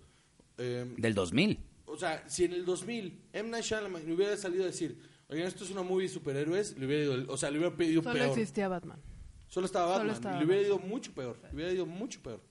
Eh, 0.57 0.93
Del 0.97 1.13
2000. 1.13 1.59
o 1.86 1.95
sea, 1.97 2.28
si 2.28 2.45
en 2.45 2.53
el 2.53 2.65
2000 2.65 3.28
M. 3.34 3.49
Night 3.49 3.63
Shyamalan 3.63 4.05
le 4.05 4.13
hubiera 4.13 4.36
salido 4.36 4.63
a 4.63 4.67
decir, 4.67 4.99
oigan, 5.30 5.47
esto 5.47 5.63
es 5.63 5.69
una 5.69 5.84
movie 5.84 6.07
de 6.07 6.13
superhéroes, 6.13 6.75
le 6.78 6.86
hubiera 6.88 7.03
ido, 7.03 7.32
o 7.32 7.38
sea, 7.38 7.51
le 7.51 7.59
hubiera 7.59 7.75
pedido 7.78 8.01
Solo 8.01 8.15
peor. 8.15 8.30
existía 8.30 8.67
Batman. 8.67 8.99
Solo 9.47 9.65
estaba 9.67 9.86
Solo 9.97 9.97
Batman. 10.09 10.15
estaba 10.15 10.36
y 10.36 10.39
le 10.39 10.45
hubiera 10.45 10.61
ido 10.67 10.80
mucho 10.80 11.13
peor. 11.13 11.39
Le 11.43 11.55
hubiera 11.55 11.71
ido 11.71 11.86
mucho 11.86 12.21
peor. 12.23 12.41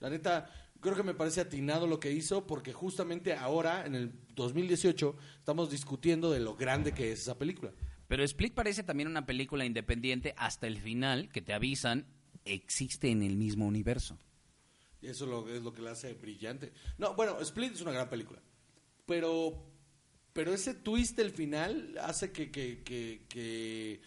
La 0.00 0.08
neta, 0.10 0.50
creo 0.82 0.94
que 0.94 1.02
me 1.02 1.14
parece 1.14 1.40
atinado 1.40 1.86
lo 1.86 1.98
que 1.98 2.12
hizo 2.12 2.46
porque 2.46 2.74
justamente 2.74 3.32
ahora, 3.34 3.86
en 3.86 3.94
el 3.94 4.12
2018, 4.34 5.16
estamos 5.38 5.70
discutiendo 5.70 6.30
de 6.30 6.40
lo 6.40 6.54
grande 6.56 6.92
que 6.92 7.10
es 7.12 7.20
esa 7.22 7.38
película. 7.38 7.72
Pero 8.08 8.22
Split 8.24 8.52
parece 8.52 8.82
también 8.82 9.08
una 9.08 9.24
película 9.24 9.64
independiente 9.64 10.34
hasta 10.36 10.66
el 10.66 10.76
final, 10.78 11.30
que 11.30 11.40
te 11.40 11.54
avisan, 11.54 12.04
existe 12.44 13.08
en 13.10 13.22
el 13.22 13.36
mismo 13.36 13.66
universo. 13.66 14.18
Y 15.00 15.06
eso 15.06 15.24
lo- 15.26 15.48
es 15.48 15.62
lo 15.62 15.72
que 15.72 15.80
la 15.82 15.92
hace 15.92 16.12
brillante. 16.12 16.72
No, 16.98 17.14
bueno, 17.14 17.40
Split 17.40 17.72
es 17.72 17.80
una 17.80 17.92
gran 17.92 18.10
película. 18.10 18.40
Pero, 19.06 19.64
pero 20.32 20.52
ese 20.52 20.74
twist 20.74 21.16
del 21.16 21.30
final 21.30 21.96
hace 22.02 22.30
que, 22.32 22.50
que, 22.50 22.82
que, 22.84 23.24
que, 23.28 24.00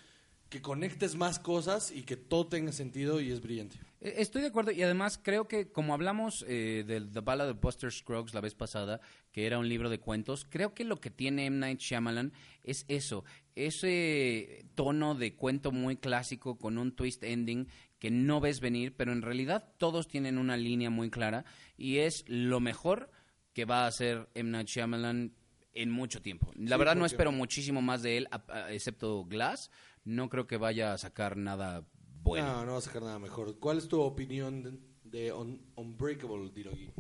que 0.50 0.62
conectes 0.62 1.16
más 1.16 1.40
cosas 1.40 1.92
y 1.92 2.04
que 2.04 2.16
todo 2.16 2.48
tenga 2.48 2.72
sentido 2.72 3.20
y 3.22 3.32
es 3.32 3.42
brillante. 3.42 3.78
Eh, 4.06 4.22
Estoy 4.22 4.42
de 4.44 4.50
acuerdo 4.50 4.72
y 4.72 4.84
además 4.84 5.20
creo 5.22 5.48
que 5.48 5.72
como 5.72 5.94
hablamos 5.94 6.46
eh, 6.48 6.84
del 6.86 7.12
The 7.12 7.22
Ballad 7.22 7.50
of 7.50 7.60
Buster 7.60 7.92
Scruggs 7.92 8.34
la 8.34 8.42
vez 8.42 8.54
pasada, 8.54 9.02
que 9.32 9.46
era 9.48 9.58
un 9.58 9.68
libro 9.68 9.90
de 9.90 10.00
cuentos, 10.00 10.46
creo 10.50 10.74
que 10.74 10.84
lo 10.84 10.98
que 11.02 11.10
tiene 11.10 11.48
M. 11.48 11.58
Night 11.58 11.80
Shyamalan 11.80 12.32
es 12.64 12.86
eso, 12.88 13.26
ese 13.56 14.66
tono 14.76 15.16
de 15.16 15.36
cuento 15.36 15.72
muy 15.72 15.98
clásico 15.98 16.58
con 16.58 16.78
un 16.78 16.96
twist 16.96 17.24
ending 17.24 17.68
que 18.00 18.12
no 18.12 18.40
ves 18.40 18.60
venir, 18.60 18.96
pero 18.96 19.12
en 19.12 19.22
realidad 19.22 19.74
todos 19.78 20.08
tienen 20.08 20.38
una 20.38 20.56
línea 20.58 20.90
muy 20.90 21.10
clara 21.10 21.46
y 21.78 21.98
es 21.98 22.24
lo 22.28 22.60
mejor 22.60 23.10
que 23.54 23.66
va 23.66 23.86
a 23.86 23.88
hacer 23.88 24.30
M. 24.36 24.52
Night 24.52 24.68
Shyamalan 24.68 25.34
en 25.74 25.92
mucho 25.92 26.22
tiempo. 26.22 26.52
La 26.56 26.76
Sí, 26.76 26.80
verdad 26.80 26.96
no 26.96 27.06
espero 27.06 27.32
muchísimo 27.32 27.82
más 27.82 28.02
de 28.02 28.18
él, 28.18 28.28
excepto 28.70 29.26
Glass. 29.26 29.72
No 30.04 30.30
creo 30.30 30.46
que 30.46 30.58
vaya 30.58 30.94
a 30.94 30.98
sacar 30.98 31.36
nada 31.36 31.84
bueno. 32.26 32.48
No, 32.58 32.66
no 32.66 32.72
va 32.74 32.78
a 32.80 32.82
sacar 32.82 33.02
nada 33.04 33.20
mejor. 33.20 33.58
¿Cuál 33.60 33.78
es 33.78 33.88
tu 33.88 34.02
opinión 34.02 34.64
de, 34.64 34.80
de 35.20 35.34
Un- 35.34 35.62
Unbreakable, 35.76 36.50
Dirogi? 36.54 36.92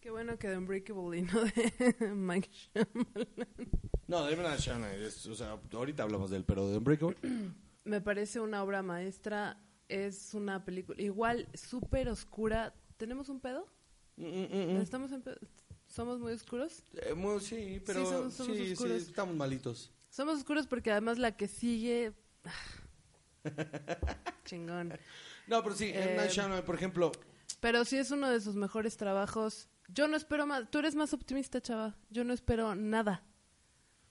Qué 0.00 0.10
bueno 0.10 0.38
que 0.38 0.48
de 0.48 0.58
Unbreakable 0.58 1.18
y 1.18 1.22
no 1.22 1.40
de 1.44 2.14
Mike 2.14 2.50
Shyamalan. 2.52 3.48
No, 4.06 4.24
de 4.26 4.34
M. 4.34 4.42
Night 4.42 4.60
Shyamalan, 4.60 5.06
o 5.06 5.34
sea, 5.34 5.58
ahorita 5.72 6.02
hablamos 6.02 6.30
de 6.30 6.36
él, 6.36 6.44
pero 6.44 6.68
de 6.68 6.76
Unbreakable. 6.76 7.16
Me 7.84 8.00
parece 8.00 8.40
una 8.40 8.62
obra 8.62 8.82
maestra. 8.82 9.60
Es 9.88 10.32
una 10.34 10.64
película 10.64 11.00
igual 11.02 11.46
súper 11.54 12.08
oscura. 12.08 12.74
¿Tenemos 12.96 13.28
un 13.28 13.40
pedo? 13.40 13.66
Mm, 14.16 14.24
mm, 14.24 14.72
mm. 14.76 14.80
¿Estamos 14.80 15.12
en 15.12 15.20
pedo? 15.22 15.36
¿Somos 15.86 16.18
muy 16.20 16.32
oscuros? 16.32 16.82
Eh, 16.94 17.12
muy- 17.14 17.40
sí, 17.40 17.82
pero 17.84 18.00
Sí, 18.04 18.10
somos- 18.10 18.34
somos 18.34 18.56
sí, 18.56 18.66
sí, 18.66 18.72
oscuros. 18.72 19.02
estamos 19.02 19.36
malitos. 19.36 19.92
Somos 20.10 20.38
oscuros 20.38 20.66
porque 20.66 20.90
además 20.90 21.18
la 21.18 21.36
que 21.36 21.48
sigue... 21.48 22.12
Chingón. 24.44 24.98
No, 25.46 25.62
pero 25.62 25.74
sí, 25.74 25.90
M. 25.94 26.16
Night 26.16 26.30
Eh, 26.30 26.34
Shyamalan, 26.34 26.64
por 26.64 26.74
ejemplo, 26.74 27.12
Pero 27.60 27.84
sí 27.84 27.96
es 27.96 28.10
uno 28.10 28.30
de 28.30 28.40
sus 28.40 28.54
mejores 28.56 28.96
trabajos. 28.96 29.68
Yo 29.88 30.08
no 30.08 30.16
espero 30.16 30.46
más. 30.46 30.70
Tú 30.70 30.78
eres 30.78 30.94
más 30.94 31.12
optimista, 31.12 31.60
chava. 31.60 31.94
Yo 32.10 32.24
no 32.24 32.32
espero 32.32 32.74
nada. 32.74 33.22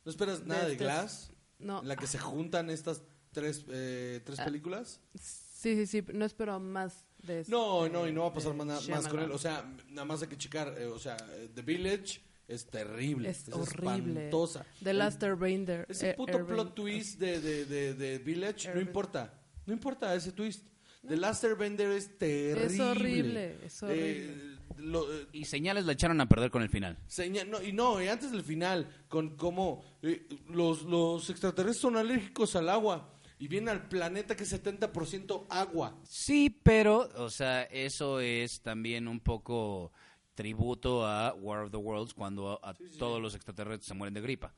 ¿no 0.06 0.12
esperas 0.12 0.46
nada 0.46 0.68
de 0.68 0.76
Glass? 0.76 1.32
No. 1.60 1.82
En 1.82 1.88
la 1.88 1.96
que 1.96 2.08
se 2.08 2.20
juntan 2.20 2.70
estas 2.70 3.02
tres, 3.32 3.64
eh, 3.70 4.22
tres 4.26 4.40
Ah. 4.40 4.46
películas. 4.46 5.00
Sí, 5.16 5.76
sí, 5.76 5.88
sí. 5.88 6.04
No 6.14 6.26
espero 6.26 6.60
más 6.60 7.06
de 7.20 7.40
eso. 7.42 7.52
No, 7.52 7.88
no, 7.88 8.06
y 8.08 8.12
no 8.12 8.24
va 8.24 8.28
a 8.28 8.34
pasar 8.34 8.54
más, 8.54 8.88
más 8.90 9.08
con 9.08 9.20
él. 9.22 9.32
O 9.32 9.38
sea, 9.38 9.64
nada 9.90 10.04
más 10.06 10.22
hay 10.22 10.28
que 10.28 10.38
checar. 10.38 10.76
eh, 10.78 10.86
o 10.88 11.00
sea, 11.00 11.16
eh, 11.32 11.50
The 11.56 11.62
Village 11.62 12.22
es 12.48 12.66
terrible. 12.68 13.30
Es 13.30 13.48
Es, 13.48 13.54
horrible. 13.54 14.26
espantosa. 14.26 14.66
The 14.84 14.94
Last 14.94 15.22
Airbender. 15.24 15.86
Ese 15.90 16.12
eh, 16.12 16.14
puto 16.16 16.46
plot 16.46 16.76
twist 16.76 17.20
de, 17.20 17.40
de, 17.40 17.66
de, 17.66 17.94
de 17.94 18.18
Village 18.20 18.74
no 18.74 18.82
importa. 18.82 19.34
No 19.66 19.74
importa 19.74 20.14
ese 20.16 20.32
twist. 20.32 20.66
The 21.08 21.18
Last 21.18 21.44
Airbender 21.44 21.92
es 21.92 22.18
terrible. 22.18 22.66
Es 22.66 22.80
horrible, 22.80 23.58
es 23.66 23.84
horrible. 23.84 24.26
Eh, 24.26 24.58
lo- 24.78 25.14
eh, 25.14 25.28
Y 25.34 25.46
señales 25.46 25.86
la 25.86 25.92
echaron 25.94 26.20
a 26.22 26.30
perder 26.30 26.50
con 26.50 26.62
el 26.62 26.70
final. 26.70 26.98
seña- 27.08 27.44
no, 27.44 27.62
y 27.62 27.74
no, 27.74 28.02
y 28.02 28.08
antes 28.08 28.32
del 28.32 28.44
final, 28.44 28.88
con 29.10 29.36
cómo 29.36 29.84
eh, 30.02 30.28
los, 30.50 30.84
los 30.84 31.30
extraterrestres 31.30 31.82
son 31.82 31.98
alérgicos 31.98 32.56
al 32.56 32.70
agua 32.70 33.10
y 33.38 33.50
vienen 33.50 33.70
al 33.70 33.90
planeta 33.90 34.36
que 34.38 34.44
es 34.44 34.54
70% 34.64 35.46
agua. 35.50 36.00
Sí, 36.08 36.50
pero, 36.64 37.10
o 37.18 37.30
sea, 37.30 37.64
eso 37.64 38.22
es 38.22 38.62
también 38.62 39.08
un 39.10 39.20
poco 39.20 39.92
tributo 40.36 41.06
a 41.06 41.34
War 41.34 41.64
of 41.66 41.72
the 41.72 41.78
Worlds 41.78 42.14
cuando 42.14 42.60
a, 42.64 42.70
a 42.70 42.74
todos 42.98 43.22
los 43.22 43.36
extraterrestres 43.36 43.88
se 43.88 43.94
mueren 43.94 44.14
de 44.14 44.22
gripa. 44.22 44.54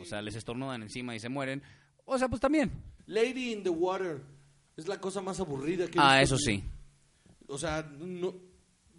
O 0.00 0.04
sea, 0.04 0.20
les 0.20 0.34
estornudan 0.34 0.82
encima 0.82 1.14
y 1.14 1.20
se 1.20 1.28
mueren. 1.28 1.62
O 2.04 2.18
sea, 2.18 2.28
pues 2.28 2.40
también. 2.40 2.70
Lady 3.06 3.52
in 3.52 3.62
the 3.62 3.70
Water 3.70 4.20
es 4.76 4.86
la 4.88 5.00
cosa 5.00 5.20
más 5.20 5.40
aburrida 5.40 5.86
que 5.88 5.98
Ah, 6.00 6.20
eso 6.20 6.36
sí. 6.36 6.62
O 7.46 7.56
sea, 7.56 7.82
no, 7.98 8.34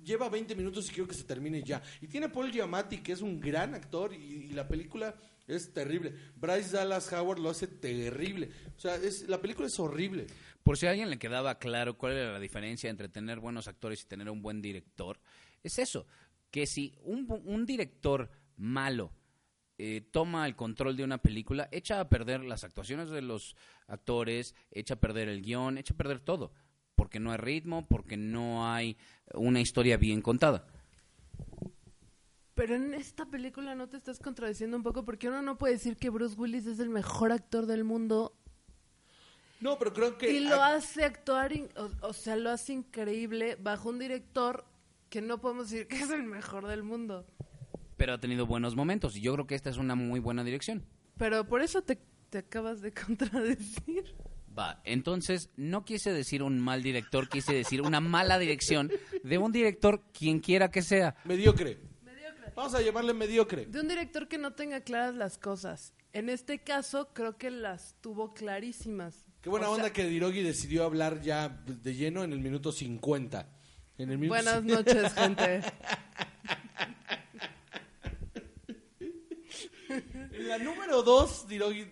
lleva 0.03 0.29
20 0.29 0.55
minutos 0.55 0.89
y 0.89 0.93
quiero 0.93 1.07
que 1.07 1.15
se 1.15 1.23
termine 1.23 1.61
ya. 1.63 1.81
Y 2.01 2.07
tiene 2.07 2.29
Paul 2.29 2.51
Giamatti, 2.51 2.99
que 2.99 3.11
es 3.11 3.21
un 3.21 3.39
gran 3.39 3.75
actor, 3.75 4.13
y, 4.13 4.17
y 4.17 4.53
la 4.53 4.67
película 4.67 5.15
es 5.47 5.71
terrible. 5.73 6.13
Bryce 6.35 6.71
Dallas 6.75 7.11
Howard 7.13 7.39
lo 7.39 7.49
hace 7.49 7.67
terrible. 7.67 8.49
O 8.75 8.79
sea, 8.79 8.95
es, 8.95 9.27
la 9.27 9.39
película 9.39 9.67
es 9.67 9.79
horrible. 9.79 10.27
Por 10.63 10.77
si 10.77 10.87
a 10.87 10.91
alguien 10.91 11.09
le 11.09 11.19
quedaba 11.19 11.59
claro 11.59 11.97
cuál 11.97 12.13
era 12.13 12.33
la 12.33 12.39
diferencia 12.39 12.89
entre 12.89 13.09
tener 13.09 13.39
buenos 13.39 13.67
actores 13.67 14.01
y 14.01 14.07
tener 14.07 14.29
un 14.29 14.41
buen 14.41 14.61
director, 14.61 15.19
es 15.67 15.79
eso, 15.79 16.05
que 16.51 16.65
si 16.65 16.93
un, 17.03 17.25
un 17.45 17.65
director 17.65 18.29
malo 18.57 19.11
eh, 19.77 20.01
toma 20.11 20.45
el 20.47 20.55
control 20.55 20.95
de 20.95 21.03
una 21.03 21.17
película, 21.17 21.67
echa 21.71 21.99
a 21.99 22.07
perder 22.09 22.43
las 22.45 22.63
actuaciones 22.63 23.09
de 23.09 23.21
los 23.21 23.55
actores, 23.87 24.55
echa 24.71 24.93
a 24.93 24.99
perder 24.99 25.27
el 25.27 25.41
guion, 25.41 25.77
echa 25.77 25.93
a 25.93 25.97
perder 25.97 26.19
todo, 26.21 26.53
porque 26.95 27.19
no 27.19 27.31
hay 27.31 27.37
ritmo, 27.37 27.85
porque 27.87 28.15
no 28.15 28.71
hay 28.71 28.97
una 29.33 29.59
historia 29.59 29.97
bien 29.97 30.21
contada. 30.21 30.65
Pero 32.53 32.75
en 32.75 32.93
esta 32.93 33.25
película 33.25 33.75
no 33.75 33.89
te 33.89 33.97
estás 33.97 34.19
contradiciendo 34.19 34.77
un 34.77 34.83
poco 34.83 35.03
porque 35.03 35.27
uno 35.27 35.41
no 35.41 35.57
puede 35.57 35.73
decir 35.73 35.97
que 35.97 36.09
Bruce 36.09 36.35
Willis 36.39 36.65
es 36.67 36.79
el 36.79 36.87
mejor 36.89 37.33
actor 37.33 37.65
del 37.65 37.83
mundo 37.83 38.33
No, 39.59 39.77
pero 39.77 39.91
creo 39.91 40.17
que... 40.17 40.31
y 40.31 40.39
lo 40.39 40.63
hace 40.63 41.03
actuar, 41.03 41.51
in- 41.51 41.67
o, 41.75 41.89
o 42.07 42.13
sea, 42.13 42.37
lo 42.37 42.49
hace 42.49 42.71
increíble 42.71 43.57
bajo 43.61 43.89
un 43.89 43.99
director 43.99 44.63
que 45.15 45.21
no 45.21 45.39
podemos 45.39 45.69
decir 45.69 45.87
que 45.87 45.95
es 45.95 46.09
el 46.09 46.23
mejor 46.23 46.67
del 46.67 46.83
mundo. 46.83 47.25
Pero 47.95 48.11
ha 48.11 48.19
tenido 48.19 48.45
buenos 48.45 48.75
momentos 48.75 49.15
y 49.15 49.21
yo 49.21 49.31
creo 49.31 49.47
que 49.47 49.55
esta 49.55 49.69
es 49.69 49.77
una 49.77 49.95
muy 49.95 50.19
buena 50.19 50.43
dirección. 50.43 50.85
Pero 51.17 51.47
por 51.47 51.61
eso 51.61 51.81
te, 51.83 51.97
te 52.29 52.39
acabas 52.39 52.81
de 52.81 52.91
contradecir. 53.05 54.13
Va, 54.59 54.81
entonces 54.83 55.51
no 55.55 55.85
quise 55.85 56.11
decir 56.11 56.43
un 56.43 56.59
mal 56.59 56.83
director, 56.83 57.29
quise 57.29 57.53
decir 57.53 57.81
una 57.81 58.01
mala 58.01 58.37
dirección 58.37 58.91
de 59.23 59.37
un 59.37 59.53
director 59.53 60.03
quien 60.11 60.41
quiera 60.41 60.69
que 60.69 60.81
sea. 60.81 61.15
Mediocre. 61.23 61.79
Vamos 62.53 62.75
a 62.75 62.81
llamarle 62.81 63.13
mediocre. 63.13 63.67
De 63.67 63.79
un 63.79 63.87
director 63.87 64.27
que 64.27 64.37
no 64.37 64.51
tenga 64.51 64.81
claras 64.81 65.15
las 65.15 65.37
cosas. 65.37 65.93
En 66.11 66.27
este 66.27 66.59
caso, 66.59 67.13
creo 67.13 67.37
que 67.37 67.51
las 67.51 67.95
tuvo 68.01 68.33
clarísimas. 68.33 69.25
Qué 69.39 69.49
buena 69.49 69.69
O 69.69 69.75
sea, 69.75 69.83
onda 69.83 69.93
que 69.93 70.03
Dirogi 70.09 70.41
decidió 70.41 70.83
hablar 70.83 71.21
ya 71.21 71.47
de 71.47 71.95
lleno 71.95 72.25
en 72.25 72.33
el 72.33 72.41
minuto 72.41 72.73
50. 72.73 73.55
En 73.97 74.11
el 74.11 74.17
minuto 74.17 74.41
Buenas 74.41 74.63
noches, 74.63 75.13
gente. 75.13 75.61
En 79.89 80.49
la 80.49 80.57
número 80.57 81.01
2, 81.01 81.47
Dirogi 81.47 81.87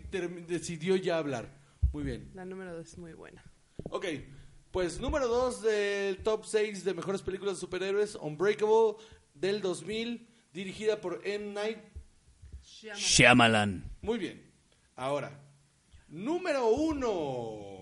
decidió 0.48 0.96
ya 0.98 1.18
hablar. 1.18 1.50
Muy 1.94 2.04
bien. 2.04 2.30
La 2.34 2.44
número 2.44 2.76
dos 2.76 2.88
es 2.88 2.98
muy 2.98 3.14
buena. 3.14 3.42
Ok, 3.90 4.06
pues 4.72 5.00
número 5.00 5.28
2 5.28 5.62
del 5.62 6.18
top 6.24 6.46
6 6.46 6.84
de 6.84 6.94
mejores 6.94 7.22
películas 7.22 7.56
de 7.56 7.62
superhéroes, 7.62 8.16
Unbreakable 8.16 8.96
del 9.34 9.62
2000, 9.62 10.28
dirigida 10.52 11.00
por 11.00 11.22
M. 11.24 11.54
Night. 11.54 11.78
Shyamalan. 12.96 13.90
Muy 14.02 14.18
bien. 14.18 14.52
Ahora, 14.96 15.40
número 16.10 16.68
1. 16.68 17.73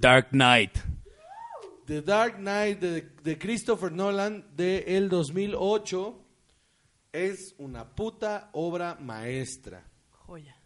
Dark 0.00 0.30
Knight. 0.30 0.78
The 1.84 2.00
Dark 2.00 2.38
Knight 2.38 2.80
de, 2.80 3.02
de 3.22 3.38
Christopher 3.38 3.92
Nolan 3.92 4.46
de 4.56 4.96
el 4.96 5.10
2008 5.10 6.24
es 7.12 7.54
una 7.58 7.94
puta 7.94 8.48
obra 8.54 8.96
maestra. 8.98 9.84
Joya. 10.10 10.56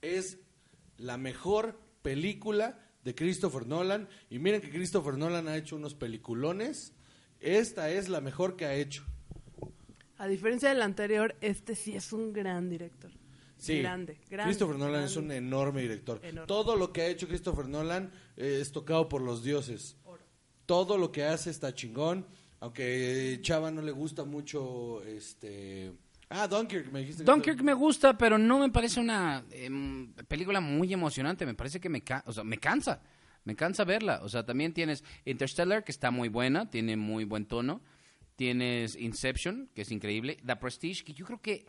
Es 0.00 0.38
la 0.98 1.16
mejor 1.16 1.80
película 2.02 2.78
de 3.02 3.16
Christopher 3.16 3.66
Nolan. 3.66 4.08
Y 4.28 4.38
miren 4.38 4.60
que 4.60 4.70
Christopher 4.70 5.18
Nolan 5.18 5.48
ha 5.48 5.56
hecho 5.56 5.74
unos 5.74 5.94
peliculones. 5.94 6.94
Esta 7.40 7.90
es 7.90 8.08
la 8.08 8.20
mejor 8.20 8.54
que 8.54 8.66
ha 8.66 8.74
hecho. 8.74 9.04
A 10.16 10.28
diferencia 10.28 10.68
del 10.68 10.82
anterior, 10.82 11.34
este 11.40 11.74
sí 11.74 11.96
es 11.96 12.12
un 12.12 12.32
gran 12.32 12.70
director. 12.70 13.10
Sí, 13.60 13.80
Grande, 13.80 14.18
grande. 14.28 14.50
Christopher 14.50 14.76
Nolan 14.76 14.92
grande. 14.92 15.06
es 15.10 15.16
un 15.16 15.30
enorme 15.32 15.82
director. 15.82 16.18
Enorme. 16.22 16.46
Todo 16.46 16.76
lo 16.76 16.92
que 16.92 17.02
ha 17.02 17.06
hecho 17.08 17.28
Christopher 17.28 17.68
Nolan 17.68 18.10
eh, 18.36 18.58
es 18.60 18.72
tocado 18.72 19.08
por 19.08 19.20
los 19.22 19.42
dioses. 19.44 19.96
Todo 20.66 20.96
lo 20.98 21.12
que 21.12 21.24
hace 21.24 21.50
está 21.50 21.74
chingón. 21.74 22.26
Aunque 22.60 23.38
Chava 23.42 23.70
no 23.70 23.80
le 23.82 23.90
gusta 23.92 24.24
mucho 24.24 25.02
este... 25.04 25.92
Ah, 26.28 26.46
Dunkirk, 26.46 26.92
me 26.92 27.00
dijiste. 27.00 27.24
que- 27.24 27.30
Dunkirk 27.30 27.60
me 27.62 27.74
gusta, 27.74 28.16
pero 28.16 28.38
no 28.38 28.58
me 28.60 28.70
parece 28.70 29.00
una 29.00 29.44
em, 29.50 30.12
película 30.28 30.60
muy 30.60 30.92
emocionante. 30.92 31.44
Me 31.46 31.54
parece 31.54 31.80
que 31.80 31.88
me, 31.88 32.02
ca- 32.02 32.22
o 32.26 32.32
sea, 32.32 32.44
me 32.44 32.58
cansa. 32.58 33.02
Me 33.44 33.56
cansa 33.56 33.84
verla. 33.84 34.20
O 34.22 34.28
sea, 34.28 34.44
también 34.46 34.72
tienes 34.72 35.02
Interstellar, 35.24 35.82
que 35.82 35.90
está 35.90 36.10
muy 36.10 36.28
buena, 36.28 36.70
tiene 36.70 36.96
muy 36.96 37.24
buen 37.24 37.46
tono. 37.46 37.82
Tienes 38.36 38.94
Inception, 38.96 39.70
que 39.74 39.82
es 39.82 39.90
increíble. 39.90 40.38
The 40.46 40.56
Prestige, 40.56 41.02
que 41.04 41.12
yo 41.14 41.26
creo 41.26 41.40
que, 41.40 41.66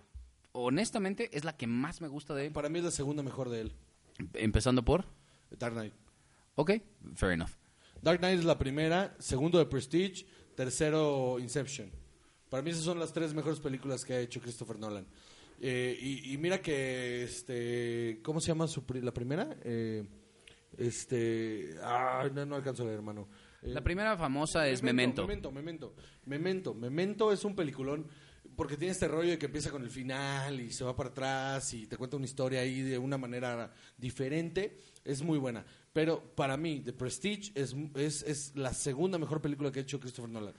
honestamente, 0.53 1.29
es 1.35 1.43
la 1.43 1.55
que 1.55 1.67
más 1.67 2.01
me 2.01 2.07
gusta 2.07 2.33
de 2.33 2.47
él. 2.47 2.51
Para 2.51 2.69
mí 2.69 2.79
es 2.79 2.85
la 2.85 2.91
segunda 2.91 3.23
mejor 3.23 3.49
de 3.49 3.61
él. 3.61 3.73
Empezando 4.33 4.83
por... 4.83 5.05
Dark 5.57 5.73
Knight. 5.73 5.93
Ok, 6.55 6.71
fair 7.15 7.33
enough. 7.33 7.51
Dark 8.01 8.19
Knight 8.19 8.39
es 8.39 8.45
la 8.45 8.57
primera, 8.57 9.15
segundo 9.19 9.57
de 9.59 9.65
Prestige, 9.65 10.25
tercero 10.55 11.37
Inception. 11.39 11.89
Para 12.49 12.63
mí 12.63 12.69
esas 12.71 12.83
son 12.83 12.99
las 12.99 13.13
tres 13.13 13.33
mejores 13.33 13.59
películas 13.59 14.03
que 14.05 14.13
ha 14.13 14.19
hecho 14.19 14.41
Christopher 14.41 14.79
Nolan. 14.79 15.05
Eh, 15.59 15.97
y, 16.01 16.33
y 16.33 16.37
mira 16.37 16.61
que, 16.61 17.23
este, 17.23 18.19
¿cómo 18.23 18.39
se 18.39 18.47
llama 18.47 18.67
su 18.67 18.83
pri- 18.85 19.01
la 19.01 19.13
primera? 19.13 19.55
Eh, 19.63 20.03
este, 20.77 21.75
ah, 21.83 22.27
no, 22.33 22.45
no 22.45 22.55
alcanzo 22.55 22.83
a 22.83 22.85
leer, 22.85 22.97
hermano. 22.97 23.27
Eh, 23.61 23.69
La 23.69 23.81
primera 23.81 24.17
famosa 24.17 24.67
es 24.67 24.81
Memento. 24.81 25.21
Memento, 25.23 25.51
Memento. 25.51 25.95
Memento. 26.25 26.73
Memento 26.73 27.31
es 27.31 27.43
un 27.45 27.55
peliculón 27.55 28.07
porque 28.55 28.77
tiene 28.77 28.91
este 28.91 29.07
rollo 29.07 29.31
de 29.31 29.37
que 29.37 29.47
empieza 29.47 29.71
con 29.71 29.83
el 29.83 29.89
final 29.89 30.59
y 30.59 30.71
se 30.71 30.83
va 30.83 30.95
para 30.95 31.09
atrás 31.09 31.73
y 31.73 31.87
te 31.87 31.97
cuenta 31.97 32.17
una 32.17 32.25
historia 32.25 32.61
ahí 32.61 32.81
de 32.81 32.97
una 32.97 33.17
manera 33.17 33.73
diferente. 33.97 34.77
Es 35.03 35.21
muy 35.21 35.37
buena. 35.37 35.65
Pero 35.93 36.35
para 36.35 36.57
mí, 36.57 36.81
The 36.81 36.93
Prestige 36.93 37.51
es, 37.55 37.75
es, 37.95 38.23
es 38.23 38.55
la 38.55 38.73
segunda 38.73 39.17
mejor 39.17 39.41
película 39.41 39.71
que 39.71 39.79
ha 39.79 39.83
hecho 39.83 39.99
Christopher 39.99 40.29
Nolan. 40.29 40.53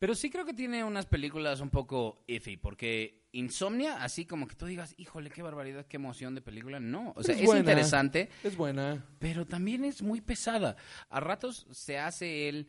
Pero 0.00 0.14
sí 0.14 0.30
creo 0.30 0.46
que 0.46 0.54
tiene 0.54 0.82
unas 0.82 1.04
películas 1.04 1.60
un 1.60 1.68
poco 1.68 2.24
iffy, 2.26 2.56
porque 2.56 3.20
Insomnia, 3.32 4.02
así 4.02 4.24
como 4.24 4.48
que 4.48 4.54
tú 4.54 4.64
digas, 4.64 4.94
híjole, 4.96 5.28
qué 5.28 5.42
barbaridad, 5.42 5.86
qué 5.86 5.98
emoción 5.98 6.34
de 6.34 6.40
película, 6.40 6.80
no. 6.80 7.12
O 7.16 7.22
sea, 7.22 7.34
es, 7.34 7.44
buena. 7.44 7.60
interesante, 7.60 8.30
Es 8.42 8.56
buena. 8.56 9.04
pero 9.18 9.46
también 9.46 9.84
es 9.84 10.00
muy 10.00 10.22
pesada. 10.22 10.76
A 11.10 11.20
ratos 11.20 11.66
se 11.70 11.98
hace 11.98 12.48
él 12.48 12.68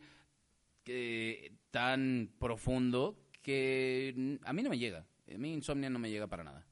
eh, 0.84 1.56
tan 1.70 2.30
profundo 2.38 3.18
que 3.42 4.38
a 4.44 4.52
mí 4.52 4.62
no 4.62 4.70
me 4.70 4.78
llega. 4.78 5.06
A 5.32 5.38
mí 5.38 5.52
Insomnia 5.52 5.90
no 5.90 5.98
me 5.98 6.10
llega 6.10 6.26
para 6.26 6.44
nada. 6.44 6.66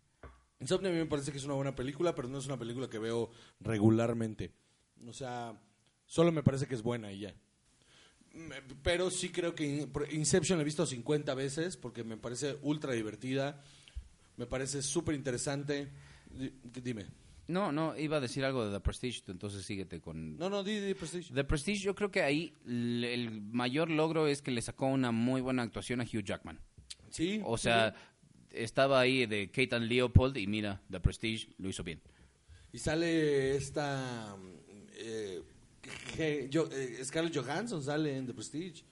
Insomnia 0.60 0.90
a 0.90 0.92
mí 0.92 0.98
me 0.98 1.06
parece 1.06 1.32
que 1.32 1.38
es 1.38 1.44
una 1.44 1.54
buena 1.54 1.74
película, 1.74 2.14
pero 2.14 2.28
no 2.28 2.38
es 2.38 2.46
una 2.46 2.58
película 2.58 2.88
que 2.88 2.98
veo 2.98 3.30
regularmente. 3.60 4.52
O 5.06 5.12
sea, 5.12 5.58
solo 6.06 6.32
me 6.32 6.42
parece 6.42 6.66
que 6.66 6.74
es 6.74 6.82
buena 6.82 7.10
y 7.12 7.20
ya. 7.20 7.34
Pero 8.82 9.10
sí 9.10 9.30
creo 9.30 9.54
que 9.54 9.88
Inception 10.12 10.58
la 10.58 10.62
he 10.62 10.64
visto 10.64 10.86
50 10.86 11.34
veces 11.34 11.76
porque 11.76 12.04
me 12.04 12.16
parece 12.16 12.58
ultra 12.62 12.92
divertida. 12.92 13.62
Me 14.36 14.46
parece 14.46 14.82
súper 14.82 15.14
interesante. 15.14 15.88
Di- 16.30 16.52
Dime. 16.82 17.06
No, 17.50 17.72
no, 17.72 17.96
iba 17.98 18.18
a 18.18 18.20
decir 18.20 18.44
algo 18.44 18.64
de 18.66 18.72
The 18.72 18.80
Prestige, 18.80 19.22
entonces 19.28 19.64
síguete 19.64 20.00
con... 20.00 20.36
No, 20.36 20.48
no, 20.48 20.62
di, 20.62 20.78
di 20.80 20.94
Prestige. 20.94 21.32
The 21.34 21.44
Prestige, 21.44 21.80
yo 21.82 21.94
creo 21.94 22.10
que 22.10 22.22
ahí 22.22 22.54
el 22.66 23.42
mayor 23.50 23.90
logro 23.90 24.26
es 24.26 24.40
que 24.42 24.50
le 24.50 24.62
sacó 24.62 24.86
una 24.86 25.10
muy 25.12 25.40
buena 25.40 25.62
actuación 25.62 26.00
a 26.00 26.04
Hugh 26.04 26.22
Jackman. 26.24 26.60
Sí. 27.10 27.40
O 27.44 27.58
sea, 27.58 27.94
estaba 28.50 29.00
ahí 29.00 29.26
de 29.26 29.50
Kate 29.50 29.74
and 29.74 29.86
Leopold 29.88 30.36
y 30.36 30.46
mira, 30.46 30.80
The 30.90 31.00
Prestige 31.00 31.48
lo 31.58 31.68
hizo 31.68 31.82
bien. 31.82 32.00
Y 32.72 32.78
sale 32.78 33.56
esta. 33.56 34.36
eh, 34.96 35.42
que- 36.14 36.46
yo- 36.50 36.68
eh, 36.70 36.98
Scarlett 37.04 37.36
Johansson 37.36 37.82
sale 37.82 38.16
en 38.16 38.26
The 38.26 38.34
Prestige. 38.34 38.84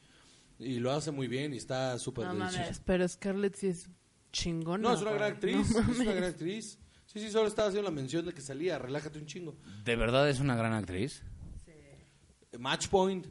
Y 0.58 0.80
lo 0.80 0.90
hace 0.90 1.12
muy 1.12 1.28
bien 1.28 1.54
y 1.54 1.58
está 1.58 1.96
súper 2.00 2.24
No 2.26 2.32
delicioso. 2.34 2.58
mames, 2.58 2.82
pero 2.84 3.06
Scarlett 3.06 3.54
sí 3.54 3.68
es 3.68 3.88
chingona. 4.32 4.82
No, 4.88 4.94
es 4.94 5.02
una 5.02 5.12
gran 5.12 5.32
actriz. 5.34 5.54
No 5.54 5.62
es 5.62 5.70
una 5.70 5.82
mames. 5.90 6.06
gran 6.08 6.24
actriz. 6.24 6.78
Sí, 7.18 7.26
sí, 7.26 7.30
solo 7.32 7.48
estaba 7.48 7.68
haciendo 7.68 7.88
la 7.90 7.94
mención 7.94 8.24
de 8.26 8.32
que 8.32 8.40
salía. 8.40 8.78
Relájate 8.78 9.18
un 9.18 9.26
chingo. 9.26 9.56
¿De 9.84 9.96
verdad 9.96 10.28
es 10.30 10.40
una 10.40 10.54
gran 10.56 10.72
actriz? 10.72 11.22
Match 12.58 12.88
Point. 12.88 13.26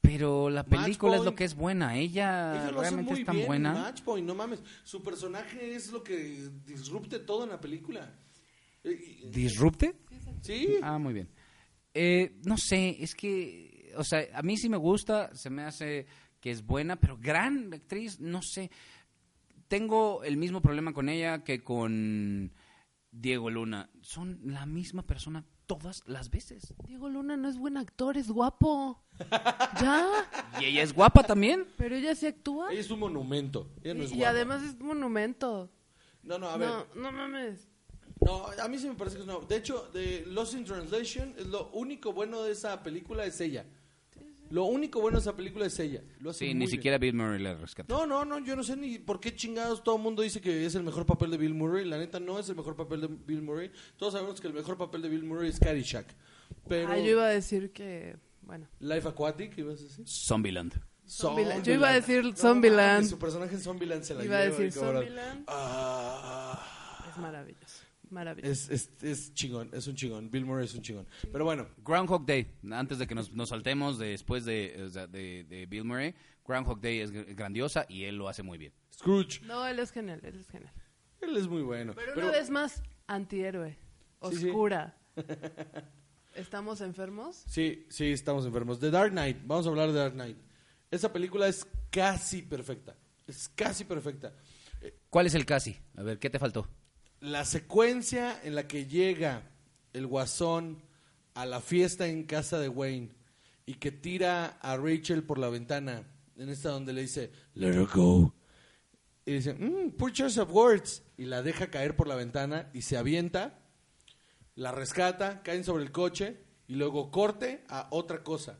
Pero 0.00 0.50
la 0.50 0.64
película 0.64 1.16
es 1.16 1.24
lo 1.24 1.34
que 1.34 1.44
es 1.44 1.54
buena. 1.54 1.96
Ella, 1.96 2.52
Ella 2.54 2.70
lo 2.70 2.80
hace 2.80 2.90
realmente 2.90 3.10
muy 3.12 3.20
es 3.20 3.26
tan 3.26 3.36
bien. 3.36 3.46
buena. 3.46 3.72
Match 3.72 4.02
Point, 4.02 4.26
no 4.26 4.34
mames. 4.34 4.62
Su 4.84 5.02
personaje 5.02 5.74
es 5.74 5.90
lo 5.90 6.04
que 6.04 6.50
disrupte 6.66 7.18
todo 7.20 7.44
en 7.44 7.50
la 7.50 7.60
película. 7.60 8.12
Eh, 8.84 9.20
y- 9.24 9.30
¿Disrupte? 9.30 9.94
Sí. 10.42 10.76
Ah, 10.82 10.98
muy 10.98 11.14
bien. 11.14 11.28
Eh, 11.94 12.36
no 12.44 12.58
sé, 12.58 12.96
es 13.02 13.14
que, 13.14 13.92
o 13.96 14.04
sea, 14.04 14.26
a 14.34 14.42
mí 14.42 14.56
sí 14.58 14.68
me 14.68 14.76
gusta, 14.76 15.34
se 15.34 15.48
me 15.48 15.62
hace 15.62 16.06
que 16.38 16.50
es 16.50 16.62
buena, 16.64 16.96
pero 16.96 17.16
gran 17.16 17.72
actriz, 17.72 18.20
no 18.20 18.40
sé. 18.42 18.70
Tengo 19.68 20.22
el 20.24 20.36
mismo 20.36 20.60
problema 20.62 20.92
con 20.92 21.08
ella 21.08 21.44
que 21.44 21.62
con 21.62 22.52
Diego 23.10 23.50
Luna. 23.50 23.90
Son 24.02 24.40
la 24.44 24.66
misma 24.66 25.02
persona 25.06 25.44
todas 25.66 26.02
las 26.06 26.30
veces. 26.30 26.74
Diego 26.86 27.08
Luna 27.08 27.36
no 27.36 27.48
es 27.48 27.56
buen 27.56 27.76
actor, 27.76 28.16
es 28.18 28.28
guapo. 28.30 29.02
ya, 29.80 30.06
Y 30.60 30.64
ella 30.66 30.82
es 30.82 30.92
guapa 30.92 31.22
también. 31.24 31.66
pero 31.76 31.96
ella 31.96 32.14
sí 32.14 32.26
actúa. 32.26 32.70
Ella 32.70 32.80
es 32.80 32.90
un 32.90 33.00
monumento. 33.00 33.70
Ella 33.82 33.94
no 33.94 34.04
es 34.04 34.10
y, 34.10 34.14
y 34.14 34.16
guapa. 34.18 34.30
además 34.30 34.62
es 34.62 34.78
monumento. 34.78 35.70
No, 36.22 36.38
no, 36.38 36.48
a 36.48 36.56
ver. 36.56 36.68
No, 36.68 36.86
no 36.94 37.12
mames. 37.12 37.68
No, 38.20 38.46
a 38.46 38.68
mí 38.68 38.78
sí 38.78 38.88
me 38.88 38.94
parece 38.94 39.16
que 39.16 39.22
es 39.22 39.28
una... 39.28 39.38
De 39.46 39.56
hecho, 39.56 39.90
de 39.92 40.24
Lost 40.26 40.54
in 40.54 40.64
Translation, 40.64 41.34
es 41.36 41.46
lo 41.46 41.68
único 41.72 42.12
bueno 42.12 42.42
de 42.42 42.52
esa 42.52 42.82
película 42.82 43.24
es 43.26 43.40
ella. 43.40 43.66
Lo 44.54 44.64
único 44.66 45.00
bueno 45.00 45.16
de 45.18 45.22
esa 45.22 45.34
película 45.34 45.66
es 45.66 45.76
ella. 45.80 46.00
Lo 46.20 46.30
hace 46.30 46.40
Sí, 46.40 46.44
muy 46.46 46.54
ni 46.54 46.58
bien. 46.60 46.70
siquiera 46.70 46.98
Bill 46.98 47.14
Murray 47.14 47.42
la 47.42 47.54
rescató. 47.54 47.92
No, 47.92 48.06
no, 48.06 48.24
no, 48.24 48.38
yo 48.46 48.54
no 48.54 48.62
sé 48.62 48.76
ni 48.76 49.00
por 49.00 49.18
qué 49.18 49.34
chingados 49.34 49.82
todo 49.82 49.96
el 49.96 50.02
mundo 50.02 50.22
dice 50.22 50.40
que 50.40 50.64
es 50.64 50.76
el 50.76 50.84
mejor 50.84 51.04
papel 51.06 51.32
de 51.32 51.38
Bill 51.38 51.54
Murray. 51.54 51.84
La 51.84 51.98
neta 51.98 52.20
no 52.20 52.38
es 52.38 52.48
el 52.48 52.54
mejor 52.54 52.76
papel 52.76 53.00
de 53.00 53.08
Bill 53.08 53.42
Murray. 53.42 53.72
Todos 53.96 54.12
sabemos 54.12 54.40
que 54.40 54.46
el 54.46 54.54
mejor 54.54 54.76
papel 54.78 55.02
de 55.02 55.08
Bill 55.08 55.24
Murray 55.24 55.48
es 55.50 55.58
Caddyshack. 55.58 56.06
Pero 56.68 56.88
Ah, 56.88 56.96
yo 56.98 57.10
iba 57.10 57.24
a 57.24 57.30
decir 57.30 57.72
que, 57.72 58.16
bueno. 58.42 58.68
Life 58.78 59.08
Aquatic, 59.08 59.58
¿ibas 59.58 59.80
a 59.80 59.82
decir? 59.82 60.06
Zombieland. 60.06 60.72
Zombieland. 61.06 61.64
Yo 61.64 61.72
iba 61.74 61.88
a 61.88 61.92
decir 61.94 62.24
No, 62.24 62.36
Zombieland. 62.36 63.06
su 63.08 63.18
personaje 63.18 63.54
en 63.56 63.60
Zombieland 63.60 64.04
se 64.04 64.14
la 64.14 64.24
Iba 64.24 64.38
a 64.38 64.44
lleva, 64.44 64.56
decir 64.58 64.72
cabrón. 64.80 64.94
Zombieland. 65.04 65.44
Ah, 65.48 67.06
Es 67.10 67.18
maravilloso. 67.18 67.83
Maravilloso. 68.10 68.72
es, 68.72 68.90
es, 69.00 69.02
es 69.02 69.34
chingón, 69.34 69.70
es 69.72 69.86
un 69.86 69.94
chingón. 69.96 70.30
Bill 70.30 70.44
Murray 70.44 70.64
es 70.66 70.74
un 70.74 70.82
chingón. 70.82 71.06
Pero 71.32 71.44
bueno, 71.44 71.68
Groundhog 71.78 72.24
Day, 72.26 72.52
antes 72.70 72.98
de 72.98 73.06
que 73.06 73.14
nos, 73.14 73.32
nos 73.32 73.48
saltemos 73.48 73.98
después 73.98 74.44
de, 74.44 74.90
de, 75.10 75.44
de 75.44 75.66
Bill 75.66 75.84
Murray, 75.84 76.14
Groundhog 76.46 76.80
Day 76.80 77.00
es 77.00 77.12
gr- 77.12 77.34
grandiosa 77.34 77.86
y 77.88 78.04
él 78.04 78.16
lo 78.16 78.28
hace 78.28 78.42
muy 78.42 78.58
bien. 78.58 78.72
Scrooge. 78.92 79.40
No, 79.42 79.66
él 79.66 79.78
es 79.78 79.90
genial, 79.90 80.20
él 80.22 80.38
es 80.40 80.48
genial. 80.48 80.72
Él 81.20 81.36
es 81.36 81.48
muy 81.48 81.62
bueno. 81.62 81.92
Pero, 81.94 82.12
Pero- 82.14 82.28
una 82.28 82.36
vez 82.38 82.50
más, 82.50 82.82
antihéroe. 83.06 83.76
Sí, 84.30 84.36
sí. 84.36 84.46
Oscura. 84.48 84.96
¿Estamos 86.34 86.80
enfermos? 86.80 87.44
Sí, 87.46 87.86
sí, 87.88 88.06
estamos 88.12 88.44
enfermos. 88.44 88.80
The 88.80 88.90
Dark 88.90 89.12
Knight, 89.12 89.38
vamos 89.44 89.66
a 89.66 89.70
hablar 89.70 89.88
de 89.92 89.98
Dark 89.98 90.14
Knight. 90.14 90.36
Esa 90.90 91.12
película 91.12 91.46
es 91.48 91.66
casi 91.90 92.42
perfecta. 92.42 92.96
Es 93.26 93.48
casi 93.48 93.84
perfecta. 93.84 94.32
¿Cuál 95.08 95.26
es 95.26 95.34
el 95.34 95.46
casi? 95.46 95.76
A 95.96 96.02
ver, 96.02 96.18
¿qué 96.18 96.28
te 96.30 96.38
faltó? 96.38 96.68
La 97.24 97.46
secuencia 97.46 98.38
en 98.44 98.54
la 98.54 98.68
que 98.68 98.84
llega 98.84 99.50
el 99.94 100.06
guasón 100.06 100.82
a 101.32 101.46
la 101.46 101.62
fiesta 101.62 102.06
en 102.06 102.24
casa 102.24 102.58
de 102.58 102.68
Wayne 102.68 103.12
y 103.64 103.76
que 103.76 103.90
tira 103.90 104.58
a 104.60 104.76
Rachel 104.76 105.22
por 105.22 105.38
la 105.38 105.48
ventana, 105.48 106.06
en 106.36 106.50
esta 106.50 106.68
donde 106.68 106.92
le 106.92 107.00
dice, 107.00 107.32
let 107.54 107.68
her 107.68 107.86
go. 107.86 108.34
Y 109.24 109.32
dice, 109.32 109.54
mm, 109.54 109.96
choice 110.12 110.38
of 110.38 110.52
words. 110.52 111.02
Y 111.16 111.24
la 111.24 111.42
deja 111.42 111.70
caer 111.70 111.96
por 111.96 112.08
la 112.08 112.14
ventana 112.14 112.68
y 112.74 112.82
se 112.82 112.98
avienta, 112.98 113.58
la 114.54 114.70
rescata, 114.70 115.42
caen 115.42 115.64
sobre 115.64 115.82
el 115.82 115.92
coche 115.92 116.36
y 116.68 116.74
luego 116.74 117.10
corte 117.10 117.64
a 117.68 117.88
otra 117.90 118.22
cosa. 118.22 118.58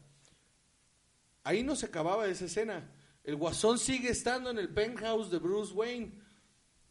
Ahí 1.43 1.63
no 1.65 1.77
se 1.77 1.85
acababa 1.85 2.27
esa 2.29 2.47
escena. 2.47 2.91
El 3.25 3.37
guasón 3.37 3.79
sigue 3.79 4.09
estando 4.09 4.49
en 4.49 4.59
el 4.59 4.71
penthouse 4.71 5.31
de 5.31 5.39
Bruce 5.39 5.75
Wayne. 5.75 6.24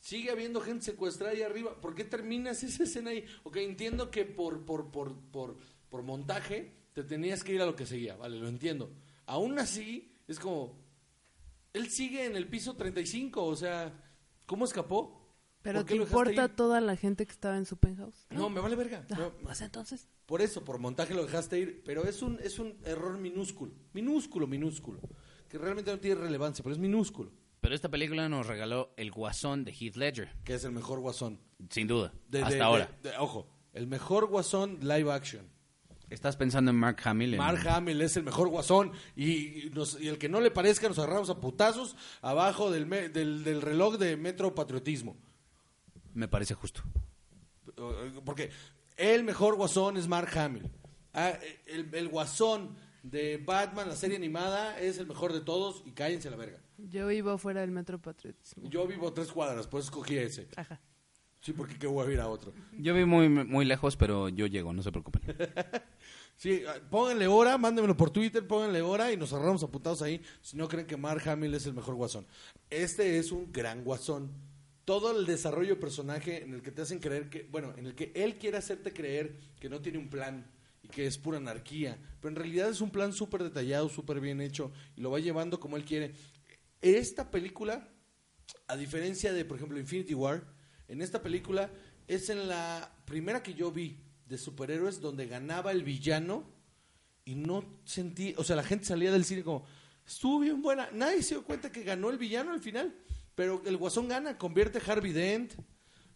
Sigue 0.03 0.31
habiendo 0.31 0.59
gente 0.59 0.83
secuestrada 0.83 1.31
ahí 1.31 1.43
arriba. 1.43 1.79
¿Por 1.79 1.95
qué 1.95 2.03
terminas 2.03 2.61
esa 2.61 2.83
escena 2.83 3.11
ahí? 3.11 3.23
Ok, 3.43 3.55
entiendo 3.55 4.11
que 4.11 4.25
por, 4.25 4.65
por, 4.65 4.91
por, 4.91 5.15
por, 5.31 5.55
por 5.89 6.03
montaje 6.03 6.73
te 6.91 7.03
tenías 7.05 7.41
que 7.41 7.53
ir 7.53 7.61
a 7.61 7.65
lo 7.65 7.77
que 7.77 7.85
seguía. 7.85 8.17
Vale, 8.17 8.37
lo 8.37 8.49
entiendo. 8.49 8.91
Aún 9.27 9.57
así, 9.59 10.13
es 10.27 10.39
como... 10.39 10.77
Él 11.71 11.89
sigue 11.89 12.25
en 12.25 12.35
el 12.35 12.49
piso 12.49 12.75
35, 12.75 13.45
o 13.45 13.55
sea, 13.55 13.93
¿cómo 14.45 14.65
escapó? 14.65 15.21
¿Pero 15.61 15.79
¿Por 15.79 15.85
te 15.87 15.95
importa 15.95 16.43
ahí? 16.43 16.51
toda 16.53 16.81
la 16.81 16.97
gente 16.97 17.25
que 17.25 17.31
estaba 17.31 17.55
en 17.57 17.65
su 17.65 17.77
penthouse? 17.77 18.27
No, 18.29 18.49
me 18.49 18.59
vale 18.59 18.75
verga. 18.75 19.07
Ah, 19.09 19.15
No, 19.17 19.33
pues 19.37 19.61
entonces. 19.61 20.09
por 20.25 20.41
eso, 20.41 20.65
por 20.65 20.79
montaje 20.79 21.13
lo 21.13 21.23
dejaste 21.25 21.59
ir, 21.59 21.81
pero 21.85 22.03
es 22.03 22.21
un, 22.21 22.37
es 22.43 22.59
un 22.59 22.77
error 22.83 23.17
minúsculo, 23.17 23.73
minúsculo, 23.93 24.47
minúsculo, 24.47 24.99
que 25.47 25.57
realmente 25.57 25.89
no 25.91 25.99
tiene 26.01 26.19
relevancia, 26.19 26.61
pero 26.61 26.73
es 26.73 26.79
minúsculo, 26.79 27.31
Pero 27.63 27.75
esta 27.75 27.87
película 27.89 28.27
nos 28.27 28.45
regaló 28.45 28.93
El 28.97 29.09
Guasón 29.09 29.63
de 29.63 29.71
Heath 29.71 29.95
Ledger, 29.95 30.29
que 30.43 30.55
es 30.55 30.65
el 30.65 30.73
mejor 30.73 30.99
guasón. 30.99 31.39
sin 31.69 31.87
duda, 31.87 32.11
De- 32.27 32.41
hasta 32.43 32.55
de- 32.55 32.61
ahora. 32.61 32.91
de- 33.01 33.17
ojo, 33.17 33.47
el 33.71 33.87
mejor 33.87 34.27
guasón 34.27 34.79
live 34.81 35.09
action. 35.13 35.47
Estás 36.09 36.35
pensando 36.35 36.71
en 36.71 36.77
Mark 36.77 36.97
Hamill. 37.05 37.37
Mark 37.37 37.65
Hamill 37.67 38.01
es 38.01 38.17
el 38.17 38.23
mejor 38.23 38.49
guasón 38.49 38.91
y, 39.15 39.67
y 39.67 39.69
nos- 39.69 39.97
y 39.99 40.09
el 40.09 40.17
que 40.17 40.27
no 40.27 40.41
le 40.41 40.51
parezca 40.51 40.89
nos 40.89 40.99
agarramos 40.99 41.29
a 41.29 41.39
putazos 41.39 41.95
abajo 42.21 42.69
del, 42.69 42.85
me- 42.85 43.07
del, 43.07 43.45
del 43.45 43.61
reloj 43.61 43.95
de 43.97 44.17
Metro 44.17 44.53
Patriotismo. 44.53 45.15
Me 46.13 46.27
parece 46.27 46.53
justo. 46.55 46.83
Porque 48.25 48.51
el 48.97 49.23
mejor 49.23 49.55
guasón 49.55 49.95
es 49.95 50.07
Mark 50.09 50.37
Hamill. 50.37 50.69
Ah, 51.13 51.33
el, 51.65 51.89
el 51.95 52.09
guasón 52.09 52.75
de 53.03 53.37
Batman, 53.37 53.87
la 53.87 53.95
serie 53.95 54.17
animada, 54.17 54.77
es 54.79 54.97
el 54.97 55.07
mejor 55.07 55.31
de 55.31 55.39
todos 55.41 55.81
y 55.85 55.91
cállense 55.91 56.29
la 56.29 56.35
verga. 56.35 56.59
Yo 56.89 57.09
iba 57.11 57.37
fuera 57.37 57.61
del 57.61 57.71
Metro 57.71 57.99
Patriotismo. 57.99 58.69
Yo 58.69 58.85
vivo 58.85 59.07
a 59.07 59.13
tres 59.13 59.31
cuadras, 59.31 59.67
por 59.67 59.79
eso 59.79 59.89
escogí 59.89 60.17
ese. 60.17 60.47
Ajá. 60.55 60.79
Sí, 61.39 61.51
porque 61.51 61.77
qué 61.77 61.87
voy 61.87 62.07
a 62.07 62.13
ir 62.13 62.19
a 62.21 62.29
otro. 62.29 62.53
Yo 62.77 62.93
vi 62.93 63.03
muy, 63.03 63.27
muy 63.27 63.65
lejos, 63.65 63.97
pero 63.97 64.29
yo 64.29 64.47
llego, 64.47 64.71
no 64.71 64.81
se 64.81 64.91
preocupen. 64.91 65.21
Sí, 66.35 66.63
ah, 66.67 66.75
pónganle 66.89 67.27
hora, 67.27 67.57
mándenmelo 67.57 67.95
por 67.95 68.09
Twitter, 68.09 68.45
pónganle 68.45 68.81
hora 68.81 69.11
y 69.11 69.17
nos 69.17 69.31
agarramos 69.33 69.63
a 69.63 69.67
putados 69.67 70.01
ahí 70.01 70.19
si 70.41 70.57
no 70.57 70.67
creen 70.67 70.87
que 70.87 70.97
Mark 70.97 71.21
Hamill 71.29 71.53
es 71.53 71.67
el 71.67 71.73
mejor 71.73 71.93
guasón. 71.93 72.25
Este 72.71 73.19
es 73.19 73.31
un 73.31 73.51
gran 73.51 73.83
guasón. 73.83 74.31
Todo 74.83 75.17
el 75.17 75.25
desarrollo 75.25 75.75
de 75.75 75.79
personaje 75.79 76.43
en 76.43 76.53
el 76.55 76.61
que 76.61 76.71
te 76.71 76.81
hacen 76.81 76.99
creer 76.99 77.29
que, 77.29 77.47
bueno, 77.51 77.73
en 77.77 77.85
el 77.85 77.95
que 77.95 78.11
él 78.15 78.37
quiere 78.37 78.57
hacerte 78.57 78.91
creer 78.91 79.37
que 79.59 79.69
no 79.69 79.79
tiene 79.79 79.99
un 79.99 80.09
plan 80.09 80.45
y 80.81 80.89
que 80.89 81.05
es 81.05 81.17
pura 81.17 81.37
anarquía, 81.37 81.97
pero 82.19 82.31
en 82.31 82.35
realidad 82.35 82.69
es 82.69 82.81
un 82.81 82.89
plan 82.89 83.13
súper 83.13 83.43
detallado, 83.43 83.87
súper 83.87 84.19
bien 84.19 84.41
hecho 84.41 84.71
y 84.97 85.01
lo 85.01 85.11
va 85.11 85.19
llevando 85.19 85.59
como 85.59 85.77
él 85.77 85.85
quiere. 85.85 86.13
Esta 86.83 87.31
película, 87.31 87.87
a 88.67 88.75
diferencia 88.75 89.31
de, 89.31 89.45
por 89.45 89.55
ejemplo, 89.55 89.79
Infinity 89.79 90.13
War, 90.13 90.43
en 90.89 91.01
esta 91.01 91.21
película 91.21 91.71
es 92.07 92.29
en 92.29 92.49
la 92.49 92.93
primera 93.05 93.41
que 93.41 93.53
yo 93.53 93.71
vi 93.71 94.03
de 94.25 94.37
superhéroes 94.37 94.99
donde 94.99 95.27
ganaba 95.27 95.71
el 95.71 95.85
villano 95.85 96.43
y 97.23 97.35
no 97.35 97.63
sentí, 97.85 98.35
o 98.37 98.43
sea, 98.43 98.57
la 98.57 98.63
gente 98.63 98.83
salía 98.83 99.13
del 99.13 99.23
cine 99.23 99.43
como, 99.43 99.65
estuvo 100.05 100.41
bien 100.41 100.61
buena, 100.61 100.89
nadie 100.91 101.23
se 101.23 101.35
dio 101.35 101.45
cuenta 101.45 101.71
que 101.71 101.83
ganó 101.83 102.09
el 102.09 102.17
villano 102.17 102.51
al 102.51 102.59
final, 102.59 102.93
pero 103.33 103.61
el 103.65 103.77
guasón 103.77 104.09
gana, 104.09 104.37
convierte 104.37 104.79
a 104.79 104.91
Harvey 104.91 105.13
Dent, 105.13 105.53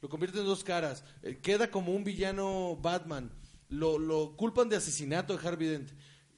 lo 0.01 0.09
convierte 0.09 0.39
en 0.39 0.45
dos 0.45 0.65
caras, 0.65 1.05
eh, 1.23 1.37
queda 1.37 1.71
como 1.71 1.95
un 1.95 2.03
villano 2.03 2.75
Batman, 2.75 3.31
lo, 3.69 3.97
lo 3.97 4.35
culpan 4.35 4.67
de 4.67 4.75
asesinato 4.75 5.37
de 5.37 5.47
Harvey 5.47 5.69
Dent, 5.69 5.91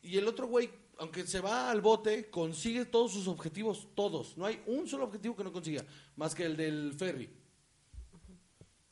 y 0.03 0.19
el 0.19 0.27
otro 0.27 0.45
güey, 0.45 0.69
aunque 0.99 1.25
se 1.25 1.39
va 1.39 1.71
al 1.71 1.81
bote, 1.81 2.29
consigue 2.29 2.85
todos 2.85 3.13
sus 3.13 3.27
objetivos, 3.27 3.87
todos, 3.95 4.37
no 4.37 4.45
hay 4.45 4.61
un 4.67 4.87
solo 4.87 5.05
objetivo 5.05 5.35
que 5.35 5.43
no 5.43 5.51
consiga, 5.51 5.83
más 6.15 6.35
que 6.35 6.45
el 6.45 6.55
del 6.57 6.93
ferry. 6.93 7.29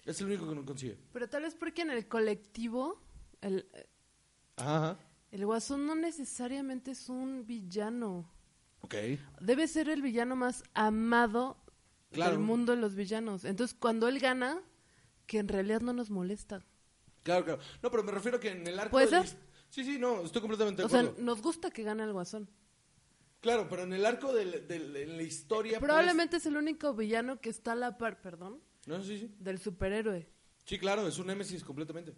Es 0.05 0.20
el 0.22 0.28
único 0.28 0.47
que 0.47 0.55
no 0.55 0.66
consigue. 0.66 0.97
Pero 1.12 1.28
tal 1.30 1.43
vez 1.43 1.53
porque 1.53 1.82
en 1.82 1.91
el 1.91 2.08
colectivo, 2.08 3.01
el, 3.41 3.68
Ajá. 4.55 4.97
el 5.32 5.45
guasón 5.45 5.86
no 5.86 5.95
necesariamente 5.95 6.91
es 6.91 7.10
un 7.10 7.45
villano. 7.45 8.32
Ok. 8.82 8.95
Debe 9.41 9.68
ser 9.68 9.89
el 9.89 10.01
villano 10.01 10.36
más 10.36 10.64
amado 10.74 11.58
Claro. 12.12 12.32
del 12.32 12.39
mundo 12.39 12.74
de 12.74 12.80
los 12.82 12.95
villanos. 12.95 13.43
Entonces, 13.43 13.76
cuando 13.78 14.08
él 14.08 14.20
gana, 14.20 14.62
que 15.26 15.39
en 15.39 15.49
realidad 15.49 15.82
no 15.82 15.91
nos 15.91 16.10
molesta. 16.10 16.64
Claro, 17.24 17.43
claro. 17.43 17.60
No, 17.84 17.91
pero 17.91 18.01
me 18.03 18.14
refiero 18.14 18.39
que 18.39 18.51
en 18.51 18.66
el 18.66 18.80
arco. 18.80 18.91
Sí, 19.70 19.84
sí, 19.84 19.97
no, 19.99 20.22
estoy 20.24 20.41
completamente 20.41 20.82
de 20.82 20.86
O 20.86 20.89
sea, 20.89 21.01
acuerdo. 21.01 21.22
nos 21.22 21.41
gusta 21.41 21.72
que 21.72 21.84
gane 21.84 22.03
el 22.03 22.13
guasón. 22.13 22.49
Claro, 23.41 23.68
pero 23.70 23.84
en 23.84 23.93
el 23.93 24.05
arco 24.05 24.34
de, 24.34 24.45
la- 24.45 24.57
de 24.59 24.80
la- 24.80 24.99
en 24.99 25.18
la 25.18 25.24
historia. 25.24 25.80
Probablemente 25.80 26.38
es 26.38 26.45
el 26.45 26.57
único 26.57 26.93
villano 26.93 27.39
que 27.39 27.49
está 27.49 27.74
a 27.74 27.76
la 27.76 27.97
par, 27.97 28.22
perdón, 28.22 28.59
pues- 28.86 28.97
No, 28.97 29.03
sí, 29.03 29.20
sí. 29.20 29.32
del 29.39 29.59
superhéroe. 29.59 30.28
Sí, 30.65 30.80
claro, 30.80 31.07
es 31.07 31.18
un 31.20 31.28
Némesis 31.28 31.63
completamente. 31.63 32.13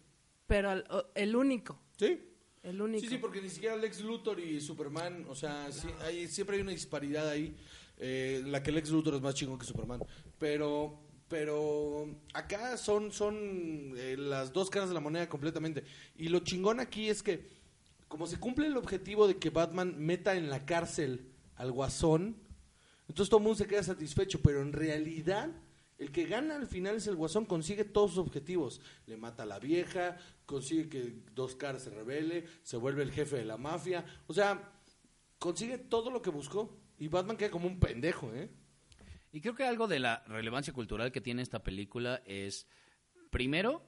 Pero 0.47 0.71
el 1.13 1.35
único, 1.35 1.79
Sí. 1.97 2.19
el 2.63 2.81
único. 2.81 3.01
Sí, 3.01 3.07
sí, 3.09 3.17
porque 3.17 3.41
ni 3.41 3.49
siquiera 3.49 3.75
Lex 3.75 4.01
Luthor 4.01 4.39
y 4.39 4.59
Superman, 4.61 5.25
o 5.29 5.35
sea, 5.35 5.71
sí, 5.71 5.87
hay, 6.01 6.27
siempre 6.27 6.55
hay 6.55 6.61
una 6.63 6.71
disparidad 6.71 7.27
ahí, 7.29 7.55
eh, 7.97 8.41
la 8.45 8.63
que 8.63 8.71
Lex 8.71 8.89
Luthor 8.89 9.15
es 9.15 9.21
más 9.21 9.35
chingón 9.35 9.59
que 9.59 9.65
Superman, 9.65 9.99
pero 10.39 10.99
pero 11.29 12.09
acá 12.33 12.75
son 12.75 13.11
son 13.11 13.93
eh, 13.95 14.17
las 14.17 14.51
dos 14.51 14.69
caras 14.69 14.89
de 14.89 14.95
la 14.95 14.99
moneda 14.99 15.29
completamente. 15.29 15.83
Y 16.17 16.27
lo 16.27 16.39
chingón 16.39 16.79
aquí 16.79 17.07
es 17.07 17.23
que 17.23 17.47
como 18.07 18.27
se 18.27 18.39
cumple 18.39 18.67
el 18.67 18.75
objetivo 18.75 19.27
de 19.27 19.37
que 19.37 19.51
Batman 19.51 19.95
meta 19.97 20.35
en 20.35 20.49
la 20.49 20.65
cárcel 20.65 21.31
al 21.55 21.71
Guasón, 21.71 22.35
entonces 23.07 23.29
todo 23.29 23.37
el 23.37 23.43
mundo 23.43 23.57
se 23.57 23.67
queda 23.67 23.83
satisfecho, 23.83 24.41
pero 24.41 24.61
en 24.61 24.73
realidad 24.73 25.51
el 25.99 26.11
que 26.11 26.25
gana 26.25 26.55
al 26.55 26.65
final 26.65 26.95
es 26.95 27.07
el 27.07 27.15
Guasón, 27.15 27.45
consigue 27.45 27.83
todos 27.83 28.11
sus 28.11 28.19
objetivos. 28.19 28.81
Le 29.05 29.17
mata 29.17 29.43
a 29.43 29.45
la 29.45 29.59
vieja, 29.59 30.17
consigue 30.45 30.89
que 30.89 31.15
Dos 31.35 31.55
Caras 31.55 31.83
se 31.83 31.89
revele, 31.89 32.45
se 32.63 32.77
vuelve 32.77 33.03
el 33.03 33.11
jefe 33.11 33.35
de 33.35 33.45
la 33.45 33.57
mafia. 33.57 34.05
O 34.27 34.33
sea, 34.33 34.79
consigue 35.37 35.77
todo 35.77 36.09
lo 36.09 36.21
que 36.21 36.29
buscó. 36.29 36.77
Y 36.97 37.09
Batman 37.09 37.35
queda 37.35 37.51
como 37.51 37.67
un 37.67 37.79
pendejo, 37.79 38.33
¿eh? 38.33 38.49
Y 39.31 39.41
creo 39.41 39.55
que 39.55 39.63
algo 39.63 39.87
de 39.87 39.99
la 39.99 40.23
relevancia 40.27 40.73
cultural 40.73 41.11
que 41.11 41.21
tiene 41.21 41.41
esta 41.41 41.63
película 41.63 42.21
es, 42.25 42.67
primero, 43.29 43.85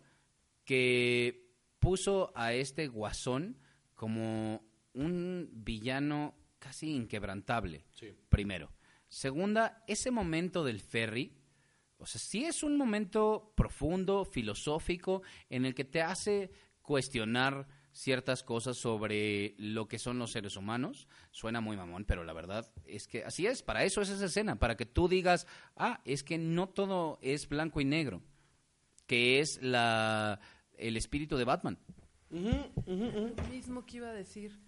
que 0.66 1.52
puso 1.80 2.32
a 2.36 2.54
este 2.54 2.88
guasón 2.88 3.58
como 3.96 4.64
un 4.94 5.50
villano 5.52 6.36
casi 6.60 6.94
inquebrantable. 6.94 7.86
Sí. 7.92 8.16
Primero. 8.30 8.72
Segunda, 9.08 9.84
ese 9.88 10.12
momento 10.12 10.64
del 10.64 10.80
ferry, 10.80 11.36
o 11.98 12.06
sea, 12.06 12.22
sí 12.22 12.46
es 12.46 12.64
un 12.64 12.78
momento 12.78 13.54
profundo, 13.56 14.26
filosófico, 14.26 15.24
en 15.50 15.66
el 15.66 15.76
que 15.76 15.86
te 15.86 16.02
hace 16.02 16.52
cuestionar 16.82 17.68
ciertas 17.94 18.44
cosas 18.44 18.78
sobre 18.78 19.56
lo 19.58 19.88
que 19.88 20.00
son 20.00 20.20
los 20.20 20.32
seres 20.32 20.56
humanos. 20.56 21.08
Suena 21.32 21.62
muy 21.62 21.78
mamón, 21.78 22.06
pero 22.06 22.24
la 22.24 22.34
verdad 22.34 22.72
es 22.86 23.08
que 23.08 23.24
así 23.24 23.48
es, 23.48 23.64
para 23.64 23.84
eso 23.84 24.02
es 24.02 24.10
esa 24.10 24.26
escena, 24.26 24.58
para 24.58 24.78
que 24.78 24.86
tú 24.86 25.08
digas, 25.08 25.48
ah, 25.76 26.02
es 26.06 26.24
que 26.24 26.38
no 26.38 26.70
todo 26.70 27.20
es 27.22 27.48
blanco 27.48 27.82
y 27.82 27.86
negro, 27.86 28.22
que 29.08 29.40
es 29.40 29.62
la 29.62 30.40
el 30.78 30.98
espíritu 30.98 31.38
de 31.38 31.44
Batman. 31.46 31.78
mismo 33.50 33.86
que 33.86 33.98
iba 33.98 34.10
a 34.10 34.14
decir 34.14 34.60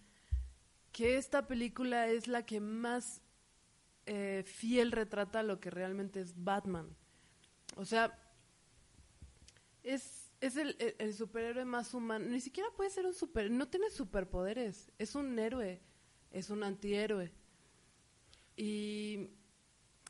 que 0.91 1.17
esta 1.17 1.47
película 1.47 2.07
es 2.07 2.28
la 2.28 2.45
que 2.45 2.59
más 2.59 3.21
eh, 4.05 4.43
fiel 4.45 4.91
retrata 4.91 5.43
lo 5.43 5.59
que 5.59 5.71
realmente 5.71 6.19
es 6.19 6.34
Batman. 6.43 6.95
O 7.76 7.86
sea, 7.86 8.19
es, 9.82 10.22
es 10.46 10.58
el, 10.58 10.76
el- 10.80 10.96
el 11.00 11.14
superhéroe 11.14 11.66
más 11.66 11.94
humano. 11.94 12.26
Ni 12.28 12.41
siquiera 12.41 12.70
puede 12.76 12.89
ser 12.89 13.06
un 13.06 13.14
super... 13.14 13.50
No 13.50 13.68
tiene 13.68 13.89
superpoderes. 13.89 14.91
Es 14.98 15.16
un 15.16 15.38
héroe. 15.39 15.82
Es 16.32 16.50
un 16.50 16.64
antihéroe. 16.64 17.32
Y 18.56 19.30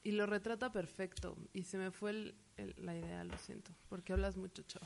y 0.05 0.11
lo 0.11 0.25
retrata 0.25 0.69
perfecto. 0.71 1.37
Y 1.53 1.63
se 1.63 1.77
me 1.77 1.91
fue 1.91 2.11
el- 2.11 2.35
el- 2.57 2.75
la 2.77 2.97
idea, 2.97 3.23
lo 3.23 3.37
siento, 3.37 3.71
porque 3.87 4.11
hablas 4.13 4.35
mucho, 4.35 4.63
chavo. 4.63 4.85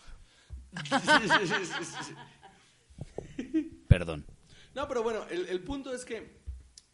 Perdón. 3.88 4.26
No, 4.76 4.88
pero 4.88 5.04
bueno, 5.04 5.24
el, 5.30 5.48
el 5.48 5.64
punto 5.64 5.94
es 5.94 6.06
que 6.06 6.38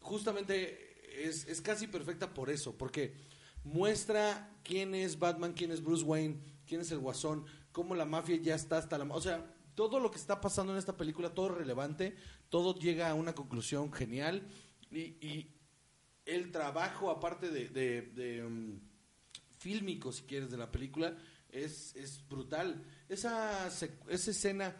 justamente 0.00 1.26
es, 1.28 1.46
es 1.46 1.60
casi 1.60 1.86
perfecta 1.86 2.32
por 2.32 2.50
eso, 2.50 2.76
porque 2.76 3.14
muestra 3.62 4.50
quién 4.62 4.94
es 4.94 5.18
Batman, 5.18 5.52
quién 5.52 5.70
es 5.70 5.82
Bruce 5.82 6.04
Wayne, 6.04 6.38
quién 6.66 6.80
es 6.80 6.90
el 6.92 6.98
Guasón, 6.98 7.44
cómo 7.74 7.96
la 7.96 8.04
mafia 8.04 8.36
ya 8.36 8.54
está 8.54 8.78
hasta 8.78 8.96
la... 8.96 9.04
O 9.12 9.20
sea, 9.20 9.44
todo 9.74 9.98
lo 9.98 10.12
que 10.12 10.16
está 10.18 10.40
pasando 10.40 10.72
en 10.72 10.78
esta 10.78 10.96
película, 10.96 11.34
todo 11.34 11.48
relevante, 11.48 12.16
todo 12.48 12.78
llega 12.78 13.10
a 13.10 13.14
una 13.14 13.34
conclusión 13.34 13.92
genial 13.92 14.46
y, 14.92 15.48
el 16.24 16.52
trabajo, 16.52 17.10
aparte 17.10 17.50
de, 17.50 17.68
de- 17.68 18.44
um, 18.46 18.78
fílmico, 19.58 20.12
si 20.12 20.22
quieres, 20.22 20.50
de 20.50 20.56
la 20.56 20.70
película, 20.70 21.14
es, 21.50 21.94
brutal. 22.30 22.82
Esa, 23.08 23.66
esa 23.66 24.30
escena 24.30 24.76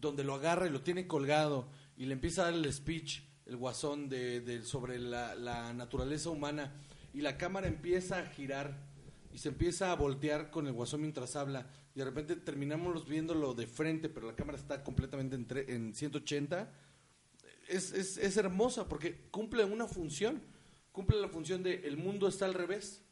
donde 0.00 0.24
lo 0.24 0.34
agarra 0.34 0.66
y 0.66 0.70
lo 0.70 0.80
tiene 0.80 1.06
colgado 1.06 1.68
y 1.96 2.06
le 2.06 2.14
empieza 2.14 2.42
a 2.42 2.44
dar 2.46 2.54
el 2.54 2.72
speech, 2.72 3.20
el 3.46 3.56
guasón, 3.56 4.08
de, 4.08 4.40
de- 4.40 4.62
sobre 4.64 4.98
la, 4.98 5.34
la 5.34 5.72
naturaleza 5.74 6.30
humana 6.30 6.72
y 7.12 7.20
la 7.20 7.36
cámara 7.36 7.68
empieza 7.68 8.18
a 8.18 8.26
girar 8.26 8.88
y 9.32 9.38
se 9.38 9.50
empieza 9.50 9.92
a 9.92 9.96
voltear 9.96 10.50
con 10.50 10.66
el 10.66 10.72
guasón 10.72 11.02
mientras 11.02 11.36
habla 11.36 11.66
de 11.98 12.04
repente 12.04 12.36
terminamos 12.36 13.06
viéndolo 13.06 13.52
de 13.54 13.66
frente, 13.66 14.08
pero 14.08 14.26
la 14.26 14.34
cámara 14.36 14.56
está 14.56 14.82
completamente 14.82 15.36
en, 15.36 15.46
tre- 15.46 15.68
en 15.68 15.94
180 15.94 16.72
es, 17.68 17.92
es, 17.92 18.16
es 18.16 18.36
hermosa 18.36 18.88
porque 18.88 19.26
cumple 19.30 19.64
una 19.64 19.86
función. 19.86 20.40
Cumple 20.92 21.20
la 21.20 21.28
función 21.28 21.62
de 21.62 21.86
el 21.86 21.96
mundo 21.96 22.26
está 22.28 22.46
al 22.46 22.54
revés. 22.54 23.04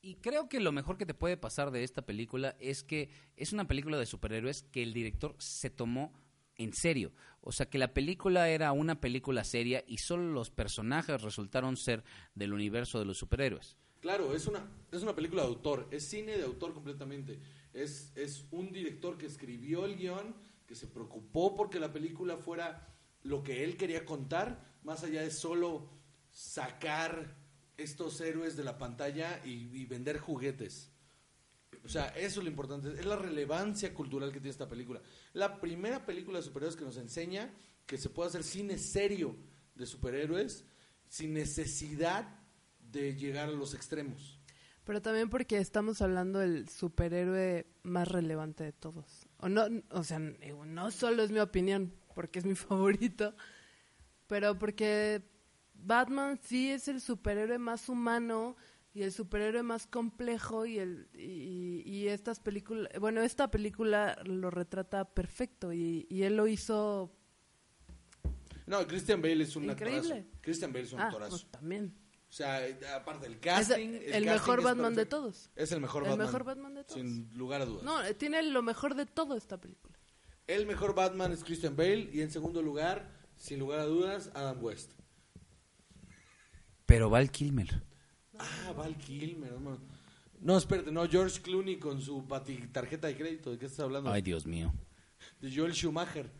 Y 0.00 0.16
creo 0.16 0.48
que 0.48 0.60
lo 0.60 0.72
mejor 0.72 0.96
que 0.96 1.06
te 1.06 1.14
puede 1.14 1.36
pasar 1.36 1.70
de 1.70 1.82
esta 1.84 2.02
película 2.06 2.56
es 2.60 2.82
que 2.82 3.10
es 3.36 3.52
una 3.52 3.66
película 3.66 3.98
de 3.98 4.06
superhéroes 4.06 4.62
que 4.62 4.82
el 4.82 4.92
director 4.94 5.34
se 5.38 5.68
tomó 5.70 6.12
en 6.56 6.72
serio. 6.72 7.12
O 7.40 7.52
sea, 7.52 7.66
que 7.68 7.78
la 7.78 7.92
película 7.92 8.48
era 8.48 8.72
una 8.72 9.00
película 9.00 9.44
seria 9.44 9.84
y 9.86 9.98
solo 9.98 10.32
los 10.32 10.50
personajes 10.50 11.20
resultaron 11.22 11.76
ser 11.76 12.04
del 12.34 12.52
universo 12.52 12.98
de 12.98 13.04
los 13.04 13.18
superhéroes. 13.18 13.76
Claro, 14.00 14.34
es 14.34 14.46
una, 14.46 14.70
es 14.92 15.02
una 15.02 15.14
película 15.14 15.42
de 15.42 15.48
autor, 15.48 15.88
es 15.90 16.04
cine 16.04 16.36
de 16.36 16.44
autor 16.44 16.74
completamente. 16.74 17.40
Es, 17.72 18.12
es 18.16 18.44
un 18.50 18.72
director 18.72 19.18
que 19.18 19.26
escribió 19.26 19.84
el 19.84 19.96
guion, 19.96 20.34
que 20.66 20.74
se 20.74 20.86
preocupó 20.86 21.54
porque 21.54 21.80
la 21.80 21.92
película 21.92 22.36
fuera 22.36 22.94
lo 23.22 23.42
que 23.42 23.64
él 23.64 23.76
quería 23.76 24.04
contar, 24.04 24.78
más 24.82 25.02
allá 25.02 25.22
de 25.22 25.30
solo 25.30 25.90
sacar 26.30 27.36
estos 27.76 28.20
héroes 28.20 28.56
de 28.56 28.64
la 28.64 28.78
pantalla 28.78 29.42
y, 29.44 29.84
vender 29.86 30.18
juguetes. 30.18 30.90
O 31.84 31.88
sea, 31.88 32.08
eso 32.08 32.40
es 32.40 32.44
lo 32.44 32.50
importante, 32.50 32.88
es 32.88 33.04
la 33.04 33.16
relevancia 33.16 33.94
cultural 33.94 34.30
que 34.32 34.40
tiene 34.40 34.50
esta 34.50 34.68
película. 34.68 35.00
La 35.34 35.60
primera 35.60 36.04
película 36.04 36.38
de 36.38 36.44
superhéroes 36.44 36.76
que 36.76 36.84
nos 36.84 36.96
enseña 36.96 37.54
que 37.86 37.98
se 37.98 38.08
puede 38.08 38.28
hacer 38.28 38.42
cine 38.42 38.78
serio 38.78 39.36
de 39.74 39.86
superhéroes 39.86 40.64
sin 41.08 41.34
necesidad 41.34 42.35
de 43.00 43.14
llegar 43.16 43.48
a 43.48 43.52
los 43.52 43.74
extremos. 43.74 44.40
Pero 44.84 45.02
también 45.02 45.28
porque 45.30 45.58
estamos 45.58 46.00
hablando 46.00 46.38
del 46.38 46.68
superhéroe 46.68 47.66
más 47.82 48.06
relevante 48.08 48.62
de 48.64 48.72
todos. 48.72 49.26
O 49.38 49.48
no, 49.48 49.64
o 49.90 50.04
sea, 50.04 50.18
no 50.20 50.90
solo 50.92 51.22
es 51.24 51.30
mi 51.32 51.40
opinión, 51.40 51.92
porque 52.14 52.38
es 52.38 52.44
mi 52.44 52.54
favorito, 52.54 53.34
pero 54.28 54.58
porque 54.58 55.22
Batman 55.74 56.38
sí 56.42 56.70
es 56.70 56.88
el 56.88 57.00
superhéroe 57.00 57.58
más 57.58 57.88
humano 57.88 58.56
y 58.94 59.02
el 59.02 59.12
superhéroe 59.12 59.62
más 59.62 59.86
complejo 59.86 60.64
y 60.66 60.78
el 60.78 61.08
y, 61.14 61.82
y 61.84 62.08
estas 62.08 62.40
películas, 62.40 62.88
bueno, 63.00 63.22
esta 63.22 63.50
película 63.50 64.16
lo 64.24 64.50
retrata 64.50 65.04
perfecto 65.12 65.72
y, 65.72 66.06
y 66.08 66.22
él 66.22 66.36
lo 66.36 66.46
hizo 66.46 67.12
No, 68.66 68.86
Christian 68.86 69.20
Bale 69.20 69.42
es 69.44 69.54
un 69.56 69.64
Increíble. 69.64 70.14
actorazo. 70.14 70.40
Christian 70.40 70.72
Bale 70.72 70.84
es 70.86 70.92
un 70.92 71.00
ah, 71.00 71.04
actorazo. 71.04 71.30
pues 71.30 71.50
también. 71.50 71.94
O 72.28 72.32
sea, 72.32 72.60
aparte 72.94 73.24
del 73.24 73.34
Es 73.34 73.40
casting. 73.40 73.88
el, 73.88 74.02
casting 74.02 74.26
mejor 74.26 74.62
Batman 74.62 74.94
de 74.94 75.06
todos. 75.06 75.50
Es 75.54 75.72
el 75.72 75.80
mejor 75.80 76.02
El 76.02 76.10
Batman. 76.10 76.26
mejor 76.26 76.44
Batman 76.44 76.74
de 76.74 76.84
todos. 76.84 77.00
Sin 77.00 77.30
lugar 77.36 77.62
a 77.62 77.64
dudas. 77.64 77.84
No, 77.84 78.02
tiene 78.16 78.42
lo 78.42 78.62
mejor 78.62 78.94
de 78.94 79.06
todo 79.06 79.36
esta 79.36 79.58
película. 79.60 79.96
El 80.46 80.66
mejor 80.66 80.94
Batman 80.94 81.32
es 81.32 81.42
Christian 81.44 81.76
Bale 81.76 82.10
y 82.12 82.20
en 82.20 82.30
segundo 82.30 82.62
lugar, 82.62 83.10
sin 83.36 83.58
lugar 83.58 83.80
a 83.80 83.84
dudas, 83.84 84.30
Adam 84.34 84.62
West. 84.62 84.92
Pero 86.84 87.10
Val 87.10 87.30
Kilmer. 87.30 87.82
Ah, 88.38 88.72
Val 88.76 88.96
Kilmer. 88.96 89.52
No, 89.60 89.80
no, 90.40 90.58
espérate, 90.58 90.92
no, 90.92 91.08
George 91.08 91.40
Clooney 91.40 91.78
con 91.78 92.00
su 92.00 92.24
tarjeta 92.72 93.08
de 93.08 93.16
crédito. 93.16 93.50
¿De 93.50 93.58
qué 93.58 93.66
estás 93.66 93.80
hablando? 93.80 94.10
Ay, 94.10 94.22
Dios 94.22 94.46
mío. 94.46 94.72
De 95.40 95.54
Joel 95.54 95.72
Schumacher. 95.74 96.30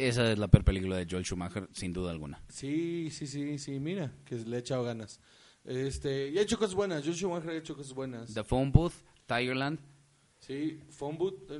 Esa 0.00 0.32
es 0.32 0.38
la 0.38 0.48
peor 0.48 0.64
película 0.64 0.96
de 0.96 1.06
Joel 1.08 1.24
Schumacher, 1.24 1.68
sin 1.72 1.92
duda 1.92 2.10
alguna. 2.10 2.42
Sí, 2.48 3.10
sí, 3.10 3.26
sí, 3.26 3.58
sí, 3.58 3.78
mira, 3.78 4.10
que 4.24 4.36
le 4.36 4.56
ha 4.56 4.58
echado 4.60 4.82
ganas. 4.82 5.20
Este, 5.62 6.30
y 6.30 6.38
ha 6.38 6.42
hecho 6.42 6.58
cosas 6.58 6.74
buenas. 6.74 7.02
Joel 7.02 7.16
Schumacher 7.16 7.50
ha 7.50 7.56
hecho 7.56 7.76
cosas 7.76 7.92
buenas. 7.92 8.32
The 8.32 8.42
Phone 8.42 8.72
Booth, 8.72 8.94
Tigerland. 9.26 9.78
Sí, 10.38 10.80
Phone 10.88 11.18
Booth. 11.18 11.50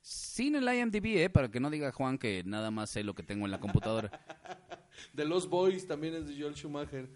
Sin 0.00 0.54
el 0.54 0.72
IMDb, 0.72 1.24
¿eh? 1.24 1.28
Para 1.28 1.50
que 1.50 1.58
no 1.58 1.70
diga 1.70 1.90
Juan 1.90 2.18
que 2.18 2.44
nada 2.44 2.70
más 2.70 2.90
sé 2.90 3.02
lo 3.02 3.16
que 3.16 3.24
tengo 3.24 3.46
en 3.46 3.50
la 3.50 3.58
computadora. 3.58 4.10
The 5.16 5.24
Lost 5.24 5.50
Boys 5.50 5.84
también 5.84 6.14
es 6.14 6.28
de 6.28 6.40
Joel 6.40 6.54
Schumacher. 6.54 7.08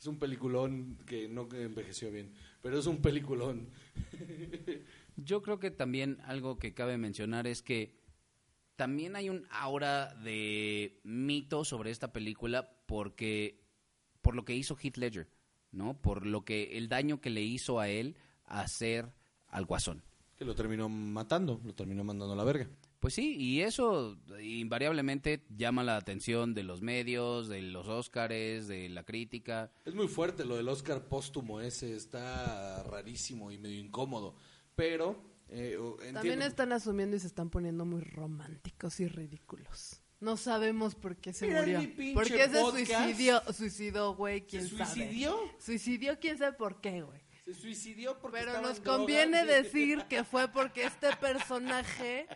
Es 0.00 0.08
un 0.08 0.18
peliculón 0.18 0.98
que 1.06 1.28
no 1.28 1.48
envejeció 1.52 2.10
bien, 2.10 2.32
pero 2.60 2.76
es 2.76 2.86
un 2.86 3.00
peliculón. 3.00 3.68
Yo 5.16 5.42
creo 5.42 5.60
que 5.60 5.70
también 5.70 6.18
algo 6.24 6.58
que 6.58 6.74
cabe 6.74 6.98
mencionar 6.98 7.46
es 7.46 7.62
que 7.62 8.01
también 8.82 9.14
hay 9.14 9.30
un 9.30 9.46
aura 9.48 10.12
de 10.24 10.98
mito 11.04 11.64
sobre 11.64 11.92
esta 11.92 12.12
película 12.12 12.68
porque 12.86 13.62
por 14.22 14.34
lo 14.34 14.44
que 14.44 14.56
hizo 14.56 14.76
Heath 14.76 14.96
Ledger, 14.96 15.28
¿no? 15.70 16.02
Por 16.02 16.26
lo 16.26 16.44
que 16.44 16.76
el 16.76 16.88
daño 16.88 17.20
que 17.20 17.30
le 17.30 17.42
hizo 17.42 17.78
a 17.78 17.88
él 17.88 18.16
hacer 18.44 19.14
al 19.46 19.66
Guasón. 19.66 20.02
Que 20.36 20.44
lo 20.44 20.56
terminó 20.56 20.88
matando, 20.88 21.60
lo 21.64 21.72
terminó 21.74 22.02
mandando 22.02 22.32
a 22.32 22.36
la 22.36 22.42
verga. 22.42 22.68
Pues 22.98 23.14
sí, 23.14 23.36
y 23.38 23.60
eso 23.60 24.18
invariablemente 24.42 25.44
llama 25.56 25.84
la 25.84 25.96
atención 25.96 26.52
de 26.52 26.64
los 26.64 26.82
medios, 26.82 27.46
de 27.46 27.62
los 27.62 27.86
Óscares, 27.86 28.66
de 28.66 28.88
la 28.88 29.04
crítica. 29.04 29.70
Es 29.84 29.94
muy 29.94 30.08
fuerte 30.08 30.44
lo 30.44 30.56
del 30.56 30.68
Oscar 30.68 31.04
póstumo 31.04 31.60
ese, 31.60 31.94
está 31.94 32.82
rarísimo 32.82 33.52
y 33.52 33.58
medio 33.58 33.78
incómodo. 33.78 34.34
Pero 34.74 35.22
eh, 35.52 36.12
También 36.12 36.42
están 36.42 36.72
asumiendo 36.72 37.16
y 37.16 37.20
se 37.20 37.26
están 37.26 37.50
poniendo 37.50 37.84
muy 37.84 38.00
románticos 38.00 39.00
y 39.00 39.06
ridículos. 39.08 40.02
No 40.20 40.36
sabemos 40.36 40.94
por 40.94 41.16
qué 41.16 41.32
se 41.32 41.46
Mira 41.48 41.60
murió. 41.60 42.14
¿Por 42.14 42.26
qué 42.28 42.48
se 42.48 42.60
suicidió? 42.60 43.42
Suicidó, 43.52 44.14
güey, 44.14 44.42
quién 44.46 44.68
¿Se 44.68 44.76
sabe. 44.76 44.84
suicidió? 44.94 45.36
Suicidió, 45.58 46.18
quién 46.20 46.38
sabe 46.38 46.52
por 46.56 46.80
qué, 46.80 47.02
güey. 47.02 47.20
Se 47.44 47.54
suicidió 47.54 48.18
porque 48.20 48.38
Pero 48.38 48.52
nos 48.62 48.80
drogas. 48.80 48.98
conviene 48.98 49.44
decir 49.44 50.04
que 50.08 50.22
fue 50.22 50.46
porque 50.48 50.84
este 50.84 51.14
personaje 51.16 52.28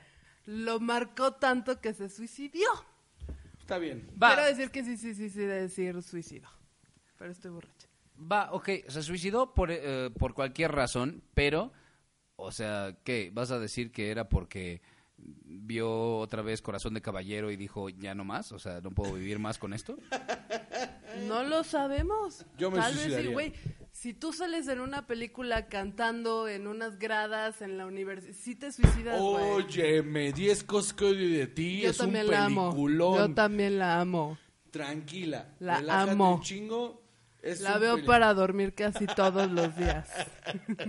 lo 0.47 0.81
marcó 0.81 1.35
tanto 1.35 1.81
que 1.81 1.95
se 1.95 2.09
suicidió. 2.09 2.69
Está 3.61 3.79
bien. 3.79 4.09
Va. 4.21 4.35
Quiero 4.35 4.49
decir 4.49 4.71
que 4.71 4.85
sí, 4.85 4.97
sí, 4.97 5.14
sí, 5.14 5.31
sí, 5.31 5.41
decir 5.41 6.03
suicidio. 6.03 6.49
Pero 7.19 7.31
estoy 7.31 7.53
borracha. 7.53 7.89
Va, 8.21 8.53
ok, 8.53 8.69
se 8.89 9.03
suicidó 9.03 9.55
por, 9.55 9.71
eh, 9.71 10.11
por 10.19 10.35
cualquier 10.35 10.73
razón, 10.73 11.23
pero, 11.35 11.73
o 12.37 12.53
sea, 12.53 12.97
¿qué? 13.05 13.30
¿Vas 13.32 13.51
a 13.51 13.59
decir 13.59 13.91
que 13.91 14.11
era 14.11 14.28
porque 14.28 14.80
vio 15.18 16.18
otra 16.18 16.43
vez 16.43 16.61
Corazón 16.62 16.95
de 16.95 17.01
Caballero 17.03 17.51
y 17.51 17.57
dijo, 17.57 17.89
ya 17.89 18.14
no 18.14 18.24
más? 18.24 18.53
O 18.53 18.59
sea, 18.59 18.80
¿no 18.80 18.91
puedo 18.91 19.14
vivir 19.14 19.39
más 19.39 19.59
con 19.59 19.72
esto? 19.72 19.97
No 21.28 21.43
lo 21.45 21.64
sabemos. 21.64 22.45
Yo 22.59 22.70
me 22.70 22.78
Tal 22.78 22.95
vez 22.95 23.14
sí, 23.22 23.28
güey. 23.28 23.55
Si 23.91 24.12
tú 24.12 24.34
sales 24.34 24.68
en 24.68 24.80
una 24.80 25.07
película 25.07 25.66
cantando 25.66 26.47
en 26.47 26.66
unas 26.66 26.99
gradas 26.99 27.62
en 27.62 27.78
la 27.78 27.87
universidad, 27.87 28.34
sí 28.34 28.55
te 28.55 28.70
suicidas, 28.70 29.18
güey. 29.18 29.43
Óyeme, 29.53 30.32
10 30.32 30.64
cosas 30.64 30.93
que 30.93 31.05
odio 31.07 31.39
de 31.39 31.47
ti, 31.47 31.80
Yo 31.80 31.91
es 31.91 32.01
un 32.01 32.07
también 32.07 32.26
la 32.30 32.45
amo. 32.45 32.68
peliculón. 32.70 33.16
Yo 33.16 33.34
también 33.34 33.78
la 33.78 33.99
amo. 34.01 34.37
Tranquila, 34.70 35.55
La 35.59 35.78
relájate 35.78 36.11
amo. 36.11 36.34
un 36.34 36.41
chingo. 36.43 37.03
Es 37.43 37.61
La 37.61 37.78
veo 37.78 37.97
peli- 37.97 38.07
para 38.07 38.32
dormir 38.34 38.74
casi 38.74 39.07
todos 39.07 39.51
los 39.51 39.76
días. 39.76 40.09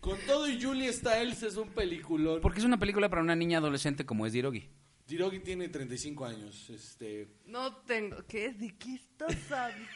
Con 0.00 0.18
todo 0.26 0.46
y 0.48 0.60
Julie 0.62 0.92
Stiles 0.92 1.42
es 1.42 1.56
un 1.56 1.70
peliculón. 1.70 2.40
Porque 2.42 2.58
es 2.58 2.64
una 2.64 2.78
película 2.78 3.08
para 3.08 3.22
una 3.22 3.34
niña 3.34 3.58
adolescente 3.58 4.04
como 4.04 4.26
es 4.26 4.32
Dirogi. 4.34 4.68
Dirogi 5.06 5.40
tiene 5.40 5.68
35 5.68 6.24
años. 6.26 6.68
Este, 6.70 7.28
No 7.46 7.76
tengo. 7.78 8.18
¿Qué? 8.26 8.52
¿De 8.52 8.76
qué 8.76 8.94
estás 8.94 9.50
hablando? 9.52 9.86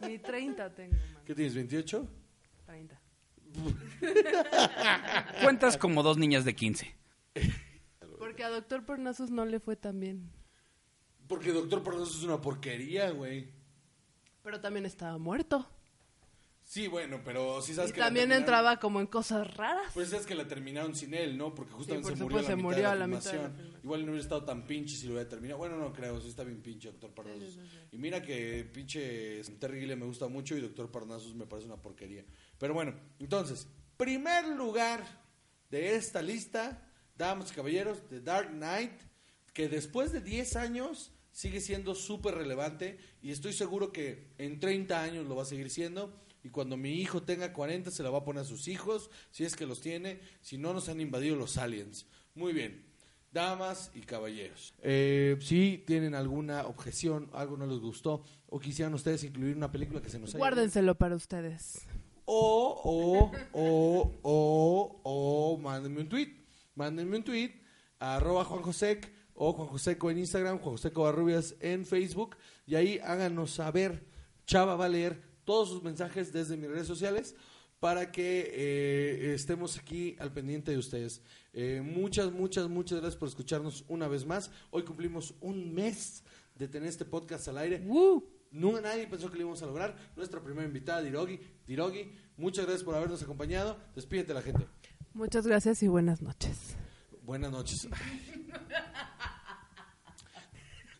Ni 0.00 0.18
30 0.18 0.74
tengo, 0.74 0.94
man. 0.94 1.22
¿Qué 1.26 1.34
tienes, 1.34 1.54
28? 1.54 2.08
30. 2.66 3.00
Cuentas 5.42 5.76
como 5.76 6.02
dos 6.02 6.16
niñas 6.18 6.44
de 6.44 6.54
15. 6.54 6.94
Porque 8.18 8.44
a 8.44 8.48
Doctor 8.48 8.84
Pornazos 8.84 9.30
no 9.30 9.44
le 9.44 9.60
fue 9.60 9.76
tan 9.76 10.00
bien. 10.00 10.30
Porque 11.28 11.52
Doctor 11.52 11.82
Pornoso 11.82 12.18
es 12.18 12.24
una 12.24 12.40
porquería, 12.40 13.10
güey. 13.10 13.48
Pero 14.42 14.60
también 14.60 14.84
estaba 14.86 15.16
muerto. 15.18 15.66
Sí, 16.66 16.88
bueno, 16.88 17.20
pero 17.22 17.60
sí 17.60 17.74
sabes 17.74 17.90
Y 17.90 17.94
que 17.94 18.00
la 18.00 18.06
también 18.06 18.30
terminaron- 18.30 18.38
entraba 18.40 18.80
como 18.80 19.00
en 19.00 19.06
cosas 19.06 19.54
raras. 19.54 19.90
Pues 19.92 20.12
es 20.14 20.24
que 20.24 20.34
la 20.34 20.48
terminaron 20.48 20.94
sin 20.94 21.12
él, 21.12 21.36
¿no? 21.36 21.54
Porque 21.54 21.72
justamente 21.72 22.08
por 22.08 22.16
se 22.16 22.22
murió, 22.24 22.38
la, 22.40 22.46
se 22.46 22.56
murió 22.56 22.88
a 22.88 22.94
la 22.94 23.00
la 23.00 23.06
mitad 23.06 23.20
de 23.20 23.24
la 23.26 23.32
filmación. 23.32 23.56
filmación. 23.56 23.80
Igual 23.84 24.00
no 24.00 24.06
hubiera 24.12 24.22
estado 24.22 24.44
tan 24.44 24.66
pinche 24.66 24.96
si 24.96 25.06
lo 25.06 25.12
hubiera 25.12 25.28
terminado. 25.28 25.58
Bueno, 25.58 25.76
no 25.78 25.92
creo, 25.92 26.18
sí 26.22 26.28
está 26.28 26.42
bien 26.42 26.62
pinche 26.62 26.90
Doctor 26.90 27.10
Parnassus. 27.12 27.58
Y 27.92 27.98
mira 27.98 28.22
que 28.22 28.64
pinche 28.72 29.42
Terry 29.58 29.80
Gilliam 29.80 29.98
me 30.00 30.06
gusta 30.06 30.26
mucho 30.28 30.56
y 30.56 30.62
Doctor 30.62 30.90
Parnassus 30.90 31.34
me 31.34 31.46
parece 31.46 31.66
una 31.68 31.76
porquería. 31.76 32.24
Pero 32.58 32.72
bueno, 32.72 32.94
entonces, 33.18 33.68
primer 33.98 34.48
lugar 34.48 35.04
de 35.70 35.96
esta 35.96 36.22
lista, 36.22 36.82
damas 37.14 37.52
y 37.52 37.54
caballeros, 37.54 38.08
The 38.08 38.20
Dark 38.20 38.48
Knight, 38.52 38.92
que 39.54 39.68
después 39.68 40.12
de 40.12 40.20
10 40.20 40.56
años 40.56 41.12
sigue 41.32 41.60
siendo 41.60 41.94
súper 41.94 42.34
relevante 42.34 42.98
y 43.22 43.30
estoy 43.30 43.52
seguro 43.52 43.92
que 43.92 44.28
en 44.36 44.60
30 44.60 45.02
años 45.02 45.26
lo 45.26 45.36
va 45.36 45.44
a 45.44 45.46
seguir 45.46 45.70
siendo. 45.70 46.12
Y 46.42 46.50
cuando 46.50 46.76
mi 46.76 47.00
hijo 47.00 47.22
tenga 47.22 47.54
40 47.54 47.90
se 47.90 48.02
la 48.02 48.10
va 48.10 48.18
a 48.18 48.24
poner 48.24 48.42
a 48.42 48.44
sus 48.44 48.68
hijos, 48.68 49.10
si 49.30 49.44
es 49.44 49.56
que 49.56 49.64
los 49.64 49.80
tiene, 49.80 50.20
si 50.42 50.58
no 50.58 50.74
nos 50.74 50.90
han 50.90 51.00
invadido 51.00 51.36
los 51.36 51.56
aliens. 51.56 52.06
Muy 52.34 52.52
bien, 52.52 52.84
damas 53.32 53.90
y 53.94 54.00
caballeros. 54.00 54.74
Eh, 54.82 55.38
si 55.40 55.82
tienen 55.86 56.14
alguna 56.14 56.66
objeción, 56.66 57.30
algo 57.32 57.56
no 57.56 57.66
les 57.66 57.78
gustó, 57.78 58.24
o 58.48 58.60
quisieran 58.60 58.92
ustedes 58.92 59.24
incluir 59.24 59.56
una 59.56 59.72
película 59.72 60.02
que 60.02 60.10
se 60.10 60.18
nos 60.18 60.30
haya... 60.30 60.38
Guárdenselo 60.38 60.96
para 60.96 61.16
ustedes. 61.16 61.86
O, 62.26 62.82
o, 62.84 63.32
o, 63.52 64.12
o, 64.22 65.00
o, 65.02 65.58
mándenme 65.58 66.02
un 66.02 66.08
tweet. 66.08 66.28
Mándenme 66.74 67.16
un 67.16 67.24
tweet 67.24 67.64
arroba 67.98 68.44
Juan 68.44 68.62
Josec 68.62 69.13
o 69.34 69.52
Juan 69.52 69.68
Joseco 69.68 70.10
en 70.10 70.18
Instagram, 70.18 70.58
Juan 70.58 70.76
Joseco 70.76 71.02
Barrubias 71.02 71.54
en 71.60 71.84
Facebook. 71.84 72.36
Y 72.66 72.74
ahí 72.74 72.98
háganos 73.02 73.50
saber. 73.52 74.04
Chava 74.46 74.76
va 74.76 74.86
a 74.86 74.88
leer 74.88 75.22
todos 75.44 75.68
sus 75.68 75.82
mensajes 75.82 76.32
desde 76.32 76.56
mis 76.56 76.70
redes 76.70 76.86
sociales 76.86 77.34
para 77.80 78.10
que 78.10 78.50
eh, 78.54 79.34
estemos 79.34 79.78
aquí 79.78 80.16
al 80.18 80.32
pendiente 80.32 80.70
de 80.70 80.78
ustedes. 80.78 81.22
Eh, 81.52 81.82
muchas, 81.84 82.32
muchas, 82.32 82.68
muchas 82.68 83.00
gracias 83.00 83.18
por 83.18 83.28
escucharnos 83.28 83.84
una 83.88 84.08
vez 84.08 84.24
más. 84.24 84.50
Hoy 84.70 84.84
cumplimos 84.84 85.34
un 85.40 85.74
mes 85.74 86.22
de 86.54 86.68
tener 86.68 86.88
este 86.88 87.04
podcast 87.04 87.46
al 87.48 87.58
aire. 87.58 87.82
¡Woo! 87.84 88.24
Nunca 88.50 88.80
nadie 88.80 89.06
pensó 89.06 89.28
que 89.30 89.36
lo 89.36 89.42
íbamos 89.42 89.62
a 89.62 89.66
lograr. 89.66 89.96
Nuestra 90.16 90.40
primera 90.40 90.66
invitada, 90.66 91.02
Dirogi. 91.02 91.40
Dirogi, 91.66 92.12
muchas 92.36 92.64
gracias 92.64 92.84
por 92.84 92.94
habernos 92.94 93.22
acompañado. 93.22 93.76
Despídete 93.94 94.32
la 94.32 94.42
gente. 94.42 94.66
Muchas 95.12 95.46
gracias 95.46 95.82
y 95.82 95.88
buenas 95.88 96.22
noches. 96.22 96.76
Buenas 97.24 97.50
noches. 97.50 97.88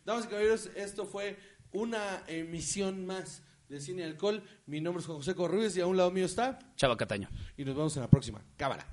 Damas 0.05 0.25
y 0.25 0.27
caballeros, 0.27 0.71
esto 0.75 1.05
fue 1.05 1.37
una 1.71 2.23
emisión 2.25 3.05
más 3.05 3.43
de 3.69 3.79
Cine 3.79 4.01
y 4.01 4.05
Alcohol. 4.05 4.43
Mi 4.65 4.81
nombre 4.81 5.01
es 5.01 5.05
Juan 5.05 5.19
José 5.19 5.35
Corruiz 5.35 5.77
y 5.77 5.81
a 5.81 5.85
un 5.85 5.97
lado 5.97 6.09
mío 6.09 6.25
está. 6.25 6.57
Chava 6.75 6.97
Cataño. 6.97 7.29
Y 7.57 7.63
nos 7.63 7.75
vemos 7.75 7.95
en 7.95 8.01
la 8.01 8.09
próxima. 8.09 8.43
Cámara. 8.57 8.87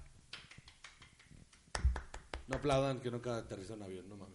No 2.49 2.57
aplaudan 2.57 3.01
que 3.01 3.11
nunca 3.11 3.39
aterrizó 3.39 3.75
un 3.75 3.83
avión, 3.83 4.07
no 4.11 4.17
mames. 4.17 4.32